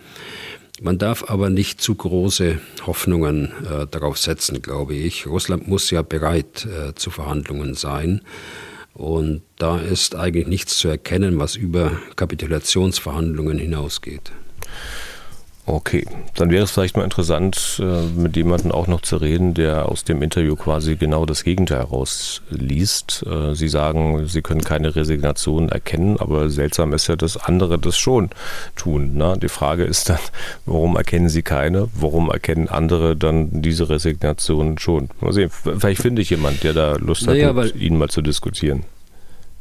Man 0.84 0.98
darf 0.98 1.30
aber 1.30 1.50
nicht 1.50 1.80
zu 1.80 1.96
große 1.96 2.60
Hoffnungen 2.86 3.54
äh, 3.64 3.88
darauf 3.90 4.18
setzen, 4.18 4.62
glaube 4.62 4.96
ich. 4.96 5.26
Russland 5.26 5.66
muss 5.66 5.90
ja 5.92 6.02
bereit 6.02 6.66
äh, 6.66 6.94
zu 6.94 7.10
Verhandlungen 7.10 7.74
sein. 7.74 8.20
Und 8.94 9.44
da 9.58 9.80
ist 9.80 10.14
eigentlich 10.16 10.46
nichts 10.46 10.78
zu 10.78 10.90
erkennen, 10.90 11.40
was 11.40 11.56
über 11.56 11.94
Kapitulationsverhandlungen 12.18 13.60
hinausgeht. 13.60 14.34
Okay, 15.66 16.05
dann 16.36 16.51
wäre 16.51 16.66
es 16.66 16.72
vielleicht 16.72 16.97
mal 16.97 17.05
interessant, 17.05 17.82
äh, 17.82 18.01
mit 18.20 18.36
jemandem 18.36 18.74
auch 18.74 18.88
noch 18.88 18.99
zu 18.99 19.16
reden, 19.16 19.53
der 19.53 19.88
aus 19.88 20.03
dem 20.03 20.22
Interview 20.22 20.57
quasi 20.57 20.97
genau 20.97 21.26
das 21.26 21.45
Gegenteil 21.45 21.80
herausliest. 21.80 23.24
Äh, 23.26 23.55
Sie 23.55 23.70
sagen, 23.70 24.28
Sie 24.28 24.41
können 24.41 24.61
keine 24.61 24.93
Resignation 24.93 25.70
erkennen, 25.70 26.18
aber 26.20 26.49
seltsam 26.49 26.91
ist 26.91 27.07
ja, 27.07 27.16
dass 27.16 27.38
andere 27.38 27.80
das 27.80 27.97
schon 27.97 28.30
tun. 28.76 29.16
Ne? 29.16 29.38
Die 29.41 29.47
Frage 29.47 29.86
ist 29.86 30.09
dann, 30.09 30.20
warum 30.66 30.97
erkennen 30.97 31.30
Sie 31.30 31.43
keine? 31.43 31.88
Warum 31.95 32.30
erkennen 32.30 32.68
andere 32.68 33.16
dann 33.16 33.61
diese 33.61 33.88
Resignation 33.88 34.78
schon? 34.80 35.09
Mal 35.22 35.32
sehen, 35.32 35.49
vielleicht 35.49 36.01
finde 36.01 36.22
ich 36.22 36.30
jemanden, 36.30 36.59
der 36.64 36.74
da 36.74 36.95
Lust 36.97 37.22
hat, 37.22 37.36
naja, 37.36 37.53
mit 37.53 37.78
Ihnen 37.78 37.97
mal 37.97 38.09
zu 38.09 38.22
diskutieren 38.22 38.84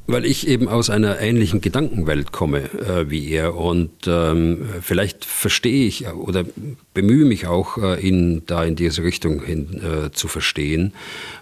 weil 0.07 0.25
ich 0.25 0.49
eben 0.49 0.69
aus 0.69 0.91
einer 0.91 1.21
ähnlichen 1.21 1.61
Gedankenwelt 1.61 2.33
komme 2.33 2.63
äh, 2.63 3.09
wie 3.09 3.31
er 3.31 3.57
und 3.57 3.91
ähm, 4.07 4.69
vielleicht 4.81 5.25
verstehe 5.25 5.87
ich 5.87 6.09
oder 6.09 6.45
bemühe 6.93 7.25
mich 7.25 7.47
auch, 7.47 7.79
äh, 7.79 8.01
ihn 8.01 8.43
da 8.47 8.65
in 8.65 8.75
diese 8.75 9.05
Richtung 9.05 9.43
hin 9.45 9.81
äh, 9.83 10.11
zu 10.11 10.29
verstehen. 10.29 10.93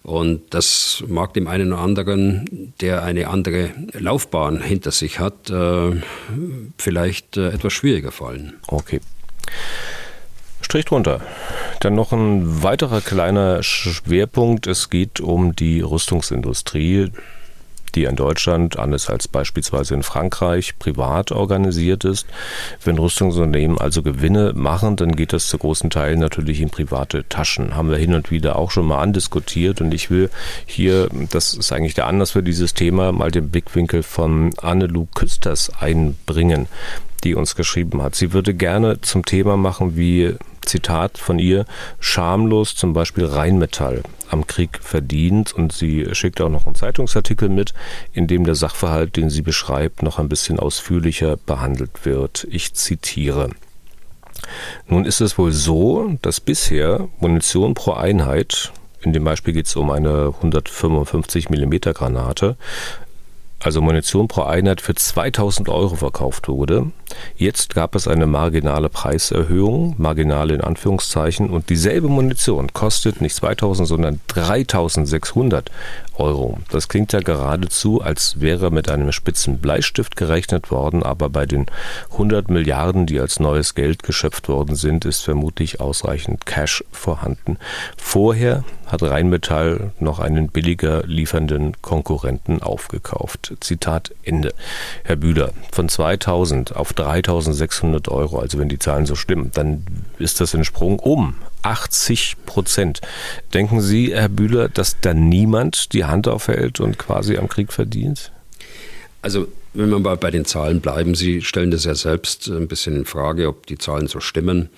Und 0.03 0.43
das 0.51 1.03
mag 1.09 1.33
dem 1.35 1.49
einen 1.49 1.73
oder 1.73 1.83
anderen, 1.83 2.75
der 2.81 3.03
eine 3.03 3.29
andere 3.29 3.71
Laufbahn 3.99 4.63
hinter 4.63 4.91
sich 4.91 5.19
hat, 5.19 5.49
äh, 5.51 5.93
vielleicht 6.77 7.37
äh, 7.37 7.49
etwas 7.49 7.73
schwieriger 7.73 8.13
fallen. 8.13 8.55
Okay. 8.67 9.01
Strich 10.61 10.85
drunter. 10.85 11.21
Dann 11.81 11.95
noch 11.95 12.13
ein 12.13 12.63
weiterer 12.63 13.01
kleiner 13.01 13.63
Schwerpunkt. 13.63 14.67
Es 14.67 14.91
geht 14.91 15.19
um 15.19 15.57
die 15.57 15.81
Rüstungsindustrie 15.81 17.11
die 17.93 18.05
in 18.05 18.17
Deutschland, 18.17 18.79
anders 18.79 19.09
als 19.09 19.29
beispielsweise 19.29 19.95
in 19.95 20.03
Frankreich, 20.03 20.79
privat 20.79 21.33
organisiert 21.33 22.05
ist. 22.05 22.27
Wenn 22.85 22.99
Rüstungsunternehmen 22.99 23.79
also 23.79 24.03
Gewinne 24.03 24.53
machen, 24.55 24.97
dann 24.97 25.17
geht 25.17 25.33
das 25.33 25.49
zu 25.49 25.59
großen 25.59 25.91
Teilen 25.91 26.21
natürlich 26.21 26.61
in 26.61 26.71
private 26.71 27.29
Taschen. 27.29 27.75
Haben 27.75 27.91
wir 27.91 27.99
hin 27.99 28.15
und 28.15 28.31
wieder 28.31 28.57
auch 28.57 28.71
schon 28.71 28.87
mal 28.87 29.01
andiskutiert 29.01 29.81
und 29.81 29.93
ich 29.93 30.11
will 30.11 30.31
hier, 30.67 31.09
das 31.31 31.55
ist 31.55 31.73
eigentlich 31.73 31.95
der 31.95 32.07
Anlass 32.07 32.33
für 32.33 32.43
dieses 32.43 32.75
Thema, 32.75 33.13
mal 33.13 33.31
den 33.31 33.51
Blickwinkel 33.51 34.03
von 34.03 34.53
Annelou 34.61 35.07
Küsters 35.15 35.71
einbringen 35.81 36.69
die 37.23 37.35
uns 37.35 37.55
geschrieben 37.55 38.03
hat. 38.03 38.15
Sie 38.15 38.33
würde 38.33 38.55
gerne 38.55 39.01
zum 39.03 39.25
Thema 39.25 39.57
machen, 39.57 39.97
wie 39.97 40.37
Zitat 40.67 41.19
von 41.19 41.39
ihr, 41.39 41.65
schamlos 41.99 42.75
zum 42.75 42.93
Beispiel 42.93 43.25
Rheinmetall 43.25 44.03
am 44.31 44.47
Krieg 44.47 44.79
verdient. 44.83 45.53
Und 45.53 45.73
sie 45.73 46.07
schickt 46.13 46.41
auch 46.41 46.49
noch 46.49 46.67
einen 46.67 46.75
Zeitungsartikel 46.75 47.49
mit, 47.49 47.75
in 48.13 48.27
dem 48.27 48.45
der 48.45 48.55
Sachverhalt, 48.55 49.17
den 49.17 49.31
sie 49.31 49.43
beschreibt, 49.43 50.03
noch 50.03 50.19
ein 50.19 50.29
bisschen 50.29 50.59
ausführlicher 50.59 51.37
behandelt 51.37 52.05
wird. 52.05 52.47
Ich 52.51 52.75
zitiere. 52.75 53.51
Nun 54.87 55.05
ist 55.05 55.21
es 55.21 55.39
wohl 55.39 55.53
so, 55.53 56.17
dass 56.23 56.41
bisher 56.41 57.09
Munition 57.19 57.75
pro 57.75 57.93
Einheit, 57.93 58.73
in 59.03 59.13
dem 59.13 59.25
Beispiel 59.25 59.55
geht 59.55 59.67
es 59.67 59.77
um 59.77 59.91
eine 59.91 60.33
155 60.37 61.51
mm 61.51 61.93
Granate, 61.93 62.57
also 63.63 63.81
Munition 63.81 64.29
pro 64.29 64.43
Einheit 64.43 64.81
für 64.81 64.95
2000 64.95 65.69
Euro 65.69 65.97
verkauft 65.97 66.49
wurde. 66.49 66.91
Jetzt 67.37 67.75
gab 67.75 67.95
es 67.95 68.09
eine 68.09 68.27
marginale 68.27 68.89
Preiserhöhung, 68.89 69.95
marginale 69.99 70.55
in 70.55 70.61
Anführungszeichen, 70.61 71.51
und 71.51 71.69
dieselbe 71.69 72.09
Munition 72.09 72.73
kostet 72.73 73.21
nicht 73.21 73.35
2000, 73.35 73.87
sondern 73.87 74.21
3600 74.29 75.71
Euro. 76.17 76.59
Das 76.71 76.89
klingt 76.89 77.13
ja 77.13 77.21
geradezu, 77.21 78.01
als 78.01 78.41
wäre 78.41 78.71
mit 78.71 78.91
einem 78.91 79.11
spitzen 79.13 79.59
Bleistift 79.59 80.17
gerechnet 80.17 80.71
worden, 80.71 81.03
aber 81.03 81.29
bei 81.31 81.47
den 81.47 81.67
100 82.13 82.51
Milliarden, 82.51 83.07
die 83.07 83.19
als 83.19 83.41
neues 83.41 83.75
Geld 83.75 84.03
geschöpft 84.03 84.49
worden 84.49 84.77
sind, 84.77 85.05
ist 85.05 85.23
vermutlich 85.23 85.81
ausreichend 85.81 86.47
Cash 86.47 86.85
vorhanden. 86.93 87.59
Vorher 87.97 88.65
hat 88.87 89.03
Rheinmetall 89.03 89.93
noch 89.99 90.19
einen 90.19 90.49
billiger 90.49 91.05
liefernden 91.07 91.81
Konkurrenten 91.81 92.63
aufgekauft. 92.63 93.50
Zitat 93.61 94.13
Ende. 94.23 94.55
Herr 95.05 95.17
Bühler, 95.17 95.53
von 95.73 95.89
2000 95.89 96.77
auf 96.77 96.93
3600 96.93 98.09
Euro, 98.09 98.39
also 98.39 98.59
wenn 98.59 98.69
die 98.69 98.79
Zahlen 98.79 99.07
so 99.07 99.15
stimmen, 99.15 99.51
dann 99.55 99.85
ist 100.19 100.41
das 100.41 100.55
ein 100.55 100.65
Sprung 100.65 100.99
um 100.99 101.35
80 101.63 102.37
Prozent. 102.47 103.01
Denken 103.53 103.81
Sie, 103.81 104.15
Herr 104.15 104.29
Bühler, 104.29 104.69
dass 104.69 105.01
da 105.01 105.15
niemand 105.15 105.93
die 105.93 106.05
Hand 106.05 106.29
aufhält 106.29 106.81
und 106.81 106.99
quasi 106.99 107.37
am 107.37 107.49
Krieg 107.49 107.73
verdient? 107.73 108.33
Also 109.23 109.49
wenn 109.73 109.91
wir 109.91 109.99
mal 109.99 110.17
bei 110.17 110.31
den 110.31 110.45
Zahlen 110.45 110.81
bleiben, 110.81 111.15
Sie 111.15 111.43
stellen 111.43 111.71
das 111.71 111.85
ja 111.85 111.95
selbst 111.95 112.49
ein 112.49 112.67
bisschen 112.67 112.97
in 112.97 113.05
Frage, 113.05 113.49
ob 113.49 113.67
die 113.67 113.79
Zahlen 113.79 114.09
so 114.09 114.21
stimmen. 114.21 114.69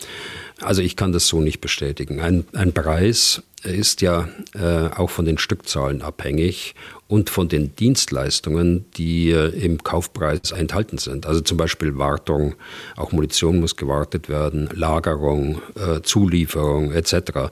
Also 0.63 0.83
ich 0.83 0.97
kann 0.97 1.13
das 1.13 1.27
so 1.27 1.41
nicht 1.41 1.61
bestätigen. 1.61 2.21
Ein, 2.21 2.45
ein 2.55 2.73
Preis 2.73 3.43
ist 3.65 4.01
ja 4.01 4.29
äh, 4.55 4.89
auch 4.89 5.11
von 5.11 5.25
den 5.25 5.39
Stückzahlen 5.39 6.03
abhängig 6.03 6.75
und 7.07 7.31
von 7.31 7.49
den 7.49 7.77
Dienstleistungen, 7.77 8.87
die 8.97 9.31
äh, 9.31 9.49
im 9.49 9.83
Kaufpreis 9.83 10.51
enthalten 10.51 10.99
sind. 10.99 11.27
Also 11.27 11.41
zum 11.43 11.59
Beispiel 11.59 11.99
Wartung, 11.99 12.55
auch 12.97 13.13
Munition 13.13 13.61
muss 13.61 13.77
gewartet 13.77 14.29
werden, 14.29 14.69
Lagerung, 14.73 15.61
äh, 15.77 16.01
Zulieferung 16.03 16.93
etc. 16.93 17.51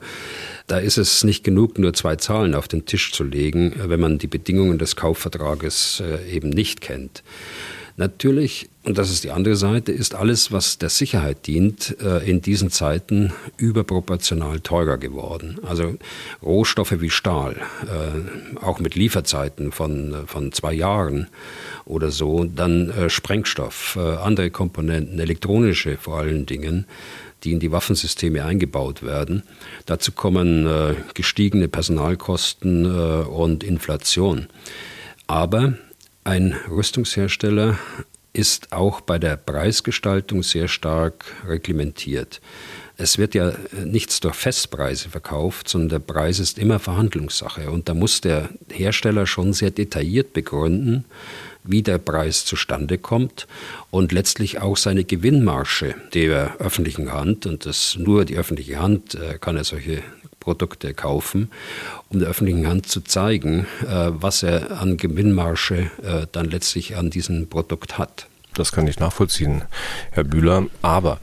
Da 0.67 0.77
ist 0.79 0.97
es 0.97 1.23
nicht 1.23 1.43
genug, 1.43 1.77
nur 1.79 1.93
zwei 1.93 2.15
Zahlen 2.15 2.55
auf 2.55 2.67
den 2.67 2.85
Tisch 2.85 3.13
zu 3.13 3.23
legen, 3.23 3.73
wenn 3.85 3.99
man 3.99 4.17
die 4.17 4.27
Bedingungen 4.27 4.79
des 4.79 4.95
Kaufvertrages 4.95 6.01
äh, 6.05 6.29
eben 6.29 6.49
nicht 6.49 6.81
kennt. 6.81 7.23
Natürlich, 8.01 8.67
und 8.83 8.97
das 8.97 9.11
ist 9.11 9.23
die 9.25 9.29
andere 9.29 9.55
Seite, 9.55 9.91
ist 9.91 10.15
alles, 10.15 10.51
was 10.51 10.79
der 10.79 10.89
Sicherheit 10.89 11.45
dient, 11.45 11.97
äh, 12.01 12.27
in 12.27 12.41
diesen 12.41 12.71
Zeiten 12.71 13.31
überproportional 13.57 14.59
teurer 14.59 14.97
geworden. 14.97 15.59
Also 15.61 15.97
Rohstoffe 16.41 16.99
wie 16.99 17.11
Stahl, 17.11 17.57
äh, 17.83 18.57
auch 18.59 18.79
mit 18.79 18.95
Lieferzeiten 18.95 19.71
von, 19.71 20.23
von 20.25 20.51
zwei 20.51 20.73
Jahren 20.73 21.27
oder 21.85 22.09
so, 22.09 22.45
dann 22.45 22.89
äh, 22.89 23.11
Sprengstoff, 23.11 23.95
andere 23.97 24.49
Komponenten, 24.49 25.19
elektronische 25.19 25.97
vor 25.97 26.17
allen 26.17 26.47
Dingen, 26.47 26.87
die 27.43 27.51
in 27.51 27.59
die 27.59 27.71
Waffensysteme 27.71 28.43
eingebaut 28.43 29.03
werden. 29.03 29.43
Dazu 29.85 30.11
kommen 30.11 30.65
äh, 30.65 30.95
gestiegene 31.13 31.67
Personalkosten 31.67 32.85
äh, 32.85 33.25
und 33.27 33.63
Inflation. 33.63 34.47
Aber 35.27 35.75
ein 36.23 36.55
Rüstungshersteller 36.69 37.77
ist 38.33 38.71
auch 38.71 39.01
bei 39.01 39.19
der 39.19 39.35
Preisgestaltung 39.35 40.43
sehr 40.43 40.67
stark 40.67 41.25
reglementiert. 41.47 42.39
Es 42.97 43.17
wird 43.17 43.33
ja 43.33 43.53
nichts 43.83 44.19
durch 44.19 44.35
Festpreise 44.35 45.09
verkauft, 45.09 45.67
sondern 45.67 45.89
der 45.89 46.13
Preis 46.13 46.39
ist 46.39 46.59
immer 46.59 46.79
Verhandlungssache. 46.79 47.71
Und 47.71 47.89
da 47.89 47.93
muss 47.93 48.21
der 48.21 48.49
Hersteller 48.69 49.25
schon 49.25 49.53
sehr 49.53 49.71
detailliert 49.71 50.33
begründen, 50.33 51.05
wie 51.63 51.81
der 51.81 51.97
Preis 51.97 52.45
zustande 52.45 52.97
kommt 52.97 53.47
und 53.89 54.11
letztlich 54.11 54.61
auch 54.61 54.77
seine 54.77 55.03
Gewinnmarge 55.03 55.95
der 56.13 56.57
öffentlichen 56.59 57.11
Hand, 57.11 57.45
und 57.45 57.65
das 57.65 57.97
nur 57.97 58.25
die 58.25 58.37
öffentliche 58.37 58.79
Hand 58.79 59.15
äh, 59.15 59.37
kann 59.39 59.57
er 59.57 59.63
solche 59.63 60.03
Produkte 60.41 60.93
kaufen, 60.93 61.49
um 62.09 62.19
der 62.19 62.27
öffentlichen 62.27 62.67
Hand 62.67 62.87
zu 62.87 62.99
zeigen, 62.99 63.65
äh, 63.83 64.09
was 64.09 64.43
er 64.43 64.81
an 64.81 64.97
Gewinnmarge 64.97 65.89
äh, 66.03 66.27
dann 66.33 66.49
letztlich 66.49 66.97
an 66.97 67.09
diesem 67.09 67.47
Produkt 67.47 67.97
hat. 67.97 68.27
Das 68.53 68.73
kann 68.73 68.85
ich 68.87 68.99
nachvollziehen, 68.99 69.63
Herr 70.11 70.25
Bühler. 70.25 70.65
Aber 70.81 71.19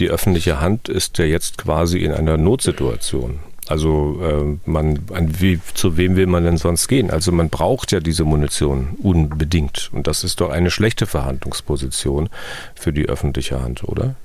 die 0.00 0.10
öffentliche 0.10 0.60
Hand 0.60 0.88
ist 0.88 1.18
ja 1.18 1.24
jetzt 1.24 1.58
quasi 1.58 1.98
in 1.98 2.10
einer 2.10 2.36
Notsituation. 2.36 3.38
Also 3.68 4.20
äh, 4.20 4.68
man, 4.68 4.98
an 5.12 5.40
wie, 5.40 5.60
zu 5.74 5.96
wem 5.96 6.16
will 6.16 6.26
man 6.26 6.44
denn 6.44 6.56
sonst 6.56 6.88
gehen? 6.88 7.10
Also 7.10 7.30
man 7.30 7.48
braucht 7.48 7.92
ja 7.92 8.00
diese 8.00 8.24
Munition 8.24 8.96
unbedingt. 9.00 9.90
Und 9.92 10.08
das 10.08 10.24
ist 10.24 10.40
doch 10.40 10.50
eine 10.50 10.70
schlechte 10.70 11.06
Verhandlungsposition 11.06 12.28
für 12.74 12.92
die 12.92 13.08
öffentliche 13.08 13.62
Hand, 13.62 13.84
oder? 13.84 14.16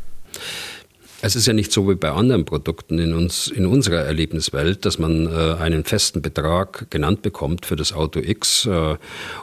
Es 1.20 1.36
ist 1.36 1.48
ja 1.48 1.54
nicht 1.54 1.72
so 1.72 1.90
wie 1.90 1.96
bei 1.96 2.12
anderen 2.12 2.46
Produkten 2.46 3.00
in, 3.00 3.16
uns, 3.16 3.48
in 3.48 3.66
unserer 3.66 4.02
Erlebniswelt, 4.02 4.86
dass 4.86 5.00
man 5.00 5.26
äh, 5.26 5.56
einen 5.56 5.84
festen 5.84 6.22
Betrag 6.22 6.92
genannt 6.92 7.24
bekommt 7.24 7.66
für 7.66 7.76
das 7.76 7.92
Auto 7.92 8.20
X 8.20 8.68
äh, 8.68 8.98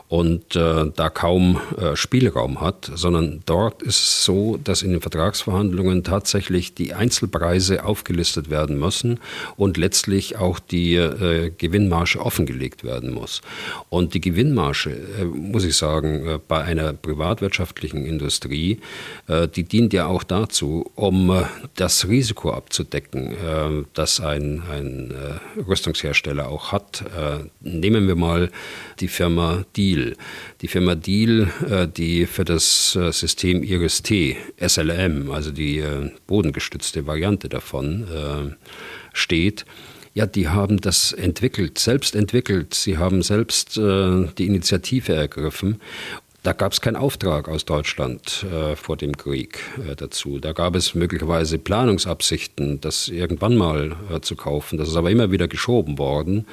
und 0.07 0.55
äh, 0.55 0.93
da 0.95 1.11
kaum 1.11 1.61
äh, 1.77 1.97
Spielraum 1.97 2.61
hat, 2.61 2.93
sondern 2.95 3.43
dort 3.45 3.83
ist 3.83 3.97
es 3.97 4.25
so, 4.25 4.57
dass 4.63 4.83
in 4.83 4.93
den 4.93 5.01
Vertragsverhandlungen 5.01 6.05
tatsächlich 6.05 6.75
die 6.77 6.95
Einzelpreise 6.95 7.85
aufgelistet 7.85 8.51
werden 8.51 8.79
müssen 8.79 9.19
und 9.57 9.77
letztlich 9.77 10.37
auch 10.37 10.61
die 10.61 10.95
äh, 10.95 11.51
Gewinnmarge 11.59 12.21
offengelegt 12.21 12.85
werden 12.85 13.13
muss. 13.13 13.41
Und 13.89 14.15
die 14.15 14.21
Gewinnmarge, 14.21 14.91
äh, 15.19 15.25
muss 15.25 15.65
ich 15.65 15.77
sagen, 15.77 16.39
bei 16.47 16.63
einer 16.63 16.93
privatwirtschaftlichen 16.93 18.07
Industrie, 18.07 18.79
die 19.29 19.65
dient 19.65 19.93
ja 19.93 20.07
auch 20.07 20.23
dazu, 20.23 20.91
um 20.95 21.45
das 21.75 22.09
Risiko 22.09 22.53
abzudecken, 22.53 23.33
äh, 23.33 23.85
das 23.95 24.21
ein, 24.21 24.63
ein 24.71 25.11
äh, 25.11 25.61
Rüstungshersteller 25.61 26.49
auch 26.49 26.73
hat. 26.73 27.03
Äh, 27.17 27.45
nehmen 27.61 28.07
wir 28.07 28.17
mal 28.17 28.51
die 29.01 29.09
Firma 29.09 29.65
Deal. 29.77 30.17
Die 30.61 30.69
Firma 30.69 30.95
Deal, 30.95 31.51
die 31.97 32.27
für 32.27 32.45
das 32.45 32.93
System 32.93 33.63
IRIS-T, 33.63 34.37
SLM, 34.61 35.31
also 35.31 35.51
die 35.51 35.83
bodengestützte 36.27 37.07
Variante 37.07 37.49
davon, 37.49 38.57
steht, 39.13 39.65
ja, 40.15 40.27
die 40.27 40.49
haben 40.49 40.81
das 40.81 41.13
entwickelt, 41.13 41.79
selbst 41.79 42.15
entwickelt. 42.15 42.73
Sie 42.73 42.99
haben 42.99 43.23
selbst 43.23 43.77
äh, 43.77 44.29
die 44.39 44.47
Initiative 44.47 45.13
ergriffen 45.13 45.81
da 46.45 46.53
gab 46.53 46.73
es 46.73 46.83
keinen 46.83 46.97
Auftrag 46.97 47.49
aus 47.49 47.65
Deutschland 47.65 48.45
äh, 48.53 48.77
vor 48.77 48.99
dem 48.99 49.17
Krieg 49.17 49.61
äh, 49.79 49.97
dazu. 49.97 50.39
Da 50.39 50.53
gab 50.53 50.77
es 50.77 50.95
möglicherweise 50.95 51.59
Planungsabsichten, 51.59 52.83
das 52.83 53.09
irgendwann 53.09 53.57
mal 53.57 53.97
äh, 54.13 54.21
zu 54.21 54.37
kaufen. 54.37 54.77
Das 54.77 54.89
ist 54.89 54.97
aber 54.97 55.11
immer 55.11 55.33
wieder 55.33 55.49
geschoben 55.49 55.97
worden. 55.97 56.47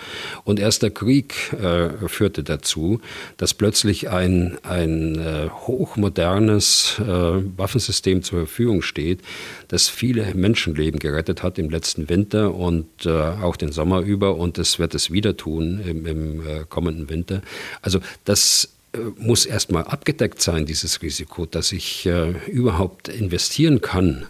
Und 0.45 0.61
erst 0.61 0.81
der 0.81 0.91
Krieg 0.91 1.51
äh, 1.51 2.07
führte 2.07 2.43
dazu, 2.43 3.01
dass 3.35 3.53
plötzlich 3.53 4.09
ein, 4.09 4.57
ein 4.63 5.19
äh, 5.19 5.49
hochmodernes 5.49 6.95
äh, 6.99 7.05
Waffensystem 7.57 8.23
zur 8.23 8.39
Verfügung 8.39 8.83
steht, 8.83 9.19
das 9.67 9.89
viele 9.89 10.33
Menschenleben 10.35 11.01
gerettet 11.01 11.43
hat 11.43 11.59
im 11.59 11.69
letzten 11.69 12.07
Winter 12.07 12.55
und 12.55 13.07
auch 13.07 13.55
den 13.55 13.71
Sommer 13.71 14.01
über. 14.01 14.35
Und 14.35 14.57
es 14.57 14.79
wird 14.79 14.95
es 14.95 15.11
wieder 15.11 15.35
tun 15.35 15.81
im, 15.85 16.05
im 16.05 16.43
kommenden 16.69 17.09
Winter. 17.09 17.41
Also 17.81 17.99
das 18.25 18.69
muss 19.17 19.45
erstmal 19.45 19.85
abgedeckt 19.85 20.41
sein, 20.41 20.65
dieses 20.65 21.01
Risiko, 21.01 21.45
dass 21.45 21.71
ich 21.71 22.05
äh, 22.05 22.31
überhaupt 22.47 23.07
investieren 23.07 23.79
kann 23.79 24.25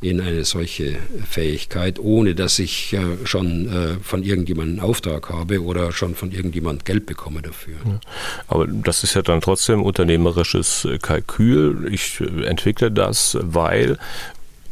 in 0.00 0.20
eine 0.20 0.44
solche 0.44 0.96
Fähigkeit, 1.28 1.98
ohne 1.98 2.34
dass 2.34 2.58
ich 2.58 2.94
äh, 2.94 3.26
schon 3.26 3.68
äh, 3.68 3.96
von 4.02 4.22
irgendjemandem 4.22 4.80
Auftrag 4.80 5.28
habe 5.28 5.62
oder 5.62 5.92
schon 5.92 6.14
von 6.14 6.32
irgendjemandem 6.32 6.84
Geld 6.84 7.06
bekomme 7.06 7.42
dafür. 7.42 7.74
Ja. 7.84 8.00
Aber 8.48 8.66
das 8.66 9.04
ist 9.04 9.14
ja 9.14 9.22
dann 9.22 9.42
trotzdem 9.42 9.82
unternehmerisches 9.82 10.88
Kalkül. 11.02 11.92
Ich 11.92 12.20
äh, 12.20 12.46
entwickle 12.46 12.90
das, 12.90 13.36
weil 13.42 13.98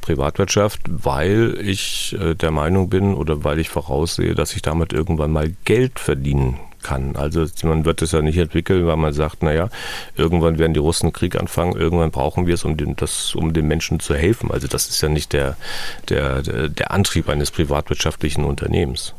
Privatwirtschaft, 0.00 0.80
weil 0.86 1.58
ich 1.62 2.16
äh, 2.18 2.34
der 2.34 2.50
Meinung 2.50 2.88
bin 2.88 3.14
oder 3.14 3.44
weil 3.44 3.58
ich 3.58 3.68
voraussehe, 3.68 4.34
dass 4.34 4.56
ich 4.56 4.62
damit 4.62 4.94
irgendwann 4.94 5.32
mal 5.32 5.54
Geld 5.64 5.98
verdienen 5.98 6.58
kann. 6.84 7.16
Also 7.16 7.46
man 7.64 7.84
wird 7.84 8.00
es 8.02 8.12
ja 8.12 8.22
nicht 8.22 8.38
entwickeln, 8.38 8.86
weil 8.86 8.96
man 8.96 9.12
sagt, 9.12 9.42
naja, 9.42 9.68
irgendwann 10.16 10.60
werden 10.60 10.74
die 10.74 10.80
Russen 10.80 11.12
Krieg 11.12 11.34
anfangen, 11.34 11.74
irgendwann 11.74 12.12
brauchen 12.12 12.46
wir 12.46 12.54
es, 12.54 12.64
um, 12.64 12.76
den, 12.76 12.94
das, 12.94 13.34
um 13.34 13.52
den 13.52 13.66
Menschen 13.66 13.98
zu 13.98 14.14
helfen. 14.14 14.52
Also 14.52 14.68
das 14.68 14.88
ist 14.88 15.00
ja 15.00 15.08
nicht 15.08 15.32
der, 15.32 15.56
der, 16.08 16.42
der 16.68 16.92
Antrieb 16.92 17.28
eines 17.28 17.50
privatwirtschaftlichen 17.50 18.44
Unternehmens. 18.44 19.14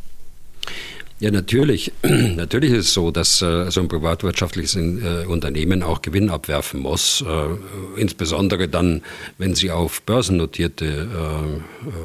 Ja, 1.20 1.32
natürlich. 1.32 1.94
Natürlich 2.04 2.72
ist 2.72 2.88
es 2.88 2.94
so, 2.94 3.10
dass 3.10 3.42
äh, 3.42 3.72
so 3.72 3.80
ein 3.80 3.88
privatwirtschaftliches 3.88 4.76
äh, 4.76 5.26
Unternehmen 5.26 5.82
auch 5.82 6.02
Gewinn 6.02 6.30
abwerfen 6.30 6.82
muss. 6.82 7.24
Äh, 7.26 8.00
insbesondere 8.00 8.68
dann, 8.68 9.02
wenn 9.38 9.56
sie 9.56 9.72
auf 9.72 10.02
börsennotierte 10.02 10.86
äh, 10.86 11.88
äh, 11.88 11.96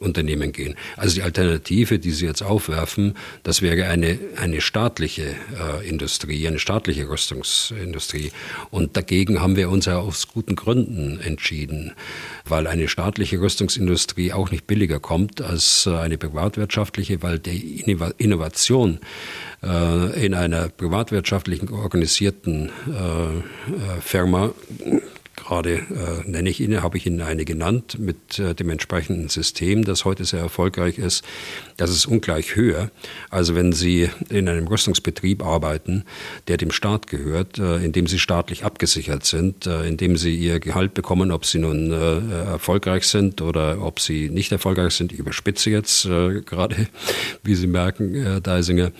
Unternehmen 0.00 0.52
gehen. 0.52 0.74
Also 0.96 1.16
die 1.16 1.22
Alternative, 1.22 1.98
die 1.98 2.10
Sie 2.10 2.26
jetzt 2.26 2.42
aufwerfen, 2.42 3.14
das 3.42 3.62
wäre 3.62 3.88
eine, 3.88 4.18
eine 4.36 4.60
staatliche 4.60 5.22
äh, 5.24 5.88
Industrie, 5.88 6.46
eine 6.46 6.58
staatliche 6.58 7.08
Rüstungsindustrie. 7.08 8.32
Und 8.70 8.96
dagegen 8.96 9.40
haben 9.40 9.56
wir 9.56 9.70
uns 9.70 9.86
ja 9.86 9.98
aus 9.98 10.28
guten 10.28 10.56
Gründen 10.56 11.20
entschieden, 11.20 11.92
weil 12.44 12.66
eine 12.66 12.88
staatliche 12.88 13.40
Rüstungsindustrie 13.40 14.32
auch 14.32 14.50
nicht 14.50 14.66
billiger 14.66 15.00
kommt 15.00 15.40
als 15.40 15.86
äh, 15.86 15.96
eine 15.96 16.18
privatwirtschaftliche, 16.18 17.22
weil 17.22 17.38
die 17.38 17.80
Innovation 18.18 19.00
äh, 19.62 20.24
in 20.24 20.34
einer 20.34 20.68
privatwirtschaftlichen 20.68 21.70
organisierten 21.70 22.70
äh, 22.88 23.36
äh 23.36 24.00
Firma 24.00 24.52
gerade 25.36 25.74
äh, 25.74 26.28
nenne 26.28 26.48
ich 26.48 26.60
Ihnen, 26.60 26.82
habe 26.82 26.96
ich 26.96 27.06
Ihnen 27.06 27.20
eine 27.20 27.44
genannt 27.44 27.98
mit 27.98 28.38
äh, 28.38 28.54
dem 28.54 28.70
entsprechenden 28.70 29.28
System, 29.28 29.84
das 29.84 30.04
heute 30.04 30.24
sehr 30.24 30.40
erfolgreich 30.40 30.98
ist. 30.98 31.24
Das 31.76 31.90
ist 31.90 32.06
ungleich 32.06 32.56
höher. 32.56 32.90
Also 33.30 33.54
wenn 33.54 33.72
Sie 33.72 34.08
in 34.30 34.48
einem 34.48 34.66
Rüstungsbetrieb 34.66 35.44
arbeiten, 35.44 36.04
der 36.48 36.56
dem 36.56 36.72
Staat 36.72 37.06
gehört, 37.06 37.58
äh, 37.58 37.76
in 37.84 37.92
dem 37.92 38.06
Sie 38.06 38.18
staatlich 38.18 38.64
abgesichert 38.64 39.24
sind, 39.24 39.66
äh, 39.66 39.86
in 39.86 39.96
dem 39.96 40.16
Sie 40.16 40.34
Ihr 40.34 40.58
Gehalt 40.58 40.94
bekommen, 40.94 41.30
ob 41.30 41.44
Sie 41.44 41.58
nun 41.58 41.92
äh, 41.92 42.44
erfolgreich 42.46 43.06
sind 43.06 43.42
oder 43.42 43.82
ob 43.82 44.00
Sie 44.00 44.30
nicht 44.30 44.50
erfolgreich 44.52 44.94
sind. 44.94 45.12
Ich 45.12 45.18
überspitze 45.18 45.70
jetzt 45.70 46.06
äh, 46.06 46.40
gerade, 46.40 46.88
wie 47.42 47.54
Sie 47.54 47.66
merken, 47.66 48.14
äh, 48.14 48.40
Deisinger. 48.40 48.90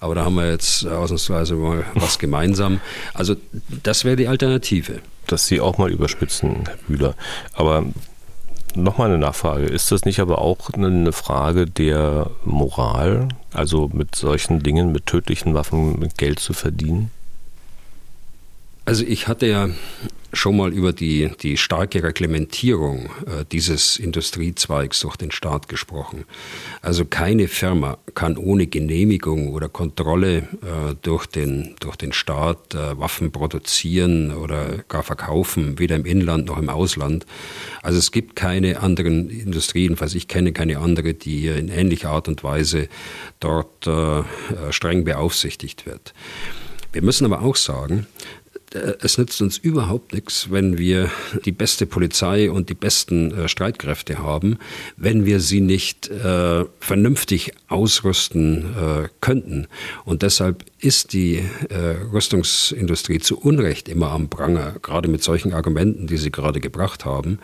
Aber 0.00 0.14
da 0.14 0.24
haben 0.24 0.34
wir 0.34 0.50
jetzt 0.50 0.86
ausnahmsweise 0.86 1.54
mal 1.54 1.84
was 1.94 2.18
gemeinsam. 2.18 2.80
Also 3.12 3.36
das 3.82 4.04
wäre 4.04 4.16
die 4.16 4.28
Alternative 4.28 5.00
dass 5.32 5.46
Sie 5.46 5.60
auch 5.60 5.78
mal 5.78 5.90
überspitzen, 5.90 6.64
Herr 6.66 6.76
Bühler. 6.86 7.14
Aber 7.54 7.84
nochmal 8.74 9.08
eine 9.08 9.18
Nachfrage. 9.18 9.64
Ist 9.64 9.90
das 9.90 10.04
nicht 10.04 10.20
aber 10.20 10.38
auch 10.38 10.70
eine 10.72 11.12
Frage 11.12 11.66
der 11.66 12.30
Moral, 12.44 13.28
also 13.52 13.90
mit 13.92 14.14
solchen 14.14 14.62
Dingen, 14.62 14.92
mit 14.92 15.06
tödlichen 15.06 15.54
Waffen 15.54 16.08
Geld 16.16 16.38
zu 16.38 16.52
verdienen? 16.52 17.10
Also 18.84 19.04
ich 19.04 19.28
hatte 19.28 19.46
ja 19.46 19.70
schon 20.32 20.56
mal 20.56 20.72
über 20.72 20.92
die, 20.92 21.30
die 21.42 21.56
starke 21.56 22.02
Reglementierung 22.02 23.10
äh, 23.26 23.44
dieses 23.52 23.98
Industriezweigs 23.98 25.00
durch 25.00 25.16
den 25.16 25.30
Staat 25.30 25.68
gesprochen. 25.68 26.24
Also 26.80 27.04
keine 27.04 27.48
Firma 27.48 27.98
kann 28.14 28.36
ohne 28.36 28.66
Genehmigung 28.66 29.52
oder 29.52 29.68
Kontrolle 29.68 30.38
äh, 30.38 30.94
durch, 31.02 31.26
den, 31.26 31.76
durch 31.80 31.96
den 31.96 32.12
Staat 32.12 32.74
äh, 32.74 32.98
Waffen 32.98 33.30
produzieren 33.30 34.34
oder 34.34 34.78
gar 34.88 35.02
verkaufen, 35.02 35.78
weder 35.78 35.96
im 35.96 36.06
Inland 36.06 36.46
noch 36.46 36.58
im 36.58 36.70
Ausland. 36.70 37.26
Also 37.82 37.98
es 37.98 38.10
gibt 38.10 38.34
keine 38.34 38.80
anderen 38.80 39.28
Industrien, 39.28 39.96
falls 39.96 40.14
ich 40.14 40.28
kenne 40.28 40.52
keine 40.52 40.78
andere, 40.78 41.12
die 41.12 41.46
in 41.46 41.68
ähnlicher 41.68 42.10
Art 42.10 42.26
und 42.26 42.42
Weise 42.42 42.88
dort 43.38 43.86
äh, 43.86 44.22
streng 44.70 45.04
beaufsichtigt 45.04 45.84
wird. 45.84 46.14
Wir 46.92 47.02
müssen 47.02 47.24
aber 47.24 47.42
auch 47.42 47.56
sagen, 47.56 48.06
es 48.74 49.18
nützt 49.18 49.40
uns 49.42 49.58
überhaupt 49.58 50.12
nichts, 50.12 50.50
wenn 50.50 50.78
wir 50.78 51.10
die 51.44 51.52
beste 51.52 51.86
Polizei 51.86 52.50
und 52.50 52.68
die 52.68 52.74
besten 52.74 53.32
äh, 53.32 53.48
Streitkräfte 53.48 54.18
haben, 54.18 54.58
wenn 54.96 55.24
wir 55.24 55.40
sie 55.40 55.60
nicht 55.60 56.08
äh, 56.08 56.64
vernünftig 56.80 57.52
ausrüsten 57.68 58.74
äh, 58.76 59.08
könnten. 59.20 59.66
Und 60.04 60.22
deshalb 60.22 60.64
ist 60.82 61.12
die 61.12 61.36
äh, 61.68 61.76
Rüstungsindustrie 62.12 63.20
zu 63.20 63.38
Unrecht 63.38 63.88
immer 63.88 64.10
am 64.10 64.28
Pranger, 64.28 64.74
gerade 64.82 65.08
mit 65.08 65.22
solchen 65.22 65.52
Argumenten, 65.52 66.06
die 66.06 66.16
Sie 66.16 66.30
gerade 66.30 66.60
gebracht 66.60 67.04
haben. 67.04 67.38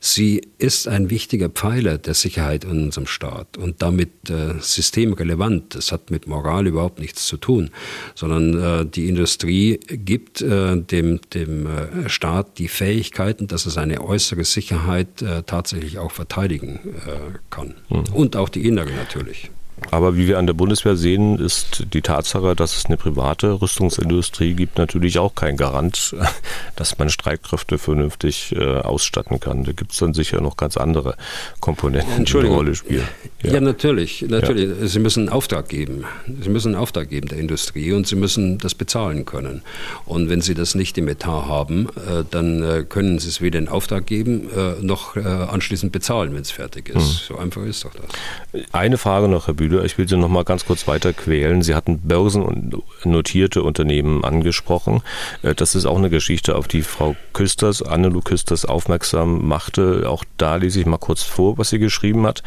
Sie 0.00 0.48
ist 0.58 0.88
ein 0.88 1.10
wichtiger 1.10 1.48
Pfeiler 1.48 1.98
der 1.98 2.14
Sicherheit 2.14 2.64
in 2.64 2.84
unserem 2.84 3.06
Staat 3.06 3.56
und 3.56 3.82
damit 3.82 4.30
äh, 4.30 4.54
systemrelevant. 4.58 5.74
Das 5.74 5.92
hat 5.92 6.10
mit 6.10 6.26
Moral 6.26 6.66
überhaupt 6.66 6.98
nichts 6.98 7.26
zu 7.26 7.36
tun, 7.36 7.70
sondern 8.14 8.90
die 8.90 9.08
Industrie 9.08 9.78
gibt 9.88 10.40
dem, 10.40 11.20
dem 11.32 11.66
äh, 11.66 12.08
Staat 12.08 12.58
die 12.58 12.68
Fähigkeiten, 12.68 13.46
dass 13.46 13.66
er 13.66 13.72
seine 13.72 14.02
äußere 14.02 14.44
Sicherheit 14.44 15.22
äh, 15.22 15.42
tatsächlich 15.42 15.98
auch 15.98 16.12
verteidigen 16.12 16.80
äh, 17.06 17.38
kann. 17.50 17.74
Mhm. 17.88 18.12
Und 18.12 18.36
auch 18.36 18.48
die 18.48 18.66
innere 18.66 18.90
natürlich. 18.90 19.50
Aber 19.90 20.16
wie 20.16 20.26
wir 20.26 20.38
an 20.38 20.46
der 20.46 20.54
Bundeswehr 20.54 20.96
sehen, 20.96 21.38
ist 21.38 21.86
die 21.92 22.02
Tatsache, 22.02 22.54
dass 22.54 22.76
es 22.76 22.86
eine 22.86 22.96
private 22.96 23.60
Rüstungsindustrie 23.60 24.54
gibt, 24.54 24.78
natürlich 24.78 25.18
auch 25.18 25.34
kein 25.34 25.56
Garant, 25.56 26.14
dass 26.76 26.98
man 26.98 27.08
Streitkräfte 27.08 27.78
vernünftig 27.78 28.54
äh, 28.54 28.78
ausstatten 28.78 29.40
kann. 29.40 29.64
Da 29.64 29.72
gibt 29.72 29.92
es 29.92 29.98
dann 29.98 30.14
sicher 30.14 30.40
noch 30.40 30.56
ganz 30.56 30.76
andere 30.76 31.16
Komponenten, 31.60 32.24
die 32.24 32.38
eine 32.38 32.48
Rolle 32.48 32.74
spielen. 32.74 33.08
Ja, 33.42 33.54
ja 33.54 33.60
natürlich. 33.60 34.22
natürlich. 34.22 34.80
Ja. 34.80 34.86
Sie 34.86 34.98
müssen 34.98 35.20
einen 35.20 35.28
Auftrag 35.30 35.68
geben. 35.68 36.04
Sie 36.40 36.50
müssen 36.50 36.74
einen 36.74 36.82
Auftrag 36.82 37.08
geben 37.08 37.28
der 37.28 37.38
Industrie 37.38 37.92
und 37.92 38.06
Sie 38.06 38.16
müssen 38.16 38.58
das 38.58 38.74
bezahlen 38.74 39.24
können. 39.24 39.62
Und 40.04 40.28
wenn 40.28 40.40
Sie 40.40 40.54
das 40.54 40.74
nicht 40.74 40.98
im 40.98 41.08
Etat 41.08 41.46
haben, 41.46 41.88
äh, 41.96 42.24
dann 42.30 42.62
äh, 42.62 42.84
können 42.88 43.18
Sie 43.18 43.28
es 43.28 43.40
weder 43.40 43.58
in 43.58 43.68
Auftrag 43.68 44.06
geben, 44.06 44.50
äh, 44.50 44.82
noch 44.82 45.16
äh, 45.16 45.20
anschließend 45.20 45.92
bezahlen, 45.92 46.34
wenn 46.34 46.42
es 46.42 46.50
fertig 46.50 46.88
ist. 46.88 46.96
Mhm. 46.96 47.00
So 47.00 47.38
einfach 47.38 47.64
ist 47.64 47.84
doch 47.84 47.92
das. 47.94 48.64
Eine 48.72 48.98
Frage 48.98 49.28
noch, 49.28 49.46
Herr 49.46 49.54
Bühler. 49.54 49.67
Mühle. 49.68 49.84
Ich 49.84 49.98
will 49.98 50.08
Sie 50.08 50.16
noch 50.16 50.28
mal 50.28 50.44
ganz 50.44 50.64
kurz 50.64 50.86
weiter 50.88 51.12
quälen. 51.12 51.62
Sie 51.62 51.74
hatten 51.74 52.00
Börsen 52.00 52.42
und 52.42 52.82
notierte 53.04 53.62
Unternehmen 53.62 54.24
angesprochen. 54.24 55.02
Äh, 55.42 55.54
das 55.54 55.74
ist 55.74 55.86
auch 55.86 55.98
eine 55.98 56.10
Geschichte, 56.10 56.56
auf 56.56 56.68
die 56.68 56.82
Frau 56.82 57.16
Küsters, 57.32 57.82
Annelu 57.82 58.20
Küsters 58.20 58.64
aufmerksam 58.64 59.46
machte. 59.46 60.08
Auch 60.08 60.24
da 60.36 60.56
lese 60.56 60.80
ich 60.80 60.86
mal 60.86 60.98
kurz 60.98 61.22
vor, 61.22 61.58
was 61.58 61.70
sie 61.70 61.78
geschrieben 61.78 62.26
hat. 62.26 62.42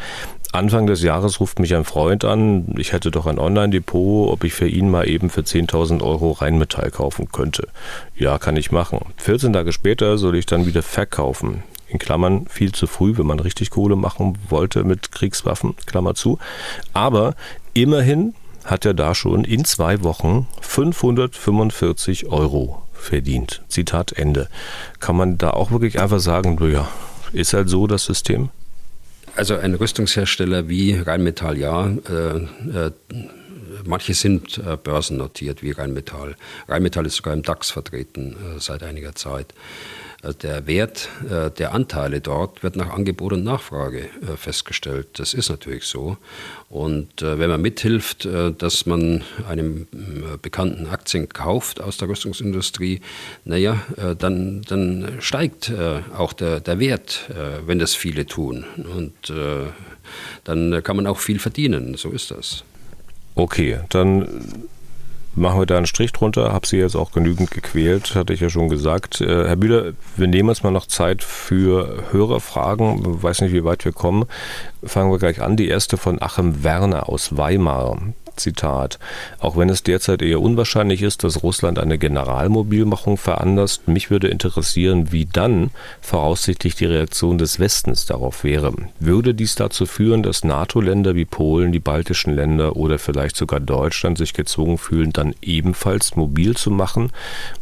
Anfang 0.52 0.86
des 0.86 1.02
Jahres 1.02 1.40
ruft 1.40 1.60
mich 1.60 1.74
ein 1.74 1.84
Freund 1.84 2.26
an, 2.26 2.74
ich 2.76 2.92
hätte 2.92 3.10
doch 3.10 3.24
ein 3.24 3.38
Online-Depot, 3.38 4.30
ob 4.30 4.44
ich 4.44 4.52
für 4.52 4.68
ihn 4.68 4.90
mal 4.90 5.08
eben 5.08 5.30
für 5.30 5.40
10.000 5.40 6.02
Euro 6.02 6.32
Rheinmetall 6.32 6.90
kaufen 6.90 7.32
könnte. 7.32 7.68
Ja, 8.16 8.36
kann 8.36 8.58
ich 8.58 8.70
machen. 8.70 9.00
14 9.16 9.54
Tage 9.54 9.72
später 9.72 10.18
soll 10.18 10.36
ich 10.36 10.44
dann 10.44 10.66
wieder 10.66 10.82
verkaufen 10.82 11.62
in 11.92 11.98
Klammern 11.98 12.46
viel 12.48 12.72
zu 12.72 12.86
früh, 12.86 13.16
wenn 13.16 13.26
man 13.26 13.40
richtig 13.40 13.70
Kohle 13.70 13.96
machen 13.96 14.38
wollte 14.48 14.84
mit 14.84 15.12
Kriegswaffen, 15.12 15.74
Klammer 15.86 16.14
zu. 16.14 16.38
Aber 16.92 17.34
immerhin 17.74 18.34
hat 18.64 18.84
er 18.84 18.94
da 18.94 19.14
schon 19.14 19.44
in 19.44 19.64
zwei 19.64 20.02
Wochen 20.02 20.46
545 20.60 22.26
Euro 22.26 22.82
verdient. 22.92 23.62
Zitat 23.68 24.12
Ende. 24.12 24.48
Kann 25.00 25.16
man 25.16 25.38
da 25.38 25.50
auch 25.50 25.70
wirklich 25.70 26.00
einfach 26.00 26.20
sagen, 26.20 26.56
naja, 26.60 26.88
ist 27.32 27.52
halt 27.52 27.68
so 27.68 27.86
das 27.86 28.04
System? 28.04 28.50
Also 29.34 29.56
ein 29.56 29.74
Rüstungshersteller 29.74 30.68
wie 30.68 30.94
Rheinmetall, 30.94 31.58
ja. 31.58 31.86
Äh, 31.88 32.36
äh, 32.36 32.90
manche 33.84 34.14
sind 34.14 34.58
äh, 34.58 34.76
börsennotiert 34.76 35.62
wie 35.62 35.70
Rheinmetall. 35.70 36.36
Rheinmetall 36.68 37.06
ist 37.06 37.16
sogar 37.16 37.32
im 37.34 37.42
DAX 37.42 37.70
vertreten 37.70 38.32
äh, 38.34 38.60
seit 38.60 38.82
einiger 38.82 39.14
Zeit. 39.14 39.54
Äh, 40.22 40.34
der 40.34 40.66
Wert 40.66 41.08
äh, 41.28 41.50
der 41.50 41.74
Anteile 41.74 42.20
dort 42.20 42.62
wird 42.62 42.76
nach 42.76 42.90
Angebot 42.90 43.32
und 43.32 43.44
Nachfrage 43.44 44.00
äh, 44.00 44.36
festgestellt. 44.36 45.18
Das 45.18 45.34
ist 45.34 45.48
natürlich 45.50 45.84
so. 45.84 46.16
Und 46.68 47.20
wenn 47.20 47.50
man 47.50 47.60
mithilft, 47.60 48.26
dass 48.56 48.86
man 48.86 49.22
einem 49.46 49.86
bekannten 50.40 50.86
Aktien 50.86 51.28
kauft 51.28 51.82
aus 51.82 51.98
der 51.98 52.08
Rüstungsindustrie, 52.08 53.02
naja, 53.44 53.82
dann, 54.18 54.62
dann 54.62 55.18
steigt 55.20 55.70
auch 56.16 56.32
der, 56.32 56.60
der 56.60 56.78
Wert, 56.78 57.30
wenn 57.66 57.78
das 57.78 57.94
viele 57.94 58.24
tun. 58.24 58.64
Und 58.78 59.30
dann 60.44 60.82
kann 60.82 60.96
man 60.96 61.06
auch 61.06 61.18
viel 61.18 61.38
verdienen. 61.38 61.94
So 61.98 62.08
ist 62.08 62.30
das. 62.30 62.64
Okay, 63.34 63.80
dann 63.90 64.66
machen 65.34 65.60
wir 65.60 65.66
da 65.66 65.76
einen 65.76 65.86
Strich 65.86 66.12
drunter. 66.12 66.52
Habe 66.52 66.66
Sie 66.66 66.78
jetzt 66.78 66.96
auch 66.96 67.12
genügend 67.12 67.50
gequält, 67.50 68.14
hatte 68.14 68.32
ich 68.32 68.40
ja 68.40 68.50
schon 68.50 68.68
gesagt. 68.68 69.20
Äh, 69.20 69.46
Herr 69.46 69.56
Bühler, 69.56 69.92
wir 70.16 70.26
nehmen 70.26 70.48
uns 70.48 70.62
mal 70.62 70.70
noch 70.70 70.86
Zeit 70.86 71.22
für 71.22 72.04
Hörerfragen. 72.10 73.16
Ich 73.16 73.22
weiß 73.22 73.40
nicht, 73.42 73.52
wie 73.52 73.64
weit 73.64 73.84
wir 73.84 73.92
kommen. 73.92 74.24
Fangen 74.84 75.10
wir 75.10 75.18
gleich 75.18 75.40
an. 75.40 75.56
Die 75.56 75.68
erste 75.68 75.96
von 75.96 76.20
Achim 76.20 76.64
Werner 76.64 77.08
aus 77.08 77.36
Weimar. 77.36 77.98
Zitat. 78.36 78.98
Auch 79.38 79.56
wenn 79.56 79.68
es 79.68 79.82
derzeit 79.82 80.22
eher 80.22 80.40
unwahrscheinlich 80.40 81.02
ist, 81.02 81.24
dass 81.24 81.42
Russland 81.42 81.78
eine 81.78 81.98
Generalmobilmachung 81.98 83.16
veranlasst, 83.16 83.88
mich 83.88 84.10
würde 84.10 84.28
interessieren, 84.28 85.12
wie 85.12 85.26
dann 85.26 85.70
voraussichtlich 86.00 86.74
die 86.74 86.86
Reaktion 86.86 87.38
des 87.38 87.58
Westens 87.58 88.06
darauf 88.06 88.44
wäre. 88.44 88.72
Würde 89.00 89.34
dies 89.34 89.54
dazu 89.54 89.86
führen, 89.86 90.22
dass 90.22 90.44
NATO-Länder 90.44 91.14
wie 91.14 91.24
Polen, 91.24 91.72
die 91.72 91.80
baltischen 91.80 92.34
Länder 92.34 92.76
oder 92.76 92.98
vielleicht 92.98 93.36
sogar 93.36 93.60
Deutschland 93.60 94.18
sich 94.18 94.32
gezwungen 94.32 94.78
fühlen, 94.78 95.12
dann 95.12 95.34
ebenfalls 95.42 96.16
mobil 96.16 96.56
zu 96.56 96.70
machen? 96.70 97.10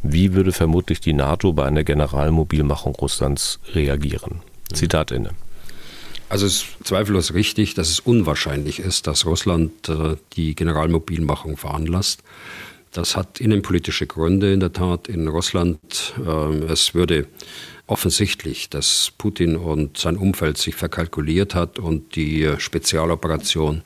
Wie 0.03 0.35
würde 0.35 0.53
vermutlich 0.53 1.01
die 1.01 1.13
NATO 1.13 1.53
bei 1.53 1.67
einer 1.67 1.85
Generalmobilmachung 1.85 2.95
Russlands 2.95 3.61
reagieren? 3.75 4.41
Zitat 4.73 5.11
Ende. 5.13 5.31
Also 6.31 6.47
es 6.47 6.63
ist 6.63 6.67
zweifellos 6.85 7.35
richtig, 7.35 7.75
dass 7.75 7.91
es 7.91 7.99
unwahrscheinlich 7.99 8.79
ist, 8.79 9.09
dass 9.09 9.27
Russland 9.27 9.89
äh, 9.89 10.17
die 10.35 10.55
Generalmobilmachung 10.55 11.57
veranlasst. 11.57 12.23
Das 12.93 13.17
hat 13.17 13.41
innenpolitische 13.41 14.07
Gründe 14.07 14.53
in 14.53 14.61
der 14.61 14.73
Tat 14.73 15.09
in 15.09 15.27
Russland. 15.27 16.15
Äh, 16.25 16.73
es 16.73 16.95
würde 16.95 17.27
offensichtlich, 17.89 18.71
dass 18.71 19.13
Putin 19.19 19.57
und 19.57 19.99
sein 19.99 20.17
Umfeld 20.17 20.57
sich 20.57 20.77
verkalkuliert 20.77 21.57
hat 21.57 21.81
und 21.81 22.15
die 22.15 22.49
Spezialoperation 22.59 23.83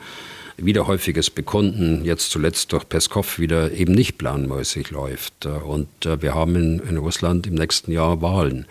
wieder 0.59 0.87
häufiges 0.87 1.31
Bekunden, 1.31 2.05
jetzt 2.05 2.31
zuletzt 2.31 2.73
durch 2.73 2.87
Peskov 2.87 3.39
wieder 3.39 3.73
eben 3.73 3.95
nicht 3.95 4.19
planmäßig 4.19 4.91
läuft. 4.91 5.47
Und 5.47 5.89
äh, 6.05 6.21
wir 6.21 6.35
haben 6.35 6.57
in, 6.57 6.79
in 6.81 6.99
Russland 6.99 7.47
im 7.47 7.55
nächsten 7.55 7.91
Jahr 7.91 8.21
Wahlen. 8.21 8.67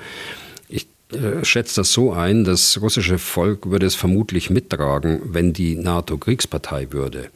Äh, 1.15 1.45
schätzt 1.45 1.77
das 1.77 1.93
so 1.93 2.11
ein, 2.13 2.43
das 2.43 2.79
russische 2.81 3.17
Volk 3.17 3.69
würde 3.69 3.85
es 3.85 3.95
vermutlich 3.95 4.49
mittragen, 4.49 5.21
wenn 5.25 5.53
die 5.53 5.75
NATO 5.75 6.17
Kriegspartei 6.17 6.91
würde. 6.91 7.29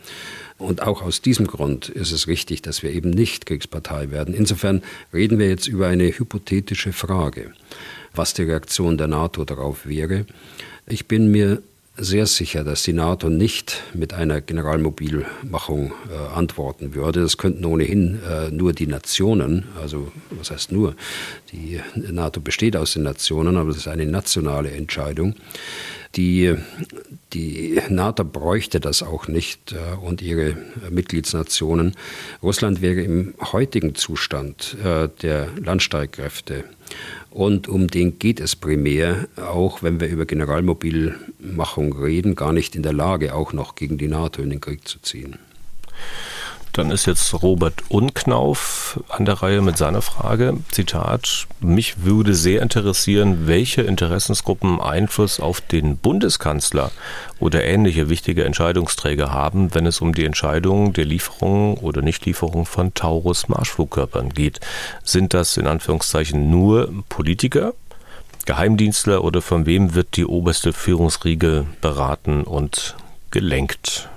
Und 0.58 0.82
auch 0.82 1.04
aus 1.04 1.22
diesem 1.22 1.46
Grund 1.46 1.90
ist 1.90 2.12
es 2.12 2.28
richtig, 2.28 2.64
dass 2.64 2.82
wir 2.82 2.92
eben 2.92 3.12
nicht 3.12 3.46
Kriegspartei 3.46 4.10
werden. 4.10 4.34
Insofern 4.34 4.82
reden 5.14 5.38
wir 5.38 5.50
jetzt 5.50 5.68
über 5.68 5.88
eine 5.88 6.08
hypothetische 6.08 6.94
Frage, 6.94 7.54
was 8.16 8.34
die 8.34 8.44
Reaktion 8.44 8.98
der 8.98 9.08
NATO 9.08 9.46
darauf 9.46 9.86
wäre. 9.86 10.26
Ich 10.88 11.08
bin 11.08 11.30
mir 11.30 11.62
sehr 11.98 12.28
sicher, 12.28 12.64
dass 12.64 12.84
die 12.84 12.94
NATO 12.94 13.30
nicht 13.30 13.84
mit 13.94 14.14
einer 14.14 14.42
Generalmobilmachung 14.42 15.94
äh, 16.10 16.36
antworten 16.36 16.94
würde. 16.94 17.22
Das 17.22 17.38
könnten 17.38 17.66
ohnehin 17.66 18.20
äh, 18.24 18.52
nur 18.52 18.74
die 18.74 18.88
Nationen, 18.88 19.66
also 19.82 20.12
was 20.30 20.52
heißt 20.52 20.72
nur, 20.72 20.96
die 21.52 21.82
NATO 21.96 22.40
besteht 22.40 22.78
aus 22.78 22.94
den 22.94 23.04
Nationen, 23.04 23.58
aber 23.58 23.72
es 23.72 23.78
ist 23.78 23.88
eine 23.88 24.06
nationale 24.06 24.72
Entscheidung. 24.72 25.36
Die, 26.16 26.56
die 27.34 27.82
NATO 27.90 28.24
bräuchte 28.24 28.80
das 28.80 29.04
auch 29.04 29.28
nicht 29.28 29.74
äh, 29.74 29.96
und 29.96 30.22
ihre 30.22 30.56
Mitgliedsnationen. 30.90 31.96
Russland 32.42 32.82
wäre 32.82 33.02
im 33.02 33.34
heutigen 33.52 33.96
Zustand 33.96 34.78
äh, 34.84 35.10
der 35.22 35.50
Landstreitkräfte 35.58 36.64
und 37.32 37.68
um 37.68 37.88
den 37.88 38.20
geht 38.20 38.40
es 38.40 38.56
primär, 38.56 39.28
auch 39.38 39.84
wenn 39.84 40.00
wir 40.00 40.08
über 40.08 40.26
Generalmobilmachung 40.26 41.94
reden, 41.94 42.36
gar 42.36 42.54
nicht 42.54 42.76
in 42.76 42.84
der 42.84 42.94
Lage, 42.94 43.36
auch 43.36 43.54
noch 43.54 43.76
gegen 43.76 43.98
die 43.98 44.08
NATO 44.08 44.42
in 44.42 44.50
den 44.50 44.62
Krieg 44.62 44.88
zu 44.88 45.00
ziehen. 45.02 45.38
Dann 46.78 46.92
ist 46.92 47.08
jetzt 47.08 47.34
Robert 47.42 47.86
Unknauf 47.90 49.00
an 49.10 49.26
der 49.26 49.42
Reihe 49.42 49.62
mit 49.62 49.80
seiner 49.80 50.04
Frage. 50.04 50.58
Zitat, 50.70 51.48
mich 51.60 52.04
würde 52.04 52.36
sehr 52.36 52.62
interessieren, 52.62 53.48
welche 53.48 53.82
Interessensgruppen 53.82 54.80
Einfluss 54.80 55.40
auf 55.40 55.60
den 55.60 55.98
Bundeskanzler 55.98 56.92
oder 57.40 57.64
ähnliche 57.64 58.10
wichtige 58.10 58.46
Entscheidungsträger 58.46 59.32
haben, 59.32 59.74
wenn 59.74 59.88
es 59.88 60.02
um 60.02 60.14
die 60.14 60.24
Entscheidung 60.24 60.94
der 60.94 61.06
Lieferung 61.06 61.78
oder 61.78 62.04
Nichtlieferung 62.04 62.68
von 62.68 62.94
Taurus 62.94 63.50
Marschflugkörpern 63.50 64.30
geht. 64.30 64.60
Sind 65.04 65.34
das 65.34 65.58
in 65.58 65.66
Anführungszeichen 65.66 66.52
nur 66.52 66.94
Politiker? 67.10 67.74
Geheimdienstler 68.46 69.24
oder 69.24 69.42
von 69.42 69.66
wem 69.66 69.96
wird 69.96 70.16
die 70.16 70.28
oberste 70.28 70.74
Führungsriege 70.74 71.66
beraten 71.82 72.44
und 72.44 72.96
gelenkt? 73.32 74.10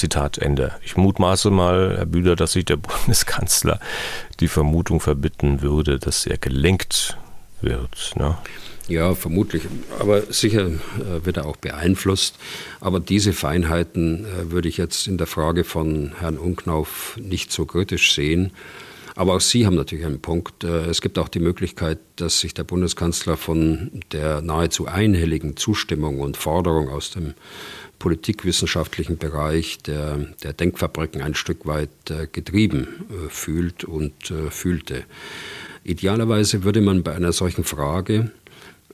Zitat 0.00 0.38
Ende. 0.38 0.72
Ich 0.82 0.96
mutmaße 0.96 1.50
mal, 1.50 1.96
Herr 1.98 2.06
Bühler, 2.06 2.34
dass 2.34 2.52
sich 2.52 2.64
der 2.64 2.76
Bundeskanzler 2.78 3.78
die 4.40 4.48
Vermutung 4.48 4.98
verbitten 4.98 5.60
würde, 5.60 5.98
dass 5.98 6.26
er 6.26 6.38
gelenkt 6.38 7.18
wird. 7.60 8.12
Ne? 8.16 8.38
Ja, 8.88 9.14
vermutlich. 9.14 9.64
Aber 9.98 10.22
sicher 10.32 10.66
äh, 10.66 11.24
wird 11.24 11.36
er 11.36 11.46
auch 11.46 11.56
beeinflusst. 11.56 12.36
Aber 12.80 12.98
diese 12.98 13.34
Feinheiten 13.34 14.24
äh, 14.24 14.50
würde 14.50 14.68
ich 14.70 14.78
jetzt 14.78 15.06
in 15.06 15.18
der 15.18 15.26
Frage 15.26 15.64
von 15.64 16.12
Herrn 16.18 16.38
Unknauf 16.38 17.18
nicht 17.20 17.52
so 17.52 17.66
kritisch 17.66 18.14
sehen. 18.14 18.52
Aber 19.16 19.34
auch 19.34 19.40
Sie 19.40 19.66
haben 19.66 19.76
natürlich 19.76 20.06
einen 20.06 20.22
Punkt. 20.22 20.64
Äh, 20.64 20.86
es 20.86 21.02
gibt 21.02 21.18
auch 21.18 21.28
die 21.28 21.40
Möglichkeit, 21.40 21.98
dass 22.16 22.40
sich 22.40 22.54
der 22.54 22.64
Bundeskanzler 22.64 23.36
von 23.36 24.02
der 24.12 24.40
nahezu 24.40 24.86
einhelligen 24.86 25.56
Zustimmung 25.56 26.20
und 26.20 26.38
Forderung 26.38 26.88
aus 26.88 27.10
dem 27.10 27.34
politikwissenschaftlichen 28.00 29.18
Bereich 29.18 29.78
der, 29.78 30.16
der 30.42 30.52
Denkfabriken 30.52 31.22
ein 31.22 31.36
Stück 31.36 31.66
weit 31.66 31.90
äh, 32.10 32.26
getrieben 32.26 32.88
äh, 33.10 33.28
fühlt 33.28 33.84
und 33.84 34.32
äh, 34.32 34.50
fühlte. 34.50 35.04
Idealerweise 35.84 36.64
würde 36.64 36.80
man 36.80 37.04
bei 37.04 37.14
einer 37.14 37.32
solchen 37.32 37.62
Frage 37.62 38.32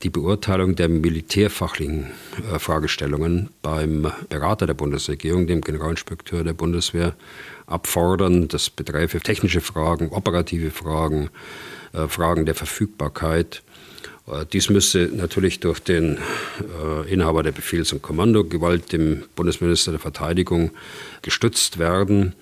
die 0.02 0.10
Beurteilung 0.10 0.76
der 0.76 0.90
militärfachlichen 0.90 2.08
Fragestellungen 2.58 3.48
beim 3.62 4.12
Berater 4.28 4.66
der 4.66 4.74
Bundesregierung, 4.74 5.46
dem 5.46 5.62
Generalinspekteur 5.62 6.44
der 6.44 6.52
Bundeswehr, 6.52 7.16
abfordern. 7.66 8.46
Das 8.46 8.68
beträfe 8.68 9.20
technische 9.20 9.62
Fragen, 9.62 10.10
operative 10.10 10.70
Fragen, 10.70 11.30
Fragen 12.08 12.44
der 12.44 12.54
Verfügbarkeit 12.54 13.62
dies 14.52 14.70
müsste 14.70 15.08
natürlich 15.14 15.60
durch 15.60 15.80
den 15.80 16.18
äh, 16.18 17.12
Inhaber 17.12 17.42
der 17.42 17.52
Befehls- 17.52 17.92
und 17.92 18.02
Kommandogewalt, 18.02 18.92
dem 18.92 19.22
Bundesminister 19.36 19.92
der 19.92 20.00
Verteidigung, 20.00 20.72
gestützt 21.22 21.78
werden 21.78 22.34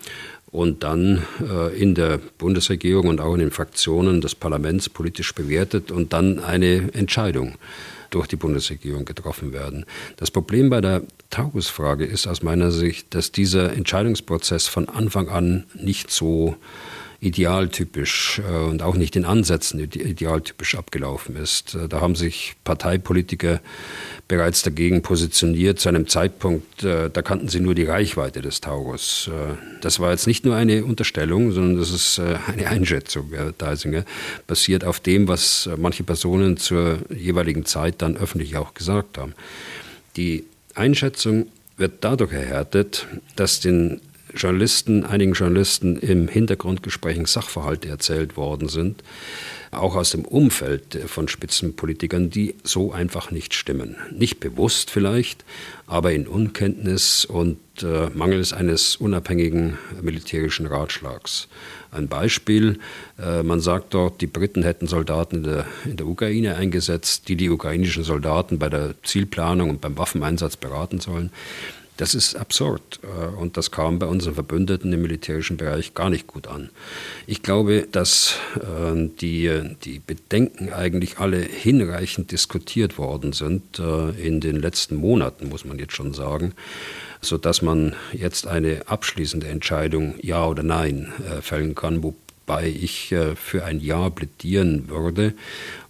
und 0.46 0.82
dann 0.82 1.24
äh, 1.42 1.76
in 1.76 1.94
der 1.94 2.18
Bundesregierung 2.38 3.08
und 3.08 3.20
auch 3.20 3.34
in 3.34 3.40
den 3.40 3.50
Fraktionen 3.50 4.20
des 4.20 4.34
Parlaments 4.34 4.88
politisch 4.88 5.34
bewertet 5.34 5.90
und 5.90 6.12
dann 6.12 6.38
eine 6.38 6.94
Entscheidung 6.94 7.56
durch 8.10 8.28
die 8.28 8.36
Bundesregierung 8.36 9.04
getroffen 9.04 9.52
werden. 9.52 9.84
Das 10.16 10.30
Problem 10.30 10.70
bei 10.70 10.80
der 10.80 11.02
Taurus-Frage 11.30 12.04
ist 12.04 12.28
aus 12.28 12.42
meiner 12.42 12.70
Sicht, 12.70 13.12
dass 13.14 13.32
dieser 13.32 13.72
Entscheidungsprozess 13.72 14.68
von 14.68 14.88
Anfang 14.88 15.28
an 15.28 15.64
nicht 15.74 16.12
so 16.12 16.56
idealtypisch 17.24 18.40
äh, 18.46 18.56
und 18.56 18.82
auch 18.82 18.96
nicht 18.96 19.16
in 19.16 19.24
Ansätzen 19.24 19.80
idealtypisch 19.80 20.74
abgelaufen 20.74 21.36
ist. 21.36 21.74
Äh, 21.74 21.88
da 21.88 22.00
haben 22.00 22.14
sich 22.14 22.54
Parteipolitiker 22.64 23.60
bereits 24.28 24.62
dagegen 24.62 25.02
positioniert 25.02 25.80
zu 25.80 25.88
einem 25.88 26.06
Zeitpunkt, 26.06 26.84
äh, 26.84 27.08
da 27.10 27.22
kannten 27.22 27.48
sie 27.48 27.60
nur 27.60 27.74
die 27.74 27.84
Reichweite 27.84 28.42
des 28.42 28.60
Taurus. 28.60 29.30
Das 29.80 30.00
war 30.00 30.10
jetzt 30.10 30.26
nicht 30.26 30.44
nur 30.44 30.54
eine 30.54 30.84
Unterstellung, 30.84 31.52
sondern 31.52 31.78
das 31.78 31.90
ist 31.90 32.18
eine 32.18 32.68
Einschätzung, 32.68 33.30
Herr 33.32 33.52
Deisinger, 33.52 34.04
basiert 34.46 34.84
auf 34.84 35.00
dem, 35.00 35.28
was 35.28 35.68
manche 35.76 36.04
Personen 36.04 36.56
zur 36.56 36.98
jeweiligen 37.14 37.64
Zeit 37.64 37.96
dann 37.98 38.16
öffentlich 38.16 38.56
auch 38.56 38.74
gesagt 38.74 39.18
haben. 39.18 39.34
Die 40.16 40.44
Einschätzung 40.74 41.46
wird 41.76 42.04
dadurch 42.04 42.32
erhärtet, 42.32 43.06
dass 43.36 43.60
den 43.60 44.00
Journalisten, 44.36 45.04
einigen 45.04 45.32
Journalisten 45.32 45.96
im 45.96 46.28
Hintergrundgesprächen 46.28 47.26
Sachverhalte 47.26 47.88
erzählt 47.88 48.36
worden 48.36 48.68
sind, 48.68 49.02
auch 49.70 49.96
aus 49.96 50.10
dem 50.10 50.24
Umfeld 50.24 50.98
von 51.06 51.28
Spitzenpolitikern, 51.28 52.30
die 52.30 52.54
so 52.62 52.92
einfach 52.92 53.30
nicht 53.30 53.54
stimmen. 53.54 53.96
Nicht 54.12 54.40
bewusst 54.40 54.90
vielleicht, 54.90 55.44
aber 55.86 56.12
in 56.12 56.26
Unkenntnis 56.26 57.24
und 57.24 57.58
äh, 57.82 58.08
mangels 58.14 58.52
eines 58.52 58.96
unabhängigen 58.96 59.78
militärischen 60.00 60.66
Ratschlags. 60.66 61.48
Ein 61.90 62.08
Beispiel, 62.08 62.78
äh, 63.18 63.42
man 63.42 63.60
sagt 63.60 63.94
dort, 63.94 64.20
die 64.20 64.26
Briten 64.26 64.62
hätten 64.62 64.86
Soldaten 64.86 65.36
in 65.36 65.42
der, 65.44 65.66
in 65.84 65.96
der 65.96 66.06
Ukraine 66.06 66.56
eingesetzt, 66.56 67.28
die 67.28 67.36
die 67.36 67.50
ukrainischen 67.50 68.04
Soldaten 68.04 68.58
bei 68.58 68.68
der 68.68 68.94
Zielplanung 69.02 69.70
und 69.70 69.80
beim 69.80 69.98
Waffeneinsatz 69.98 70.56
beraten 70.56 71.00
sollen. 71.00 71.30
Das 71.96 72.14
ist 72.16 72.34
absurd 72.34 72.98
äh, 73.02 73.26
und 73.36 73.56
das 73.56 73.70
kam 73.70 74.00
bei 74.00 74.06
unseren 74.06 74.34
Verbündeten 74.34 74.92
im 74.92 75.02
militärischen 75.02 75.56
Bereich 75.56 75.94
gar 75.94 76.10
nicht 76.10 76.26
gut 76.26 76.48
an. 76.48 76.70
Ich 77.26 77.42
glaube, 77.42 77.86
dass 77.90 78.34
äh, 78.56 79.08
die, 79.20 79.76
die 79.84 80.00
Bedenken 80.00 80.72
eigentlich 80.72 81.18
alle 81.18 81.38
hinreichend 81.38 82.32
diskutiert 82.32 82.98
worden 82.98 83.32
sind 83.32 83.78
äh, 83.78 84.10
in 84.10 84.40
den 84.40 84.56
letzten 84.56 84.96
Monaten, 84.96 85.48
muss 85.48 85.64
man 85.64 85.78
jetzt 85.78 85.94
schon 85.94 86.14
sagen, 86.14 86.52
sodass 87.20 87.62
man 87.62 87.94
jetzt 88.12 88.48
eine 88.48 88.82
abschließende 88.86 89.46
Entscheidung, 89.46 90.14
ja 90.20 90.44
oder 90.46 90.62
nein, 90.62 91.12
fällen 91.40 91.74
kann, 91.74 92.02
wobei 92.02 92.66
ich 92.68 93.14
für 93.36 93.64
ein 93.64 93.80
Ja 93.80 94.10
plädieren 94.10 94.90
würde 94.90 95.32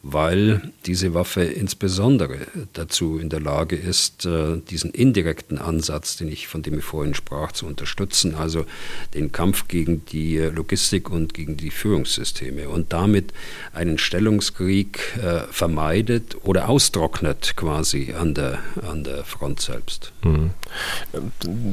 weil 0.06 0.60
diese 0.84 1.14
Waffe 1.14 1.44
insbesondere 1.44 2.36
dazu 2.74 3.18
in 3.18 3.30
der 3.30 3.40
Lage 3.40 3.74
ist, 3.74 4.26
äh, 4.26 4.58
diesen 4.68 4.90
indirekten 4.90 5.56
Ansatz, 5.56 6.18
den 6.18 6.28
ich, 6.28 6.46
von 6.46 6.62
dem 6.62 6.78
ich 6.78 6.84
vorhin 6.84 7.14
sprach, 7.14 7.52
zu 7.52 7.66
unterstützen, 7.66 8.34
also 8.34 8.66
den 9.14 9.32
Kampf 9.32 9.66
gegen 9.66 10.04
die 10.04 10.36
Logistik 10.36 11.08
und 11.08 11.32
gegen 11.32 11.56
die 11.56 11.70
Führungssysteme 11.70 12.68
und 12.68 12.92
damit 12.92 13.32
einen 13.72 13.96
Stellungskrieg 13.96 15.16
äh, 15.16 15.50
vermeidet 15.50 16.36
oder 16.42 16.68
austrocknet 16.68 17.56
quasi 17.56 18.12
an 18.12 18.34
der, 18.34 18.58
an 18.86 19.04
der 19.04 19.24
Front 19.24 19.60
selbst. 19.60 20.12
Mhm. 20.22 20.50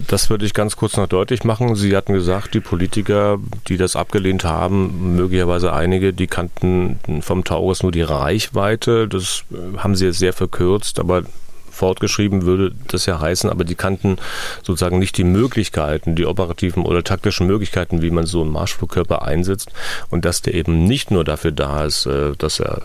Das 0.07 0.29
würde 0.29 0.45
ich 0.45 0.53
ganz 0.53 0.77
kurz 0.77 0.95
noch 0.95 1.07
deutlich 1.07 1.43
machen. 1.43 1.75
Sie 1.75 1.97
hatten 1.97 2.13
gesagt, 2.13 2.53
die 2.53 2.61
Politiker, 2.61 3.39
die 3.67 3.75
das 3.75 3.97
abgelehnt 3.97 4.45
haben, 4.45 5.17
möglicherweise 5.17 5.73
einige, 5.73 6.13
die 6.13 6.27
kannten 6.27 6.97
vom 7.21 7.43
Taurus 7.43 7.83
nur 7.83 7.91
die 7.91 8.01
Rahmen 8.01 8.20
Reichweite. 8.21 9.07
Das 9.07 9.43
äh, 9.51 9.77
haben 9.77 9.95
sie 9.95 10.05
jetzt 10.05 10.19
sehr 10.19 10.33
verkürzt, 10.33 10.99
aber 10.99 11.23
fortgeschrieben 11.71 12.43
würde 12.43 12.73
das 12.89 13.05
ja 13.07 13.19
heißen, 13.19 13.49
aber 13.49 13.63
die 13.63 13.75
kannten 13.75 14.17
sozusagen 14.61 14.99
nicht 14.99 15.17
die 15.17 15.23
Möglichkeiten, 15.23 16.15
die 16.15 16.25
operativen 16.25 16.83
oder 16.83 17.03
taktischen 17.03 17.47
Möglichkeiten, 17.47 18.01
wie 18.01 18.11
man 18.11 18.25
so 18.25 18.41
einen 18.41 18.51
Marschflugkörper 18.51 19.23
einsetzt 19.23 19.71
und 20.09 20.25
dass 20.25 20.41
der 20.41 20.53
eben 20.53 20.83
nicht 20.83 21.09
nur 21.09 21.23
dafür 21.23 21.51
da 21.51 21.85
ist, 21.85 22.05
äh, 22.05 22.33
dass 22.37 22.59
er 22.59 22.83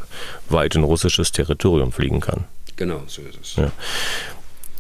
weit 0.49 0.77
in 0.77 0.85
russisches 0.85 1.33
Territorium 1.33 1.93
fliegen 1.93 2.21
kann. 2.21 2.45
Genau, 2.77 3.03
so 3.07 3.23
ist 3.23 3.39
es. 3.43 3.57
Ja. 3.57 3.71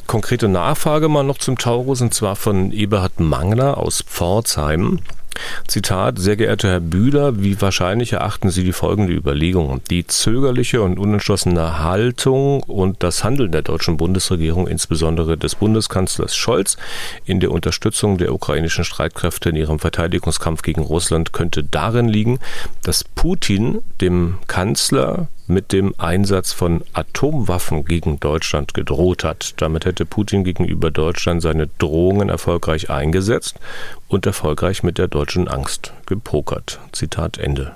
Konkrete 0.06 0.46
Nachfrage 0.46 1.08
mal 1.08 1.24
noch 1.24 1.38
zum 1.38 1.58
Taurus 1.58 2.00
und 2.00 2.14
zwar 2.14 2.36
von 2.36 2.70
Eberhard 2.70 3.18
Mangler 3.18 3.76
aus 3.76 4.02
Pforzheim. 4.02 5.00
Zitat, 5.66 6.18
sehr 6.18 6.36
geehrter 6.36 6.70
Herr 6.70 6.80
Bühler, 6.80 7.42
wie 7.42 7.60
wahrscheinlich 7.60 8.12
erachten 8.12 8.50
Sie 8.50 8.64
die 8.64 8.72
folgende 8.72 9.12
Überlegung? 9.12 9.80
Die 9.90 10.06
zögerliche 10.06 10.80
und 10.80 10.98
unentschlossene 10.98 11.80
Haltung 11.80 12.62
und 12.62 13.02
das 13.02 13.24
Handeln 13.24 13.52
der 13.52 13.62
deutschen 13.62 13.96
Bundesregierung, 13.96 14.68
insbesondere 14.68 15.36
des 15.36 15.56
Bundeskanzlers 15.56 16.36
Scholz, 16.36 16.76
in 17.24 17.40
der 17.40 17.50
Unterstützung 17.50 18.16
der 18.16 18.32
ukrainischen 18.32 18.84
Streitkräfte 18.84 19.50
in 19.50 19.56
ihrem 19.56 19.78
Verteidigungskampf 19.78 20.62
gegen 20.62 20.82
Russland 20.82 21.32
könnte 21.32 21.64
darin 21.64 22.08
liegen, 22.08 22.38
dass 22.82 23.04
Putin 23.04 23.82
dem 24.00 24.38
Kanzler 24.46 25.28
mit 25.46 25.72
dem 25.72 25.94
Einsatz 25.98 26.52
von 26.52 26.82
Atomwaffen 26.92 27.84
gegen 27.84 28.18
Deutschland 28.20 28.74
gedroht 28.74 29.24
hat. 29.24 29.54
Damit 29.58 29.84
hätte 29.84 30.04
Putin 30.04 30.44
gegenüber 30.44 30.90
Deutschland 30.90 31.42
seine 31.42 31.68
Drohungen 31.78 32.28
erfolgreich 32.28 32.90
eingesetzt 32.90 33.56
und 34.08 34.26
erfolgreich 34.26 34.82
mit 34.82 34.98
der 34.98 35.08
deutschen 35.08 35.48
Angst 35.48 35.92
gepokert. 36.06 36.80
Zitat 36.92 37.38
Ende. 37.38 37.72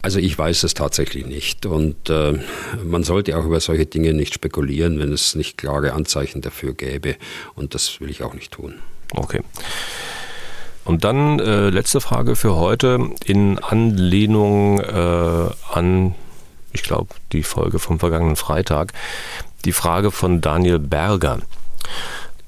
Also 0.00 0.18
ich 0.18 0.36
weiß 0.36 0.64
es 0.64 0.74
tatsächlich 0.74 1.26
nicht 1.26 1.66
und 1.66 2.08
äh, 2.10 2.38
man 2.82 3.04
sollte 3.04 3.36
auch 3.36 3.44
über 3.44 3.60
solche 3.60 3.86
Dinge 3.86 4.14
nicht 4.14 4.34
spekulieren, 4.34 4.98
wenn 4.98 5.12
es 5.12 5.34
nicht 5.34 5.58
klare 5.58 5.92
Anzeichen 5.92 6.40
dafür 6.40 6.74
gäbe 6.74 7.16
und 7.54 7.74
das 7.74 8.00
will 8.00 8.10
ich 8.10 8.22
auch 8.22 8.34
nicht 8.34 8.52
tun. 8.52 8.74
Okay. 9.14 9.40
Und 10.84 11.04
dann 11.04 11.38
äh, 11.38 11.70
letzte 11.70 12.00
Frage 12.00 12.34
für 12.34 12.56
heute 12.56 13.10
in 13.24 13.58
Anlehnung 13.60 14.80
äh, 14.80 15.50
an 15.72 16.14
ich 16.72 16.82
glaube, 16.82 17.14
die 17.32 17.42
Folge 17.42 17.78
vom 17.78 17.98
vergangenen 17.98 18.36
Freitag, 18.36 18.92
die 19.64 19.72
Frage 19.72 20.10
von 20.10 20.40
Daniel 20.40 20.78
Berger. 20.78 21.40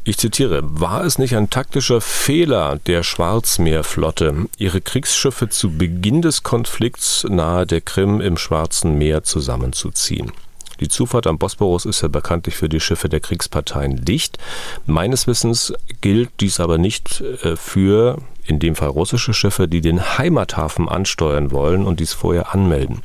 Ich 0.07 0.19
zitiere, 0.19 0.61
war 0.63 1.03
es 1.05 1.19
nicht 1.19 1.35
ein 1.35 1.49
taktischer 1.49 2.03
Fehler 2.03 2.79
der 2.87 3.03
Schwarzmeerflotte, 3.03 4.49
ihre 4.59 4.83
Kriegsschiffe 4.83 5.49
zu 5.49 5.79
Beginn 5.79 6.21
des 6.21 6.43
Konflikts 6.43 7.25
nahe 7.29 7.67
der 7.67 7.81
Krim 7.81 8.21
im 8.21 8.37
Schwarzen 8.37 8.99
Meer 8.99 9.23
zusammenzuziehen? 9.23 10.33
Die 10.81 10.89
Zufahrt 10.89 11.27
am 11.27 11.39
Bosporus 11.39 11.87
ist 11.87 12.03
ja 12.03 12.09
bekanntlich 12.09 12.57
für 12.57 12.69
die 12.69 12.81
Schiffe 12.81 13.09
der 13.09 13.21
Kriegsparteien 13.21 14.05
dicht. 14.05 14.39
Meines 14.85 15.27
Wissens 15.27 15.73
gilt 16.03 16.31
dies 16.41 16.61
aber 16.61 16.77
nicht 16.77 17.21
äh, 17.21 17.57
für, 17.57 18.19
in 18.45 18.59
dem 18.59 18.75
Fall 18.75 18.89
russische 18.89 19.33
Schiffe, 19.33 19.69
die 19.69 19.81
den 19.81 20.19
Heimathafen 20.19 20.89
ansteuern 20.89 21.51
wollen 21.51 21.87
und 21.87 22.01
dies 22.01 22.13
vorher 22.13 22.53
anmelden. 22.53 23.01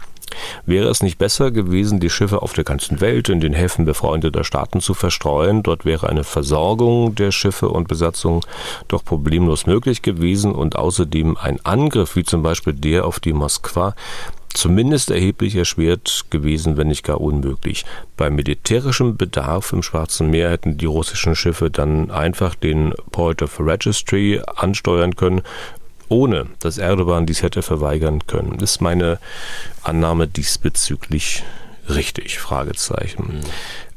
Wäre 0.66 0.90
es 0.90 1.04
nicht 1.04 1.18
besser 1.18 1.52
gewesen, 1.52 2.00
die 2.00 2.10
Schiffe 2.10 2.42
auf 2.42 2.54
der 2.54 2.64
ganzen 2.64 3.02
Welt 3.02 3.30
in 3.30 3.40
den 3.40 3.54
Häfen 3.54 3.86
befreundeter 3.86 4.44
Staaten 4.44 4.82
zu 4.82 4.94
verstreuen? 4.94 5.64
Dort 5.64 5.86
wäre 5.86 6.10
eine 6.10 6.24
Versorgung 6.24 7.16
der 7.16 7.32
Schiffe 7.32 7.70
und 7.70 7.88
Besatzung 7.88 8.46
doch 8.88 9.04
problemlos 9.04 9.66
möglich 9.66 10.02
gewesen 10.02 10.52
und 10.54 10.76
außerdem 10.76 11.38
ein 11.38 11.64
Angriff 11.66 12.16
wie 12.16 12.24
zum 12.24 12.44
Beispiel 12.44 12.74
der 12.74 13.06
auf 13.06 13.20
die 13.20 13.34
Moskwa 13.34 13.96
zumindest 14.54 15.12
erheblich 15.12 15.56
erschwert 15.56 16.26
gewesen, 16.30 16.78
wenn 16.78 16.88
nicht 16.88 17.04
gar 17.04 17.22
unmöglich. 17.22 17.86
Bei 18.18 18.30
militärischem 18.30 19.16
Bedarf 19.16 19.72
im 19.74 19.84
Schwarzen 19.84 20.30
Meer 20.30 20.50
hätten 20.50 20.78
die 20.78 20.86
russischen 20.86 21.36
Schiffe 21.36 21.70
dann 21.70 22.12
einfach 22.12 22.56
den 22.56 22.94
Point 23.12 23.42
of 23.42 23.60
Registry 23.60 24.42
ansteuern 24.56 25.16
können 25.16 25.44
ohne 26.10 26.48
dass 26.60 26.78
Erdogan 26.78 27.26
dies 27.26 27.42
hätte 27.42 27.62
verweigern 27.62 28.28
können. 28.28 28.60
Ist 28.60 28.82
meine 28.82 29.20
Annahme 29.84 30.28
diesbezüglich 30.28 31.44
richtig? 31.88 32.40
Fragezeichen. 32.40 33.42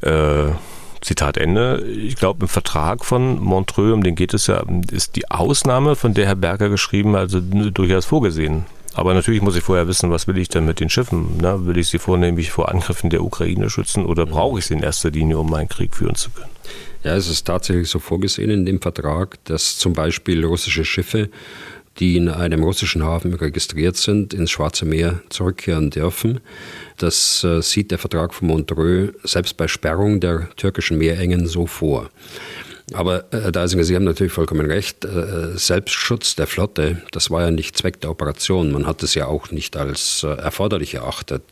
Mhm. 0.03 0.09
Äh, 0.09 0.53
Zitat 1.01 1.37
Ende. 1.37 1.85
Ich 1.85 2.17
glaube, 2.17 2.43
im 2.43 2.49
Vertrag 2.49 3.05
von 3.05 3.41
Montreux, 3.41 3.93
um 3.93 4.03
den 4.03 4.15
geht 4.15 4.35
es 4.35 4.47
ja, 4.47 4.63
ist 4.91 5.17
die 5.17 5.31
Ausnahme, 5.31 5.97
von 5.97 6.15
der 6.15 6.27
Herr 6.27 6.37
Berger 6.37 6.69
geschrieben, 6.69 7.17
also 7.17 7.41
durchaus 7.41 8.05
vorgesehen. 8.05 8.65
Aber 8.95 9.15
natürlich 9.15 9.43
muss 9.43 9.57
ich 9.57 9.65
vorher 9.65 9.89
wissen, 9.89 10.11
was 10.11 10.27
will 10.27 10.39
ich 10.39 10.49
denn 10.49 10.67
mit 10.67 10.79
den 10.79 10.91
Schiffen? 10.91 11.39
Ne? 11.39 11.67
Will 11.67 11.79
ich 11.79 11.89
sie 11.89 11.99
vornehmlich 11.99 12.51
vor 12.51 12.69
Angriffen 12.69 13.11
der 13.11 13.25
Ukraine 13.25 13.71
schützen 13.71 14.05
oder 14.05 14.27
brauche 14.27 14.59
ich 14.59 14.67
sie 14.67 14.75
in 14.75 14.83
erster 14.83 15.11
Linie, 15.11 15.39
um 15.39 15.51
meinen 15.51 15.69
Krieg 15.69 15.95
führen 15.95 16.15
zu 16.15 16.31
können? 16.31 16.51
Ja, 17.03 17.17
es 17.17 17.29
ist 17.29 17.45
tatsächlich 17.45 17.89
so 17.89 17.99
vorgesehen 17.99 18.51
in 18.51 18.65
dem 18.65 18.81
Vertrag, 18.81 19.43
dass 19.45 19.79
zum 19.79 19.93
Beispiel 19.93 20.45
russische 20.45 20.85
Schiffe 20.85 21.31
die 21.99 22.17
in 22.17 22.29
einem 22.29 22.63
russischen 22.63 23.03
Hafen 23.03 23.35
registriert 23.35 23.97
sind, 23.97 24.33
ins 24.33 24.51
Schwarze 24.51 24.85
Meer 24.85 25.23
zurückkehren 25.29 25.91
dürfen. 25.91 26.41
Das 26.97 27.45
äh, 27.45 27.61
sieht 27.63 27.91
der 27.91 27.99
Vertrag 27.99 28.35
von 28.35 28.49
Montreux 28.49 29.13
selbst 29.25 29.57
bei 29.57 29.69
Sperrung 29.69 30.21
der 30.21 30.49
türkischen 30.57 30.99
Meerengen 30.99 31.47
so 31.47 31.67
vor. 31.67 32.11
Aber 32.95 33.25
Herr 33.31 33.47
äh, 33.47 33.53
Deisinger, 33.53 33.85
Sie 33.85 33.95
haben 33.95 34.05
natürlich 34.05 34.33
vollkommen 34.33 34.67
recht. 34.67 35.05
Äh, 35.05 35.57
Selbstschutz 35.57 36.37
der 36.37 36.47
Flotte, 36.47 37.03
das 37.11 37.31
war 37.31 37.43
ja 37.43 37.51
nicht 37.51 37.77
Zweck 37.77 38.01
der 38.01 38.11
Operation. 38.11 38.73
Man 38.73 38.87
hat 38.87 39.03
es 39.03 39.15
ja 39.15 39.27
auch 39.27 39.51
nicht 39.51 39.77
als 39.77 40.23
äh, 40.23 40.29
erforderlich 40.29 40.95
erachtet, 40.95 41.43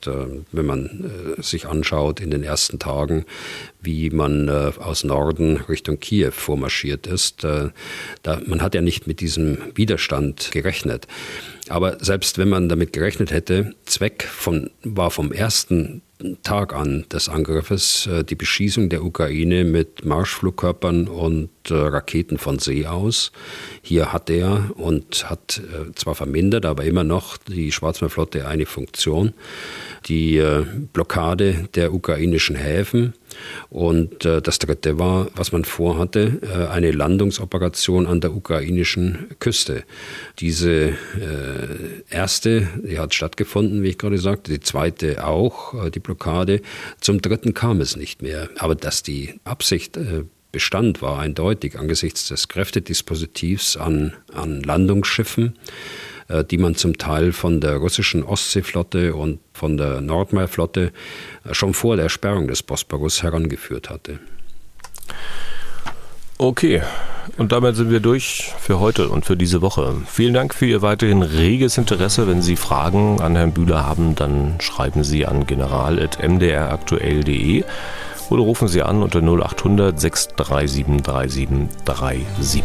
wenn 0.52 0.66
man 0.66 1.36
sich 1.38 1.66
anschaut 1.66 2.20
in 2.20 2.30
den 2.30 2.42
ersten 2.42 2.78
Tagen, 2.78 3.24
wie 3.80 4.10
man 4.10 4.48
aus 4.48 5.04
Norden 5.04 5.58
Richtung 5.68 5.98
Kiew 6.00 6.30
vormarschiert 6.32 7.06
ist. 7.06 7.44
man 7.44 8.62
hat 8.62 8.74
ja 8.74 8.80
nicht 8.80 9.06
mit 9.06 9.20
diesem 9.20 9.58
Widerstand 9.74 10.50
gerechnet. 10.52 11.06
Aber 11.68 11.98
selbst 12.00 12.38
wenn 12.38 12.48
man 12.48 12.68
damit 12.68 12.92
gerechnet 12.92 13.30
hätte, 13.30 13.74
Zweck 13.84 14.24
von, 14.24 14.70
war 14.82 15.10
vom 15.10 15.32
ersten 15.32 16.02
Tag 16.42 16.74
an 16.74 17.06
des 17.10 17.28
Angriffes 17.28 18.06
äh, 18.06 18.24
die 18.24 18.34
Beschießung 18.34 18.88
der 18.88 19.04
Ukraine 19.04 19.64
mit 19.64 20.04
Marschflugkörpern 20.04 21.08
und 21.08 21.50
äh, 21.68 21.74
Raketen 21.74 22.38
von 22.38 22.58
See 22.58 22.86
aus. 22.86 23.32
Hier 23.82 24.12
hat 24.12 24.28
er 24.30 24.70
und 24.76 25.30
hat 25.30 25.58
äh, 25.58 25.92
zwar 25.94 26.14
vermindert, 26.14 26.66
aber 26.66 26.84
immer 26.84 27.04
noch 27.04 27.36
die 27.36 27.72
Schwarzmeerflotte 27.72 28.46
eine 28.46 28.66
Funktion. 28.66 29.32
Die 30.08 30.42
Blockade 30.94 31.68
der 31.74 31.92
ukrainischen 31.92 32.56
Häfen 32.56 33.12
und 33.68 34.24
das 34.24 34.58
dritte 34.58 34.98
war, 34.98 35.28
was 35.34 35.52
man 35.52 35.64
vorhatte, 35.64 36.68
eine 36.72 36.90
Landungsoperation 36.90 38.06
an 38.06 38.22
der 38.22 38.34
ukrainischen 38.34 39.26
Küste. 39.40 39.84
Diese 40.38 40.94
erste, 42.08 42.66
die 42.82 42.98
hat 42.98 43.14
stattgefunden, 43.14 43.82
wie 43.82 43.88
ich 43.88 43.98
gerade 43.98 44.18
sagte, 44.18 44.52
die 44.52 44.60
zweite 44.60 45.26
auch, 45.26 45.90
die 45.90 46.00
Blockade. 46.10 46.60
Zum 47.00 47.22
dritten 47.22 47.54
kam 47.54 47.80
es 47.80 47.96
nicht 47.96 48.20
mehr. 48.20 48.48
Aber 48.58 48.74
dass 48.74 49.02
die 49.04 49.38
Absicht 49.44 49.96
äh, 49.96 50.24
bestand, 50.50 51.02
war 51.02 51.20
eindeutig 51.20 51.78
angesichts 51.78 52.26
des 52.28 52.48
Kräftedispositivs 52.48 53.76
an, 53.76 54.12
an 54.32 54.60
Landungsschiffen 54.62 55.54
äh, 56.28 56.44
die 56.44 56.58
man 56.58 56.74
zum 56.74 56.98
Teil 56.98 57.32
von 57.32 57.60
der 57.60 57.76
russischen 57.76 58.24
Ostseeflotte 58.24 59.14
und 59.14 59.38
von 59.52 59.76
der 59.76 60.00
Nordmeerflotte 60.00 60.92
äh, 61.44 61.54
schon 61.54 61.74
vor 61.74 61.96
der 61.96 62.08
Sperrung 62.08 62.48
des 62.48 62.64
Bosporus 62.64 63.22
herangeführt 63.22 63.88
hatte. 63.88 64.18
Okay, 66.42 66.80
und 67.36 67.52
damit 67.52 67.76
sind 67.76 67.90
wir 67.90 68.00
durch 68.00 68.54
für 68.58 68.80
heute 68.80 69.10
und 69.10 69.26
für 69.26 69.36
diese 69.36 69.60
Woche. 69.60 69.96
Vielen 70.06 70.32
Dank 70.32 70.54
für 70.54 70.64
Ihr 70.64 70.80
weiterhin 70.80 71.20
reges 71.20 71.76
Interesse. 71.76 72.26
Wenn 72.26 72.40
Sie 72.40 72.56
Fragen 72.56 73.20
an 73.20 73.36
Herrn 73.36 73.52
Bühler 73.52 73.86
haben, 73.86 74.14
dann 74.14 74.54
schreiben 74.58 75.04
Sie 75.04 75.26
an 75.26 75.46
general.mdraktuell.de 75.46 77.64
oder 78.30 78.42
rufen 78.42 78.68
Sie 78.68 78.80
an 78.80 79.02
unter 79.02 79.20
0800 79.20 80.00
637 80.00 81.02
3737. 81.02 82.62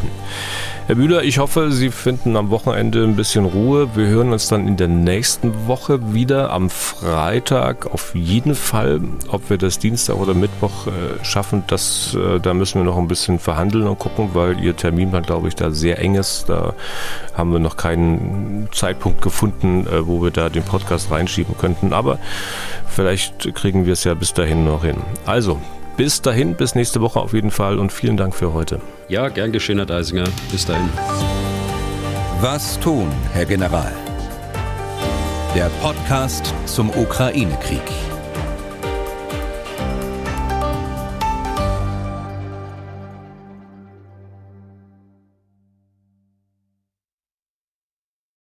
Herr 0.88 0.94
Bühler, 0.94 1.24
ich 1.24 1.40
hoffe, 1.40 1.72
Sie 1.72 1.90
finden 1.90 2.38
am 2.38 2.52
Wochenende 2.52 3.04
ein 3.04 3.16
bisschen 3.16 3.46
Ruhe. 3.46 3.96
Wir 3.96 4.06
hören 4.06 4.32
uns 4.32 4.50
dann 4.50 4.68
in 4.68 4.78
der 4.78 4.88
nächsten 4.88 5.66
Woche 5.66 6.14
wieder 6.14 6.52
am 6.52 6.70
Freitag. 6.70 7.92
Auf 7.92 8.14
jeden 8.14 8.54
Fall, 8.54 9.02
ob 9.30 9.50
wir 9.50 9.58
das 9.58 9.80
Dienstag 9.80 10.18
oder 10.18 10.36
Mittwoch 10.36 10.86
äh, 10.86 11.26
schaffen, 11.26 11.64
das, 11.66 12.14
äh, 12.14 12.40
da 12.40 12.54
müssen 12.54 12.82
wir 12.82 12.86
noch 12.86 13.00
ein 13.00 13.08
bisschen 13.08 13.40
verhandeln 13.40 13.88
und 13.88 13.98
gucken, 13.98 14.30
weil 14.34 14.60
Ihr 14.60 14.76
Terminplan, 14.76 15.24
glaube 15.24 15.48
ich, 15.48 15.56
da 15.56 15.72
sehr 15.72 15.98
eng 15.98 16.14
ist. 16.14 16.50
Da 16.50 16.76
haben 17.34 17.52
wir 17.52 17.60
noch 17.60 17.78
keinen 17.78 18.70
Zeitpunkt 18.72 19.24
gefunden, 19.24 19.88
äh, 19.88 20.06
wo 20.06 20.22
wir 20.22 20.30
da 20.30 20.50
den 20.50 20.62
Podcast 20.64 21.10
reinschieben 21.10 21.58
könnten. 21.58 21.94
Aber 21.94 22.20
vielleicht 22.88 23.56
kriegen 23.56 23.88
wir 23.88 23.94
es 23.94 24.04
ja 24.04 24.14
bis 24.14 24.36
dahin 24.36 24.66
noch 24.66 24.84
hin. 24.84 24.98
Also, 25.26 25.60
bis 25.98 26.22
dahin, 26.22 26.56
bis 26.56 26.76
nächste 26.76 27.02
Woche 27.02 27.20
auf 27.20 27.34
jeden 27.34 27.52
Fall 27.52 27.80
und 27.80 27.92
vielen 27.92 28.18
Dank 28.18 28.36
für 28.36 28.54
heute. 28.54 28.80
Ja, 29.08 29.30
gern 29.30 29.52
geschehen, 29.52 29.78
Herr 29.78 29.86
Deisinger. 29.86 30.28
Bis 30.52 30.66
dahin. 30.66 30.90
Was 32.42 32.80
tun, 32.80 33.08
Herr 33.34 33.46
General? 33.46 33.92
Der 35.56 35.70
Podcast 35.82 36.54
zum 36.66 36.90
Ukraine-Krieg. 36.90 38.15